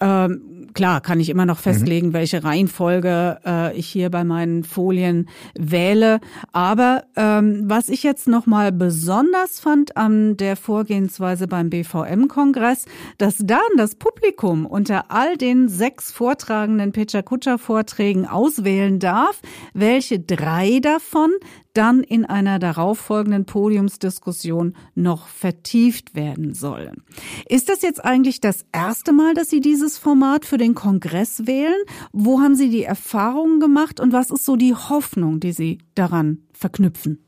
Ähm, 0.00 0.68
klar, 0.74 1.00
kann 1.00 1.20
ich 1.20 1.30
immer 1.30 1.46
noch 1.46 1.58
festlegen, 1.58 2.08
mhm. 2.08 2.12
welche 2.12 2.42
Reihenfolge 2.42 3.38
äh, 3.46 3.76
ich 3.76 3.86
hier 3.86 4.10
bei 4.10 4.24
meinen 4.24 4.64
Folien 4.64 5.28
wähle. 5.54 6.20
Aber 6.52 7.04
ähm, 7.16 7.62
was 7.66 7.88
ich 7.88 8.02
jetzt 8.02 8.26
noch 8.26 8.46
mal 8.46 8.72
besonders 8.72 9.60
fand 9.60 9.96
an 9.96 10.36
der 10.36 10.56
Vorgehensweise 10.56 11.46
beim 11.46 11.70
BVM-Kongress, 11.70 12.86
dass 13.18 13.36
dann 13.38 13.60
das 13.76 13.94
Publikum 13.94 14.66
unter 14.66 15.10
all 15.10 15.36
den 15.36 15.68
sechs 15.68 16.10
vortragenden 16.10 16.92
Pechakucha-Vorträgen 16.92 18.26
auswählen 18.26 18.98
darf, 18.98 19.33
welche 19.72 20.20
drei 20.20 20.80
davon 20.80 21.30
dann 21.72 22.02
in 22.02 22.24
einer 22.24 22.58
darauffolgenden 22.58 23.46
Podiumsdiskussion 23.46 24.76
noch 24.94 25.26
vertieft 25.26 26.14
werden 26.14 26.54
sollen. 26.54 27.02
Ist 27.48 27.68
das 27.68 27.82
jetzt 27.82 28.04
eigentlich 28.04 28.40
das 28.40 28.64
erste 28.72 29.12
Mal, 29.12 29.34
dass 29.34 29.50
Sie 29.50 29.60
dieses 29.60 29.98
Format 29.98 30.44
für 30.44 30.58
den 30.58 30.74
Kongress 30.74 31.46
wählen? 31.46 31.82
Wo 32.12 32.40
haben 32.40 32.54
Sie 32.54 32.70
die 32.70 32.84
Erfahrungen 32.84 33.60
gemacht 33.60 34.00
und 34.00 34.12
was 34.12 34.30
ist 34.30 34.44
so 34.44 34.56
die 34.56 34.74
Hoffnung, 34.74 35.40
die 35.40 35.52
Sie 35.52 35.78
daran 35.94 36.38
verknüpfen? 36.52 37.24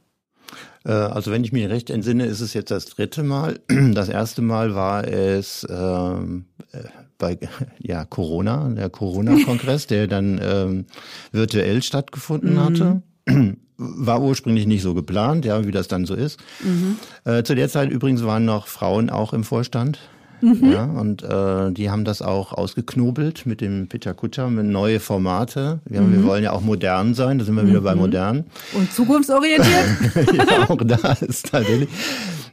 Äh, 0.85 0.93
also 0.93 1.33
wenn 1.33 1.45
ich 1.45 1.53
mich 1.53 1.69
recht 1.69 1.91
entsinne, 1.91 2.27
ist 2.27 2.41
es 2.41 2.55
jetzt 2.55 2.71
das 2.71 2.87
dritte 2.87 3.23
Mal. 3.23 3.61
Das 3.93 4.09
erste 4.09 4.43
Mal 4.43 4.75
war 4.75 5.07
es 5.07 5.67
ähm, 5.69 6.47
äh, 6.73 6.85
bei 7.19 7.39
ja, 7.79 8.05
Corona, 8.05 8.69
der 8.71 8.91
Corona-Kongress, 8.91 9.87
der 9.87 10.07
dann 10.07 10.41
ähm, 10.43 10.85
virtuell 11.33 11.83
stattgefunden 11.83 12.55
mhm. 12.55 12.61
hatte 12.61 13.03
war 13.79 14.23
ursprünglich 14.23 14.67
nicht 14.67 14.83
so 14.83 14.95
geplant, 14.95 15.45
ja, 15.45 15.67
wie 15.67 15.71
das 15.71 15.89
dann 15.89 16.07
so 16.07 16.15
ist. 16.15 16.41
Mhm. 16.63 16.97
Äh, 17.25 17.43
zu 17.43 17.55
der 17.55 17.69
Zeit 17.69 17.91
übrigens 17.91 18.25
waren 18.25 18.45
noch 18.45 18.67
Frauen 18.67 19.11
auch 19.11 19.33
im 19.33 19.45
Vorstand. 19.45 19.99
Mhm. 20.41 20.73
Ja, 20.73 20.85
und 20.85 21.23
äh, 21.23 21.73
die 21.73 21.91
haben 21.91 22.05
das 22.05 22.23
auch 22.23 22.53
ausgeknobelt 22.53 23.47
mit 23.47 23.61
dem 23.61 23.89
Peter 23.89 24.15
Kutscher, 24.15 24.49
mit 24.51 24.67
neue 24.67 25.01
Formate. 25.01 25.81
Ja, 25.91 26.01
mhm. 26.01 26.13
Wir 26.13 26.25
wollen 26.25 26.45
ja 26.45 26.53
auch 26.53 26.61
modern 26.61 27.15
sein, 27.15 27.39
da 27.39 27.45
sind 27.45 27.55
wir 27.55 27.63
mhm. 27.63 27.69
wieder 27.69 27.81
bei 27.81 27.95
mhm. 27.95 28.01
modern. 28.01 28.45
Und 28.75 28.93
zukunftsorientiert. 28.93 29.87
ja, 30.49 30.69
auch 30.69 30.79
da 30.79 31.13
ist 31.13 31.51
tatsächlich. 31.51 31.89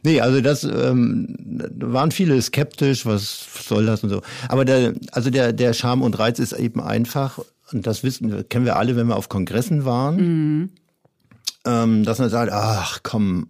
Nee, 0.02 0.20
also 0.20 0.40
das 0.40 0.64
ähm, 0.64 1.36
waren 1.76 2.10
viele 2.10 2.40
skeptisch, 2.40 3.06
was 3.06 3.46
soll 3.66 3.86
das 3.86 4.02
und 4.02 4.10
so. 4.10 4.22
Aber 4.48 4.64
der, 4.64 4.94
also 5.12 5.30
der, 5.30 5.52
der 5.52 5.72
Charme 5.72 6.02
und 6.02 6.18
Reiz 6.18 6.38
ist 6.38 6.52
eben 6.52 6.80
einfach, 6.80 7.38
und 7.72 7.86
das 7.86 8.02
wissen, 8.02 8.48
kennen 8.48 8.64
wir 8.64 8.76
alle, 8.76 8.96
wenn 8.96 9.06
wir 9.06 9.16
auf 9.16 9.28
Kongressen 9.28 9.84
waren. 9.84 10.16
Mhm 10.16 10.70
ähm, 11.64 12.04
dass 12.04 12.18
man 12.18 12.30
sagt, 12.30 12.52
ach 12.52 13.00
komm, 13.02 13.46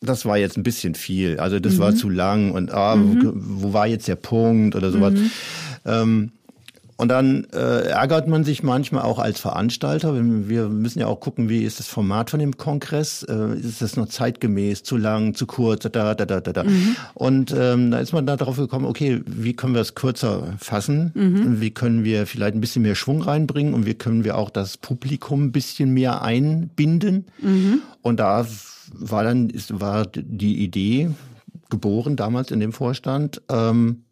das 0.00 0.24
war 0.24 0.38
jetzt 0.38 0.56
ein 0.56 0.62
bisschen 0.62 0.94
viel, 0.94 1.38
also 1.38 1.60
das 1.60 1.74
mhm. 1.74 1.78
war 1.78 1.94
zu 1.94 2.08
lang 2.08 2.52
und 2.52 2.72
ah, 2.72 2.96
mhm. 2.96 3.22
wo, 3.22 3.68
wo, 3.68 3.72
war 3.72 3.86
jetzt 3.86 4.08
der 4.08 4.16
Punkt 4.16 4.74
oder 4.74 4.90
sowas. 4.90 5.12
Mhm. 5.14 5.30
Ähm, 5.84 6.32
und 7.00 7.08
dann 7.08 7.46
äh, 7.54 7.88
ärgert 7.88 8.28
man 8.28 8.44
sich 8.44 8.62
manchmal 8.62 9.04
auch 9.04 9.18
als 9.18 9.40
Veranstalter. 9.40 10.14
Wir 10.14 10.68
müssen 10.68 10.98
ja 10.98 11.06
auch 11.06 11.18
gucken, 11.18 11.48
wie 11.48 11.64
ist 11.64 11.78
das 11.78 11.86
Format 11.86 12.28
von 12.28 12.40
dem 12.40 12.58
Kongress? 12.58 13.22
Äh, 13.22 13.58
ist 13.58 13.80
das 13.80 13.96
noch 13.96 14.06
zeitgemäß, 14.06 14.82
zu 14.82 14.98
lang, 14.98 15.32
zu 15.32 15.46
kurz? 15.46 15.84
Da, 15.84 15.88
da, 15.88 16.14
da, 16.14 16.26
da, 16.26 16.52
da. 16.52 16.62
Mhm. 16.62 16.96
Und 17.14 17.54
ähm, 17.56 17.90
da 17.90 18.00
ist 18.00 18.12
man 18.12 18.26
da 18.26 18.36
drauf 18.36 18.58
gekommen, 18.58 18.84
okay, 18.84 19.22
wie 19.24 19.54
können 19.54 19.72
wir 19.72 19.80
es 19.80 19.94
kürzer 19.94 20.52
fassen? 20.58 21.12
Mhm. 21.14 21.62
Wie 21.62 21.70
können 21.70 22.04
wir 22.04 22.26
vielleicht 22.26 22.54
ein 22.54 22.60
bisschen 22.60 22.82
mehr 22.82 22.94
Schwung 22.94 23.22
reinbringen? 23.22 23.72
Und 23.72 23.86
wie 23.86 23.94
können 23.94 24.22
wir 24.22 24.36
auch 24.36 24.50
das 24.50 24.76
Publikum 24.76 25.44
ein 25.44 25.52
bisschen 25.52 25.94
mehr 25.94 26.20
einbinden? 26.20 27.24
Mhm. 27.40 27.80
Und 28.02 28.20
da 28.20 28.46
war 28.92 29.24
dann 29.24 29.48
ist, 29.48 29.80
war 29.80 30.04
die 30.04 30.62
Idee 30.62 31.08
geboren 31.70 32.16
damals 32.16 32.50
in 32.50 32.60
dem 32.60 32.74
Vorstand. 32.74 33.40
Ähm, 33.48 34.02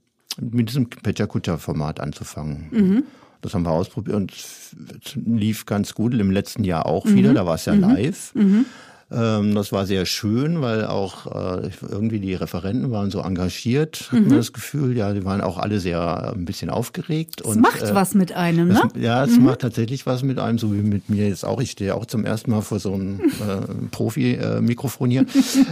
mit 0.40 0.68
diesem 0.68 0.88
Pechakucha-Format 0.88 2.00
anzufangen. 2.00 2.68
Mhm. 2.70 3.04
Das 3.40 3.54
haben 3.54 3.62
wir 3.62 3.70
ausprobiert 3.70 4.16
und 4.16 4.32
es 4.32 4.76
lief 5.14 5.64
ganz 5.66 5.94
gut. 5.94 6.12
Im 6.14 6.30
letzten 6.30 6.64
Jahr 6.64 6.86
auch 6.86 7.04
mhm. 7.04 7.14
wieder, 7.14 7.34
da 7.34 7.46
war 7.46 7.54
es 7.54 7.66
ja 7.66 7.74
mhm. 7.74 7.80
live. 7.80 8.34
Mhm. 8.34 8.66
Ähm, 9.10 9.54
das 9.54 9.72
war 9.72 9.86
sehr 9.86 10.04
schön, 10.04 10.60
weil 10.60 10.84
auch 10.84 11.26
äh, 11.26 11.70
irgendwie 11.80 12.20
die 12.20 12.34
Referenten 12.34 12.90
waren 12.90 13.10
so 13.10 13.20
engagiert, 13.20 14.10
hat 14.12 14.20
man 14.20 14.36
das 14.36 14.52
Gefühl. 14.52 14.96
Ja, 14.96 15.14
die 15.14 15.24
waren 15.24 15.40
auch 15.40 15.56
alle 15.56 15.80
sehr 15.80 15.98
äh, 15.98 16.36
ein 16.36 16.44
bisschen 16.44 16.68
aufgeregt. 16.68 17.40
Es 17.40 17.54
macht 17.54 17.82
äh, 17.82 17.94
was 17.94 18.14
mit 18.14 18.32
einem, 18.32 18.68
ne? 18.68 18.82
Das, 18.92 19.02
ja, 19.02 19.24
es 19.24 19.38
mhm. 19.38 19.44
macht 19.44 19.60
tatsächlich 19.60 20.04
was 20.04 20.22
mit 20.22 20.38
einem, 20.38 20.58
so 20.58 20.74
wie 20.74 20.82
mit 20.82 21.08
mir 21.08 21.26
jetzt 21.26 21.44
auch. 21.44 21.60
Ich 21.62 21.70
stehe 21.70 21.94
auch 21.94 22.04
zum 22.04 22.26
ersten 22.26 22.50
Mal 22.50 22.60
vor 22.60 22.80
so 22.80 22.92
einem 22.92 23.20
äh, 23.20 23.86
Profi-Mikrofon 23.90 25.10
hier. 25.10 25.24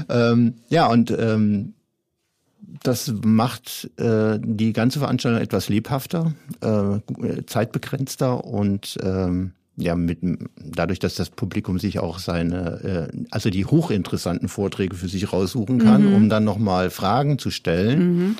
ähm, 0.08 0.54
ja, 0.70 0.86
und 0.86 1.10
ähm, 1.10 1.74
das 2.82 3.12
macht 3.24 3.90
äh, 3.96 4.38
die 4.42 4.72
ganze 4.72 4.98
Veranstaltung 4.98 5.40
etwas 5.40 5.68
lebhafter, 5.68 6.32
äh, 6.60 7.44
zeitbegrenzter 7.46 8.44
und 8.44 8.98
ähm, 9.02 9.52
ja, 9.76 9.94
mit, 9.94 10.18
dadurch, 10.56 10.98
dass 10.98 11.16
das 11.16 11.28
Publikum 11.28 11.78
sich 11.78 11.98
auch 11.98 12.18
seine, 12.18 13.10
äh, 13.12 13.16
also 13.30 13.50
die 13.50 13.66
hochinteressanten 13.66 14.48
Vorträge 14.48 14.96
für 14.96 15.08
sich 15.08 15.32
raussuchen 15.32 15.78
kann, 15.78 16.08
mhm. 16.08 16.14
um 16.14 16.28
dann 16.28 16.44
nochmal 16.44 16.90
Fragen 16.90 17.38
zu 17.38 17.50
stellen. 17.50 18.16
Mhm. 18.16 18.36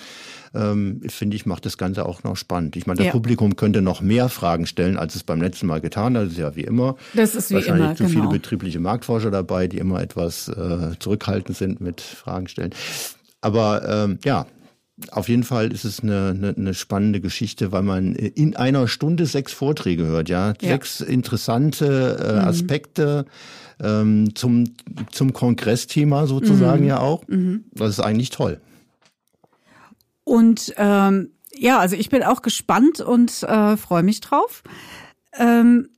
Ähm, 0.55 1.01
finde 1.09 1.37
ich, 1.37 1.45
macht 1.45 1.67
das 1.67 1.77
Ganze 1.77 2.07
auch 2.07 2.23
noch 2.23 2.37
spannend. 2.37 2.77
Ich 2.77 2.87
meine, 2.87 2.99
das 2.99 3.07
ja. 3.07 3.13
Publikum 3.13 3.57
könnte 3.57 3.83
noch 3.83 4.01
mehr 4.01 4.31
Fragen 4.31 4.67
stellen, 4.67 4.97
als 4.97 5.15
es 5.15 5.23
beim 5.23 5.43
letzten 5.43 5.67
Mal 5.67 5.83
getan 5.83 6.17
hat. 6.17 6.25
Das 6.25 6.33
ist 6.33 6.39
ja 6.39 6.57
wie 6.57 6.63
immer. 6.63 6.97
Das 7.13 7.35
ist 7.35 7.51
wie 7.51 7.57
Wahrscheinlich 7.57 7.85
immer, 7.85 7.97
zu 7.97 8.05
genau. 8.05 8.21
viele 8.21 8.33
betriebliche 8.33 8.81
Marktforscher 8.81 9.31
dabei, 9.31 9.67
die 9.67 9.77
immer 9.77 10.01
etwas 10.01 10.49
äh, 10.49 10.93
zurückhaltend 10.99 11.59
sind 11.59 11.83
mit 11.83 12.01
Fragen 12.01 12.49
stellen. 12.49 12.71
Aber 13.41 13.87
ähm, 13.89 14.19
ja, 14.25 14.47
auf 15.11 15.29
jeden 15.29 15.45
Fall 15.45 15.73
ist 15.73 15.85
es 15.85 16.01
eine, 16.01 16.31
eine, 16.31 16.55
eine 16.57 16.75
spannende 16.75 17.21
Geschichte, 17.21 17.71
weil 17.71 17.83
man 17.83 18.15
in 18.15 18.57
einer 18.57 18.89
Stunde 18.89 19.27
sechs 19.27 19.53
Vorträge 19.53 20.07
hört, 20.07 20.29
ja, 20.29 20.55
ja. 20.61 20.71
sechs 20.71 21.01
interessante 21.01 22.19
äh, 22.19 22.33
mhm. 22.33 22.49
Aspekte 22.49 23.27
ähm, 23.81 24.35
zum 24.35 24.73
zum 25.13 25.35
Kongressthema 25.35 26.27
sozusagen 26.27 26.83
mhm. 26.83 26.89
ja 26.89 27.01
auch. 27.01 27.29
Mhm. 27.29 27.65
Das 27.73 27.91
ist 27.91 28.01
eigentlich 28.01 28.31
toll. 28.31 28.61
Und 30.25 30.75
ähm, 30.77 31.31
ja, 31.55 31.79
also 31.79 31.95
ich 31.95 32.09
bin 32.09 32.23
auch 32.23 32.43
gespannt 32.43 33.01
und 33.01 33.43
äh, 33.43 33.77
freue 33.77 34.03
mich 34.03 34.21
drauf. 34.21 34.63
Ähm, 35.39 35.89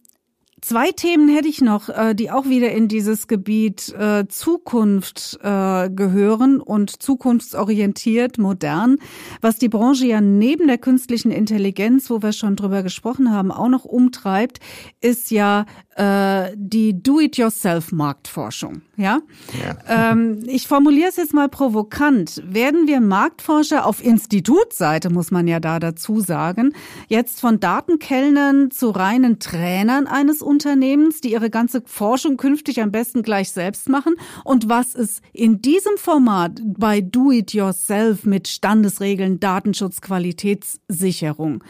Zwei 0.60 0.90
Themen 0.90 1.28
hätte 1.28 1.48
ich 1.48 1.60
noch, 1.60 1.88
äh, 1.88 2.14
die 2.14 2.30
auch 2.30 2.46
wieder 2.46 2.72
in 2.72 2.88
dieses 2.88 3.28
Gebiet 3.28 3.94
äh, 3.94 4.26
Zukunft 4.28 5.38
äh, 5.42 5.88
gehören 5.88 6.60
und 6.60 7.00
zukunftsorientiert, 7.00 8.38
modern. 8.38 8.98
Was 9.40 9.58
die 9.58 9.68
Branche 9.68 10.06
ja 10.06 10.20
neben 10.20 10.66
der 10.66 10.78
künstlichen 10.78 11.30
Intelligenz, 11.30 12.10
wo 12.10 12.22
wir 12.22 12.32
schon 12.32 12.56
drüber 12.56 12.82
gesprochen 12.82 13.32
haben, 13.32 13.52
auch 13.52 13.68
noch 13.68 13.84
umtreibt, 13.84 14.58
ist 15.00 15.30
ja 15.30 15.64
äh, 15.98 16.52
die 16.54 17.02
Do-it-yourself-Marktforschung. 17.02 18.82
Ja? 18.96 19.18
ja. 19.60 20.12
Ähm, 20.12 20.44
ich 20.46 20.68
formuliere 20.68 21.08
es 21.08 21.16
jetzt 21.16 21.34
mal 21.34 21.48
provokant. 21.48 22.40
Werden 22.46 22.86
wir 22.86 23.00
Marktforscher 23.00 23.84
auf 23.84 24.04
Institutsseite, 24.04 25.10
muss 25.10 25.32
man 25.32 25.48
ja 25.48 25.58
da 25.58 25.80
dazu 25.80 26.20
sagen, 26.20 26.72
jetzt 27.08 27.40
von 27.40 27.58
Datenkellnern 27.58 28.70
zu 28.70 28.90
reinen 28.90 29.40
Trainern 29.40 30.06
eines 30.06 30.40
Unternehmens, 30.40 31.20
die 31.20 31.32
ihre 31.32 31.50
ganze 31.50 31.82
Forschung 31.84 32.36
künftig 32.36 32.80
am 32.80 32.92
besten 32.92 33.22
gleich 33.22 33.50
selbst 33.50 33.88
machen? 33.88 34.14
Und 34.44 34.68
was 34.68 34.94
ist 34.94 35.20
in 35.32 35.62
diesem 35.62 35.96
Format 35.96 36.60
bei 36.64 37.00
Do-it-yourself 37.00 38.24
mit 38.24 38.46
Standesregeln, 38.46 39.40
Datenschutz, 39.40 40.00
Qualitätssicherung? 40.00 41.64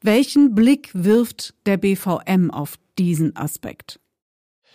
Welchen 0.00 0.54
Blick 0.54 0.90
wirft 0.92 1.54
der 1.66 1.76
BVM 1.76 2.50
auf 2.50 2.78
diesen 2.98 3.36
Aspekt? 3.36 4.00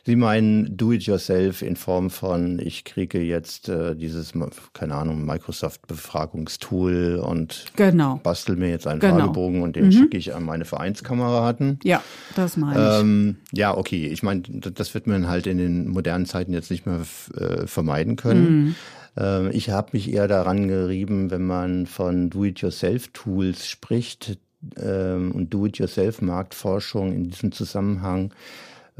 Sie 0.05 0.15
meinen 0.15 0.77
Do-it-yourself 0.77 1.61
in 1.61 1.75
Form 1.75 2.09
von, 2.09 2.57
ich 2.59 2.85
kriege 2.85 3.19
jetzt 3.21 3.67
äh, 3.69 3.95
dieses, 3.95 4.33
keine 4.73 4.95
Ahnung, 4.95 5.25
Microsoft-Befragungstool 5.25 7.21
und 7.23 7.65
genau. 7.75 8.19
bastel 8.23 8.55
mir 8.55 8.69
jetzt 8.69 8.87
einen 8.87 9.01
genau. 9.01 9.17
Fragebogen 9.17 9.61
und 9.61 9.75
den 9.75 9.87
mhm. 9.87 9.91
schicke 9.91 10.17
ich 10.17 10.33
an 10.33 10.43
meine 10.43 10.65
Vereinskameraden. 10.65 11.79
Ja, 11.83 12.01
das 12.35 12.55
meine 12.55 12.79
ich. 12.79 13.01
Ähm, 13.01 13.37
ja, 13.51 13.77
okay. 13.77 14.07
Ich 14.07 14.23
meine, 14.23 14.41
das 14.41 14.93
wird 14.93 15.05
man 15.05 15.27
halt 15.27 15.47
in 15.47 15.57
den 15.57 15.89
modernen 15.89 16.25
Zeiten 16.25 16.53
jetzt 16.53 16.71
nicht 16.71 16.85
mehr 16.85 17.01
äh, 17.35 17.67
vermeiden 17.67 18.15
können. 18.15 18.63
Mhm. 18.63 18.75
Ähm, 19.17 19.49
ich 19.51 19.69
habe 19.69 19.89
mich 19.93 20.11
eher 20.11 20.27
daran 20.27 20.67
gerieben, 20.67 21.29
wenn 21.29 21.45
man 21.45 21.85
von 21.85 22.29
Do-it-yourself-Tools 22.29 23.67
spricht, 23.67 24.37
ähm, 24.77 25.31
und 25.31 25.53
Do-it-yourself-Marktforschung 25.53 27.13
in 27.13 27.29
diesem 27.29 27.51
Zusammenhang, 27.51 28.33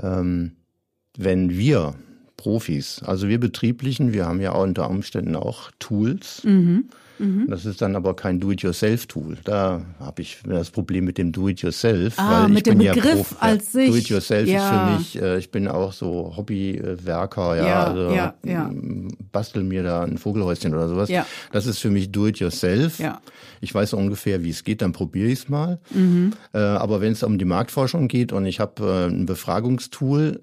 ähm, 0.02 0.54
wenn 1.18 1.50
wir 1.50 1.96
Profis, 2.38 3.02
also 3.04 3.28
wir 3.28 3.40
Betrieblichen, 3.40 4.14
wir 4.14 4.26
haben 4.26 4.40
ja 4.40 4.54
auch 4.54 4.64
unter 4.64 4.90
Umständen 4.90 5.36
auch 5.36 5.72
Tools. 5.80 6.44
Mhm. 6.46 6.86
Mhm. 7.20 7.48
Das 7.50 7.66
ist 7.66 7.82
dann 7.82 7.96
aber 7.96 8.16
kein 8.16 8.40
Do-it-yourself-Tool. 8.40 9.38
Da 9.44 9.82
habe 10.00 10.22
ich 10.22 10.40
das 10.48 10.72
Problem 10.72 11.06
mit 11.06 11.18
dem 11.18 11.32
Do-it-yourself, 11.32 12.16
ah, 12.18 12.44
weil 12.44 12.58
ich 12.58 12.64
bin 12.64 12.78
Begriff 12.78 13.06
ja 13.06 13.14
Prof 13.14 13.36
als 13.40 13.72
sich. 13.72 13.90
Do-it-yourself 13.90 14.48
ja. 14.48 14.58
ist 14.60 14.70
für 14.70 14.98
mich, 14.98 15.22
äh, 15.22 15.38
ich 15.38 15.52
bin 15.52 15.68
auch 15.68 15.94
so 15.94 16.34
Hobbywerker, 16.36 17.58
ja, 17.58 17.68
ja, 17.68 17.84
also 17.84 18.16
ja, 18.16 18.34
ja. 18.44 18.72
bastel 19.32 19.64
mir 19.64 19.84
da 19.84 20.04
ein 20.04 20.18
Vogelhäuschen 20.18 20.74
oder 20.74 20.88
sowas. 20.88 21.10
Ja. 21.10 21.26
Das 21.52 21.66
ist 21.66 21.80
für 21.80 21.90
mich 21.90 22.12
Do-it-yourself. 22.12 23.00
Ja. 23.00 23.22
Ich 23.62 23.74
weiß 23.74 23.94
ungefähr, 23.94 24.44
wie 24.44 24.50
es 24.50 24.64
geht, 24.64 24.82
dann 24.82 24.94
probiere 24.94 25.28
ich 25.28 25.40
es 25.40 25.50
mal. 25.50 25.80
Mhm. 25.92 26.34
Äh, 26.54 26.60
aber 26.60 27.02
wenn 27.02 27.12
es 27.12 27.24
um 27.24 27.38
die 27.38 27.46
Marktforschung 27.46 28.08
geht 28.08 28.32
und 28.32 28.46
ich 28.46 28.60
habe 28.60 28.84
äh, 28.84 29.14
ein 29.14 29.26
Befragungstool, 29.26 30.42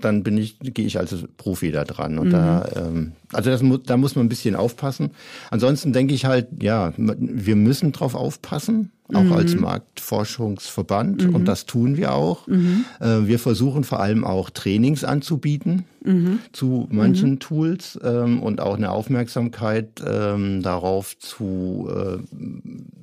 dann 0.00 0.24
bin 0.24 0.36
ich, 0.36 0.58
gehe 0.58 0.84
ich 0.84 0.98
als 0.98 1.14
Profi 1.36 1.70
da 1.70 1.84
dran. 1.84 2.18
Und 2.18 2.28
mhm. 2.28 2.32
da, 2.32 2.68
ähm, 2.74 3.12
also 3.32 3.50
das, 3.50 3.62
da 3.84 3.96
muss 3.96 4.16
man 4.16 4.26
ein 4.26 4.28
bisschen 4.28 4.56
aufpassen. 4.56 5.10
Ansonsten 5.50 5.92
denke 5.92 6.12
ich 6.12 6.24
halt, 6.24 6.48
ja, 6.60 6.92
wir 6.96 7.56
müssen 7.56 7.92
drauf 7.92 8.14
aufpassen, 8.14 8.90
auch 9.14 9.22
mhm. 9.22 9.32
als 9.32 9.54
Marktforschungsverband. 9.54 11.28
Mhm. 11.28 11.34
Und 11.36 11.44
das 11.44 11.66
tun 11.66 11.96
wir 11.96 12.14
auch. 12.14 12.48
Mhm. 12.48 12.84
Äh, 13.00 13.26
wir 13.26 13.38
versuchen 13.38 13.84
vor 13.84 14.00
allem 14.00 14.24
auch 14.24 14.50
Trainings 14.50 15.04
anzubieten 15.04 15.84
mhm. 16.04 16.40
zu 16.52 16.88
manchen 16.90 17.32
mhm. 17.32 17.38
Tools 17.38 17.98
ähm, 18.02 18.42
und 18.42 18.60
auch 18.60 18.76
eine 18.76 18.90
Aufmerksamkeit 18.90 20.02
ähm, 20.04 20.62
darauf 20.62 21.16
zu 21.18 21.88
äh, 21.94 22.18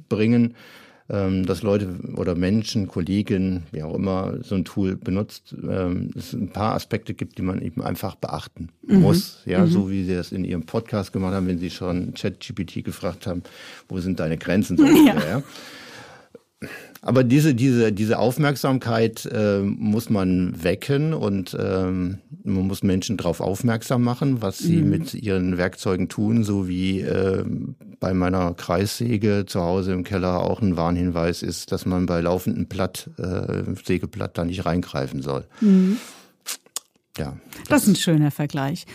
bringen, 0.09 0.55
dass 1.07 1.63
Leute 1.63 1.89
oder 2.15 2.33
Menschen, 2.33 2.87
Kollegen, 2.87 3.63
wie 3.71 3.83
auch 3.83 3.93
immer, 3.93 4.35
so 4.41 4.55
ein 4.55 4.63
Tool 4.63 4.95
benutzt, 4.95 5.53
ähm, 5.61 6.11
es 6.15 6.33
ein 6.33 6.49
paar 6.49 6.75
Aspekte 6.75 7.13
gibt, 7.13 7.37
die 7.37 7.41
man 7.41 7.61
eben 7.61 7.81
einfach 7.81 8.15
beachten 8.15 8.69
mhm. 8.87 9.01
muss. 9.01 9.41
Ja, 9.45 9.65
mhm. 9.65 9.67
so 9.67 9.89
wie 9.91 10.05
sie 10.05 10.15
das 10.15 10.31
in 10.31 10.45
ihrem 10.45 10.65
Podcast 10.65 11.11
gemacht 11.11 11.33
haben, 11.33 11.47
wenn 11.47 11.59
sie 11.59 11.69
schon 11.69 12.13
ChatGPT 12.13 12.83
gefragt 12.85 13.27
haben, 13.27 13.43
wo 13.89 13.99
sind 13.99 14.19
deine 14.19 14.37
Grenzen? 14.37 14.77
So 14.77 14.85
ja. 15.05 15.15
ja. 15.15 15.43
Aber 17.05 17.25
diese, 17.25 17.53
diese, 17.53 17.91
diese 17.91 18.17
Aufmerksamkeit 18.17 19.25
äh, 19.25 19.59
muss 19.59 20.09
man 20.09 20.63
wecken 20.63 21.13
und 21.13 21.55
ähm, 21.59 22.19
man 22.45 22.65
muss 22.65 22.81
Menschen 22.81 23.17
darauf 23.17 23.41
aufmerksam 23.41 24.03
machen, 24.03 24.41
was 24.41 24.59
sie 24.59 24.77
mhm. 24.77 24.89
mit 24.89 25.13
ihren 25.13 25.57
Werkzeugen 25.57 26.07
tun, 26.07 26.45
so 26.45 26.69
wie 26.69 27.01
äh, 27.01 27.43
bei 27.99 28.13
meiner 28.13 28.53
Kreissäge 28.53 29.43
zu 29.45 29.61
Hause 29.61 29.91
im 29.91 30.05
Keller 30.05 30.43
auch 30.43 30.61
ein 30.61 30.77
Warnhinweis 30.77 31.43
ist, 31.43 31.73
dass 31.73 31.85
man 31.85 32.05
bei 32.05 32.21
laufendem 32.21 32.67
Blatt, 32.67 33.09
äh, 33.17 33.63
Sägeblatt 33.83 34.37
da 34.37 34.45
nicht 34.45 34.65
reingreifen 34.65 35.21
soll. 35.21 35.45
Mhm. 35.59 35.97
Ja. 37.17 37.35
Das, 37.57 37.67
das 37.67 37.83
ist 37.83 37.87
ein 37.89 37.95
schöner 37.97 38.31
Vergleich. 38.31 38.85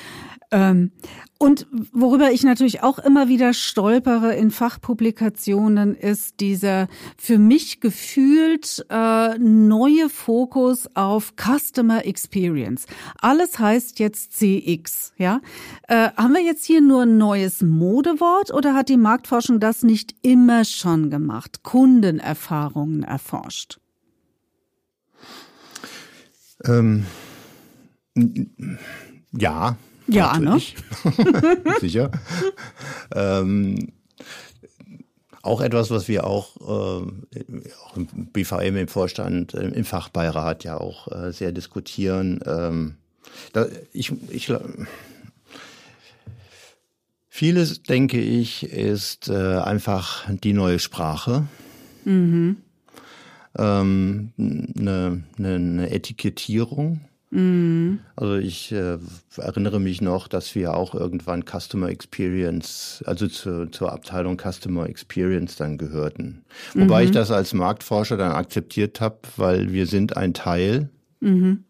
Ähm, 0.50 0.92
und 1.38 1.66
worüber 1.92 2.32
ich 2.32 2.42
natürlich 2.42 2.82
auch 2.82 2.98
immer 2.98 3.28
wieder 3.28 3.52
stolpere 3.52 4.34
in 4.34 4.50
Fachpublikationen 4.50 5.94
ist 5.94 6.40
dieser 6.40 6.88
für 7.16 7.38
mich 7.38 7.80
gefühlt 7.80 8.84
äh, 8.88 9.38
neue 9.38 10.08
Fokus 10.08 10.88
auf 10.94 11.34
Customer 11.36 12.04
Experience. 12.06 12.86
Alles 13.20 13.58
heißt 13.58 13.98
jetzt 13.98 14.32
CX, 14.32 15.12
ja? 15.18 15.40
Äh, 15.86 16.10
haben 16.16 16.34
wir 16.34 16.42
jetzt 16.42 16.64
hier 16.64 16.80
nur 16.80 17.02
ein 17.02 17.18
neues 17.18 17.62
Modewort 17.62 18.52
oder 18.52 18.74
hat 18.74 18.88
die 18.88 18.96
Marktforschung 18.96 19.60
das 19.60 19.82
nicht 19.82 20.16
immer 20.22 20.64
schon 20.64 21.10
gemacht? 21.10 21.62
Kundenerfahrungen 21.62 23.02
erforscht? 23.02 23.78
Ähm, 26.64 27.06
ja, 29.32 29.76
ja, 30.08 30.38
ne? 30.38 30.60
Sicher. 31.80 32.10
ähm, 33.14 33.92
auch 35.42 35.60
etwas, 35.60 35.90
was 35.90 36.08
wir 36.08 36.26
auch, 36.26 36.56
äh, 36.60 37.06
auch 37.84 37.96
im 37.96 38.06
BVM 38.32 38.76
im 38.76 38.88
Vorstand, 38.88 39.54
äh, 39.54 39.68
im 39.68 39.84
Fachbeirat 39.84 40.64
ja 40.64 40.78
auch 40.78 41.08
äh, 41.10 41.32
sehr 41.32 41.52
diskutieren. 41.52 42.40
Ähm, 42.44 42.96
da, 43.52 43.66
ich, 43.92 44.12
ich, 44.30 44.52
vieles, 47.28 47.82
denke 47.82 48.20
ich, 48.20 48.64
ist 48.64 49.28
äh, 49.28 49.58
einfach 49.58 50.26
die 50.28 50.52
neue 50.52 50.78
Sprache. 50.78 51.46
Mhm. 52.04 52.56
Ähm, 53.56 54.32
eine, 54.38 55.22
eine, 55.38 55.54
eine 55.54 55.90
Etikettierung 55.90 57.00
Mhm. 57.30 58.00
Also 58.16 58.36
ich 58.36 58.72
äh, 58.72 58.98
erinnere 59.36 59.80
mich 59.80 60.00
noch, 60.00 60.28
dass 60.28 60.54
wir 60.54 60.74
auch 60.74 60.94
irgendwann 60.94 61.44
Customer 61.44 61.88
Experience, 61.88 63.02
also 63.06 63.28
zu, 63.28 63.66
zur 63.70 63.92
Abteilung 63.92 64.38
Customer 64.38 64.88
Experience 64.88 65.56
dann 65.56 65.76
gehörten. 65.76 66.44
Wobei 66.74 67.02
mhm. 67.02 67.06
ich 67.06 67.10
das 67.12 67.30
als 67.30 67.52
Marktforscher 67.52 68.16
dann 68.16 68.32
akzeptiert 68.32 69.00
habe, 69.00 69.18
weil 69.36 69.72
wir 69.72 69.86
sind 69.86 70.16
ein 70.16 70.32
Teil 70.32 70.88
mhm. 71.20 71.64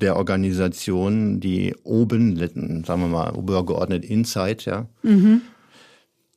der 0.00 0.16
Organisation, 0.16 1.40
die 1.40 1.74
oben, 1.82 2.36
sagen 2.84 3.02
wir 3.02 3.08
mal, 3.08 3.36
übergeordnet 3.36 4.04
Insight, 4.04 4.64
ja, 4.64 4.88
mhm. 5.02 5.42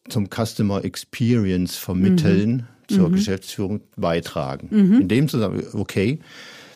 zum 0.10 0.28
Customer 0.30 0.84
Experience 0.84 1.78
vermitteln, 1.78 2.68
mhm. 2.90 2.94
zur 2.94 3.08
mhm. 3.08 3.14
Geschäftsführung 3.14 3.82
beitragen. 3.96 4.68
In 4.70 5.08
dem 5.08 5.30
Zusammenhang, 5.30 5.66
okay, 5.74 6.20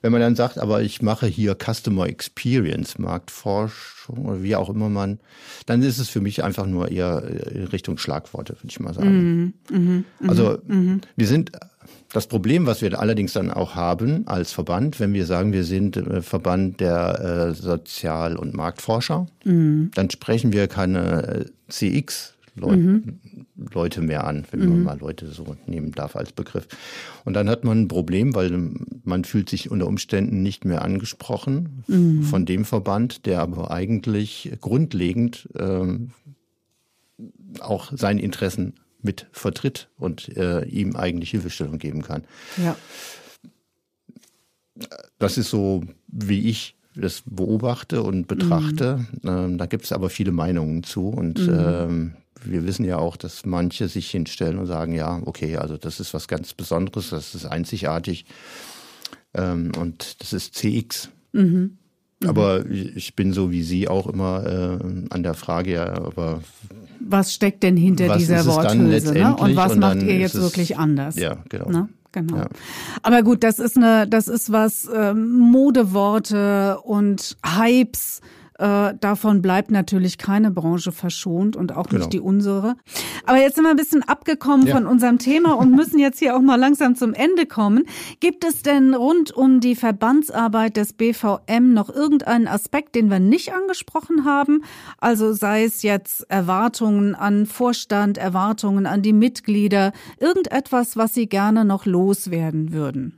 wenn 0.02 0.12
man 0.12 0.22
dann 0.22 0.36
sagt, 0.36 0.58
aber 0.58 0.82
ich 0.82 1.02
mache 1.02 1.28
hier 1.28 1.56
Customer 1.56 2.08
Experience, 2.08 2.98
Marktforschung 2.98 4.26
oder 4.26 4.44
wie 4.44 4.56
auch 4.56 4.70
immer 4.70 4.90
man, 4.90 5.20
dann 5.66 5.82
ist 5.82 6.00
es 6.00 6.10
für 6.10 6.22
mich 6.22 6.44
einfach 6.44 6.66
nur 6.66 6.92
eher 6.92 7.24
in 7.54 7.66
Richtung 7.66 7.98
Schlagworte, 7.98 8.54
würde 8.54 8.68
ich 8.68 8.80
mal 8.80 8.94
sagen. 8.94 9.54
Mhm, 9.70 9.78
mh, 9.78 10.04
mh, 10.20 10.30
also 10.30 10.58
mh. 10.68 11.00
wir 11.16 11.28
sind 11.28 11.52
das 12.12 12.28
Problem, 12.28 12.66
was 12.66 12.82
wir 12.82 13.00
allerdings 13.00 13.34
dann 13.34 13.52
auch 13.52 13.76
haben 13.76 14.28
als 14.28 14.52
Verband, 14.52 15.00
wenn 15.00 15.14
wir 15.14 15.26
sagen, 15.26 15.54
wir 15.54 15.64
sind 15.64 15.98
äh, 15.98 16.22
Verband 16.22 16.80
der 16.80 17.50
äh, 17.50 17.54
Sozial- 17.54 18.36
und 18.36 18.54
Marktforscher, 18.54 19.28
mhm. 19.44 19.92
dann 19.94 20.10
sprechen 20.10 20.52
wir 20.52 20.68
keine 20.68 21.46
äh, 21.46 21.46
CX 21.70 22.34
Leut, 22.56 22.80
mhm. 22.80 23.20
Leute 23.74 24.02
mehr 24.02 24.26
an, 24.26 24.46
wenn 24.52 24.60
man 24.60 24.80
mhm. 24.80 24.84
mal 24.84 25.00
Leute 25.00 25.28
so 25.28 25.56
nehmen 25.68 25.92
darf 25.92 26.18
als 26.18 26.34
Begriff. 26.34 26.68
Und 27.24 27.34
dann 27.34 27.50
hat 27.50 27.64
man 27.64 27.84
ein 27.84 27.88
Problem, 27.88 28.36
weil 28.36 28.52
man 29.04 29.24
fühlt 29.24 29.50
sich 29.50 29.72
unter 29.72 29.88
Umständen 29.88 30.44
nicht 30.44 30.66
mehr 30.66 30.82
angesprochen 30.82 31.84
mhm. 31.88 32.24
von 32.24 32.46
dem 32.46 32.66
Verband, 32.66 33.26
der 33.26 33.42
aber 33.42 33.72
eigentlich 33.72 34.52
grundlegend 34.60 35.48
ähm, 35.58 36.12
auch 37.60 37.92
seine 37.96 38.22
Interessen 38.22 38.74
mit 39.02 39.28
vertritt 39.32 39.90
und 39.98 40.36
äh, 40.36 40.66
ihm 40.66 40.96
eigentlich 40.96 41.32
Hilfestellung 41.32 41.78
geben 41.78 42.02
kann. 42.02 42.24
Ja. 42.58 42.76
Das 45.20 45.38
ist 45.38 45.50
so, 45.50 45.84
wie 46.08 46.50
ich 46.50 46.76
das 46.96 47.24
beobachte 47.26 48.04
und 48.04 48.28
betrachte. 48.28 49.06
Mhm. 49.22 49.30
Ähm, 49.30 49.58
da 49.58 49.66
gibt 49.66 49.86
es 49.86 49.92
aber 49.92 50.10
viele 50.10 50.32
Meinungen 50.32 50.84
zu 50.84 51.08
und 51.08 51.40
mhm. 51.40 51.58
ähm, 51.58 52.14
wir 52.44 52.66
wissen 52.66 52.86
ja 52.86 52.98
auch, 52.98 53.18
dass 53.18 53.46
manche 53.46 53.88
sich 53.88 54.10
hinstellen 54.10 54.58
und 54.58 54.68
sagen, 54.68 54.94
ja, 54.94 55.22
okay, 55.26 55.58
also 55.58 55.78
das 55.78 56.00
ist 56.00 56.14
was 56.14 56.28
ganz 56.28 56.54
Besonderes, 56.54 57.10
das 57.10 57.36
ist 57.36 57.46
einzigartig. 57.46 58.26
Ähm, 59.34 59.72
und 59.78 60.22
das 60.22 60.34
ist 60.34 60.56
CX. 60.56 61.10
Mhm. 61.34 61.78
Aber 62.26 62.66
ich 62.70 63.16
bin 63.16 63.34
so 63.34 63.50
wie 63.50 63.64
Sie 63.64 63.88
auch 63.88 64.06
immer 64.06 64.46
äh, 64.46 65.06
an 65.10 65.24
der 65.24 65.34
Frage, 65.34 65.74
ja, 65.74 65.94
aber 65.94 66.42
was 67.00 67.34
steckt 67.34 67.64
denn 67.64 67.76
hinter 67.78 68.16
dieser 68.18 68.46
Worthülse? 68.46 69.14
Ne? 69.14 69.36
Und 69.36 69.56
was 69.56 69.74
und 69.74 69.80
macht 69.80 70.04
ihr 70.04 70.20
jetzt 70.20 70.36
wirklich 70.36 70.78
anders? 70.78 71.16
Ja, 71.16 71.38
genau. 71.50 71.70
Ne? 71.70 71.90
Genau. 72.12 72.38
Ja. 72.38 72.50
Aber 73.04 73.24
gut, 73.24 73.44
das 73.44 73.58
ist 73.60 73.78
eine, 73.78 74.08
das 74.08 74.28
ist 74.28 74.52
was 74.52 74.88
ähm, 74.94 75.32
Modeworte 75.32 76.80
und 76.84 77.38
Hypes 77.44 78.22
äh, 78.62 78.94
davon 79.00 79.42
bleibt 79.42 79.72
natürlich 79.72 80.20
keine 80.20 80.52
Branche 80.52 80.92
verschont 80.92 81.56
und 81.56 81.76
auch 81.76 81.88
genau. 81.88 82.00
nicht 82.00 82.14
die 82.14 82.20
unsere. 82.20 82.76
Aber 83.26 83.40
jetzt 83.40 83.56
sind 83.56 83.64
wir 83.64 83.72
ein 83.72 83.76
bisschen 83.76 84.04
abgekommen 84.04 84.68
ja. 84.68 84.76
von 84.76 84.86
unserem 84.86 85.18
Thema 85.18 85.54
und 85.54 85.72
müssen 85.76 85.98
jetzt 85.98 86.20
hier 86.20 86.36
auch 86.36 86.42
mal 86.42 86.58
langsam 86.58 86.96
zum 86.96 87.16
Ende 87.16 87.48
kommen. 87.48 87.86
Gibt 88.20 88.44
es 88.44 88.62
denn 88.62 88.94
rund 88.94 89.32
um 89.32 89.62
die 89.62 89.76
Verbandsarbeit 89.76 90.78
des 90.78 90.94
BVM 90.94 91.74
noch 91.74 91.90
irgendeinen 91.90 92.48
Aspekt, 92.48 92.94
den 92.94 93.10
wir 93.10 93.20
nicht 93.20 93.52
angesprochen 93.52 94.26
haben? 94.26 94.64
Also 95.00 95.34
sei 95.34 95.64
es 95.64 95.82
jetzt 95.82 96.30
Erwartungen 96.30 97.16
an 97.16 97.48
Vorstand, 97.48 98.20
Erwartungen 98.20 98.86
an 98.86 99.02
die 99.02 99.14
Mitglieder, 99.14 99.92
irgendetwas, 100.20 100.96
was 100.96 101.16
Sie 101.16 101.28
gerne 101.28 101.66
noch 101.66 101.88
loswerden 101.88 102.74
würden? 102.74 103.18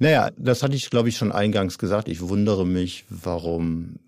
Naja, 0.00 0.30
das 0.36 0.64
hatte 0.64 0.74
ich, 0.74 0.90
glaube 0.90 1.10
ich, 1.10 1.16
schon 1.16 1.30
eingangs 1.30 1.78
gesagt. 1.78 2.08
Ich 2.08 2.28
wundere 2.28 2.66
mich, 2.66 3.04
warum 3.08 4.00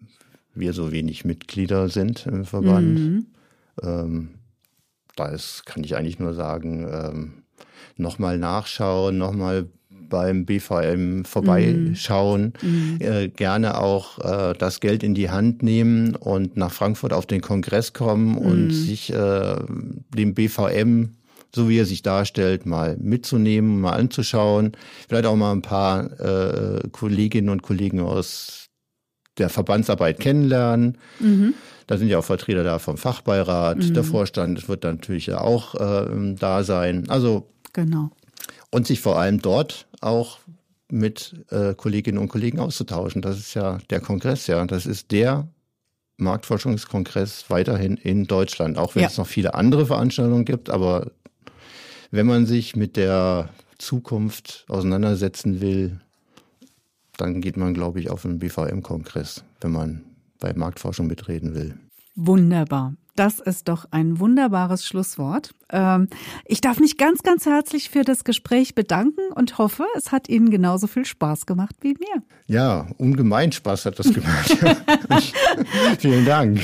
wir 0.55 0.73
so 0.73 0.93
wenig 0.93 1.25
Mitglieder 1.25 1.89
sind 1.89 2.27
im 2.27 2.45
Verband. 2.45 2.99
Mhm. 2.99 3.27
Ähm, 3.83 4.29
da 5.17 5.27
ist, 5.29 5.67
kann 5.67 5.85
ich 5.85 5.97
eigentlich 5.97 6.19
nur 6.19 6.35
sagen, 6.35 6.87
ähm, 6.91 7.33
nochmal 7.97 8.39
nachschauen, 8.39 9.19
nochmal 9.19 9.69
beim 10.09 10.45
BVM 10.45 11.25
vorbeischauen, 11.25 12.53
mhm. 12.61 12.99
äh, 13.01 13.29
gerne 13.29 13.79
auch 13.79 14.19
äh, 14.19 14.53
das 14.59 14.81
Geld 14.81 15.03
in 15.03 15.15
die 15.15 15.31
Hand 15.31 15.63
nehmen 15.63 16.17
und 16.17 16.57
nach 16.57 16.71
Frankfurt 16.71 17.15
auf 17.15 17.25
den 17.25 17.41
Kongress 17.41 17.95
kommen 17.95 18.33
mhm. 18.33 18.39
und 18.39 18.71
sich 18.71 19.13
äh, 19.13 19.57
dem 20.15 20.35
BVM 20.35 21.13
so 21.55 21.69
wie 21.69 21.79
er 21.79 21.85
sich 21.85 22.03
darstellt, 22.03 22.65
mal 22.65 22.97
mitzunehmen, 22.99 23.81
mal 23.81 23.93
anzuschauen. 23.93 24.73
Vielleicht 25.07 25.27
auch 25.27 25.37
mal 25.37 25.53
ein 25.53 25.61
paar 25.63 26.19
äh, 26.19 26.89
Kolleginnen 26.93 27.51
und 27.51 27.63
Kollegen 27.63 28.01
aus 28.01 28.71
der 29.39 29.49
Verbandsarbeit 29.49 30.21
kennenlernen. 30.21 30.99
Mhm. 31.21 31.55
Da 31.87 31.99
sind 31.99 32.09
ja 32.09 32.19
auch 32.19 32.25
Vertreter 32.25 32.65
da 32.65 32.79
vom 32.79 32.97
Fachbeirat, 32.97 33.79
mhm. 33.79 33.95
der 33.95 34.05
Vorstand 34.05 34.69
wird 34.69 34.85
natürlich 34.85 35.33
auch 35.33 35.75
äh, 35.75 36.35
da 36.39 36.65
sein. 36.65 37.09
Also 37.09 37.49
genau. 37.73 38.11
Und 38.71 38.87
sich 38.87 39.01
vor 39.01 39.19
allem 39.19 39.43
dort 39.43 39.87
auch 40.01 40.39
mit 40.91 41.35
äh, 41.51 41.75
Kolleginnen 41.75 42.19
und 42.19 42.29
Kollegen 42.29 42.61
auszutauschen. 42.61 43.23
Das 43.23 43.39
ist 43.39 43.55
ja 43.55 43.79
der 43.91 44.01
Kongress, 44.01 44.47
ja. 44.47 44.65
Das 44.67 44.87
ist 44.87 45.11
der 45.11 45.49
Marktforschungskongress 46.19 47.47
weiterhin 47.49 47.97
in 47.97 48.27
Deutschland, 48.27 48.79
auch 48.79 48.95
wenn 48.95 49.03
ja. 49.03 49.09
es 49.09 49.19
noch 49.19 49.27
viele 49.27 49.55
andere 49.55 49.87
Veranstaltungen 49.87 50.45
gibt. 50.45 50.71
Aber 50.71 51.11
wenn 52.11 52.27
man 52.27 52.47
sich 52.47 52.77
mit 52.77 52.97
der 52.97 53.49
Zukunft 53.79 54.65
auseinandersetzen 54.69 55.61
will, 55.61 56.01
dann 57.17 57.41
geht 57.41 57.57
man, 57.57 57.75
glaube 57.75 58.01
ich, 58.01 58.11
auf 58.11 58.25
einen 58.25 58.39
BVM-Kongress, 58.39 59.45
wenn 59.61 59.73
man 59.73 60.03
bei 60.41 60.53
Marktforschung 60.55 61.07
mitreden 61.07 61.55
will. 61.55 61.75
Wunderbar. 62.15 62.95
Das 63.15 63.41
ist 63.41 63.69
doch 63.69 63.85
ein 63.91 64.21
wunderbares 64.21 64.87
Schlusswort. 64.87 65.51
Ähm, 65.71 66.09
ich 66.47 66.63
darf 66.63 66.81
mich 66.81 66.97
ganz, 66.97 67.23
ganz 67.23 67.45
herzlich 67.45 67.91
für 67.91 68.05
das 68.05 68.25
Gespräch 68.25 68.75
bedanken 68.75 69.21
und 69.35 69.59
hoffe, 69.59 69.85
es 69.97 70.13
hat 70.13 70.31
Ihnen 70.31 70.49
genauso 70.49 70.87
viel 70.87 71.05
Spaß 71.05 71.45
gemacht 71.45 71.77
wie 71.83 71.89
mir. 71.89 72.23
Ja, 72.47 72.87
ungemein 72.97 73.53
Spaß 73.53 73.85
hat 73.85 73.99
das 73.99 74.13
gemacht. 74.13 74.57
Vielen 75.99 76.25
Dank. 76.25 76.61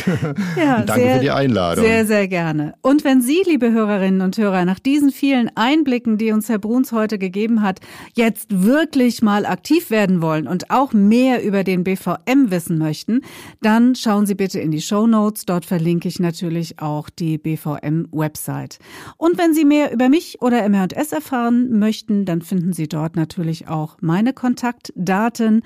Ja, 0.57 0.83
Danke 0.83 1.03
sehr, 1.03 1.15
für 1.17 1.21
die 1.21 1.31
Einladung. 1.31 1.85
Sehr, 1.85 2.07
sehr 2.07 2.29
gerne. 2.29 2.75
Und 2.81 3.05
wenn 3.05 3.21
Sie, 3.21 3.43
liebe 3.45 3.71
Hörerinnen 3.71 4.23
und 4.23 4.39
Hörer, 4.39 4.65
nach 4.65 4.79
diesen 4.79 5.11
vielen 5.11 5.51
Einblicken, 5.55 6.17
die 6.17 6.33
uns 6.33 6.49
Herr 6.49 6.59
Bruns 6.59 6.93
heute 6.93 7.19
gegeben 7.19 7.61
hat, 7.63 7.81
jetzt 8.15 8.65
wirklich 8.65 9.21
mal 9.21 9.45
aktiv 9.45 9.91
werden 9.91 10.23
wollen 10.23 10.49
und 10.49 10.71
auch 10.71 10.95
mehr 10.95 11.45
über 11.45 11.63
den 11.63 11.85
BVM 11.85 12.51
wissen 12.51 12.79
möchten, 12.79 13.21
dann 13.61 13.95
schauen 13.95 14.25
Sie 14.25 14.35
bitte 14.35 14.61
in 14.61 14.71
die 14.71 14.81
Show 14.81 15.07
Notes. 15.07 15.45
Dort 15.45 15.67
verlinke 15.67 16.09
ich 16.09 16.19
natürlich 16.19 16.38
auch 16.79 17.11
die 17.11 17.39
BVM-Website. 17.39 18.79
Und 19.17 19.39
wenn 19.39 19.55
Sie 19.55 19.65
mehr 19.65 19.93
über 19.93 20.09
mich 20.09 20.41
oder 20.41 20.69
MRS 20.69 21.13
erfahren 21.13 21.79
möchten, 21.79 22.25
dann 22.25 22.43
finden 22.43 22.73
Sie 22.73 22.89
dort 22.89 23.17
natürlich 23.17 23.69
auch 23.69 23.97
meine 24.01 24.33
Kontaktdaten. 24.33 25.63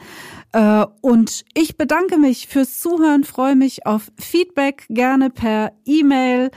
Äh, 0.52 0.86
und 1.00 1.44
ich 1.54 1.76
bedanke 1.76 2.18
mich 2.18 2.46
fürs 2.46 2.78
Zuhören, 2.78 3.24
freue 3.24 3.56
mich 3.56 3.86
auf 3.86 4.10
Feedback, 4.18 4.86
gerne 4.88 5.30
per 5.30 5.72
E-Mail. 5.84 6.50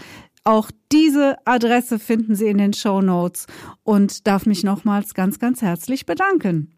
Auch 0.44 0.70
diese 0.92 1.38
Adresse 1.46 2.00
finden 2.00 2.36
Sie 2.36 2.48
in 2.48 2.60
den 2.60 2.74
Show 2.74 3.02
Notes 3.02 3.48
und 3.84 4.28
darf 4.28 4.46
mich 4.46 4.64
nochmals 4.64 5.14
ganz, 5.14 5.40
ganz 5.40 5.62
herzlich 5.62 6.06
bedanken. 6.06 6.72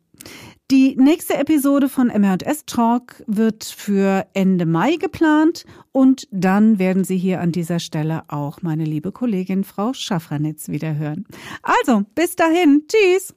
Die 0.70 0.98
nächste 0.98 1.38
Episode 1.38 1.88
von 1.88 2.08
MRS 2.08 2.66
Talk 2.66 3.24
wird 3.26 3.64
für 3.64 4.28
Ende 4.34 4.66
Mai 4.66 4.98
geplant 4.98 5.64
und 5.94 6.28
dann 6.32 6.78
werden 6.78 7.06
Sie 7.06 7.18
hier 7.18 7.40
an 7.40 7.54
dieser 7.54 7.80
Stelle 7.80 8.24
auch 8.28 8.62
meine 8.64 8.84
liebe 8.84 9.14
Kollegin 9.14 9.64
Frau 9.64 9.94
Schaffranitz 9.94 10.68
wieder 10.68 10.98
hören. 10.98 11.26
Also, 11.64 12.04
bis 12.16 12.36
dahin. 12.36 12.84
Tschüss. 12.86 13.34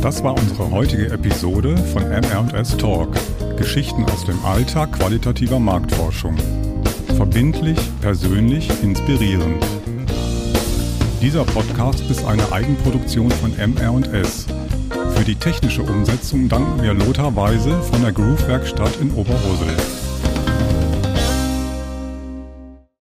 Das 0.00 0.24
war 0.24 0.32
unsere 0.32 0.70
heutige 0.70 1.10
Episode 1.10 1.76
von 1.76 2.02
MRS 2.04 2.78
Talk. 2.78 3.12
Geschichten 3.58 4.04
aus 4.04 4.24
dem 4.24 4.42
Alltag 4.46 4.92
qualitativer 4.92 5.58
Marktforschung. 5.58 6.38
Verbindlich, 7.16 7.78
persönlich, 8.00 8.70
inspirierend. 8.82 9.62
Dieser 11.20 11.44
Podcast 11.44 12.00
ist 12.08 12.24
eine 12.24 12.50
Eigenproduktion 12.50 13.30
von 13.30 13.52
MR&S. 13.54 14.46
Für 15.14 15.24
die 15.24 15.34
technische 15.34 15.82
Umsetzung 15.82 16.48
danken 16.48 16.82
wir 16.82 16.94
Lothar 16.94 17.36
Weise 17.36 17.78
von 17.82 18.00
der 18.00 18.12
Groove 18.12 18.48
Werkstatt 18.48 18.96
in 19.02 19.12
Oberursel. 19.12 20.09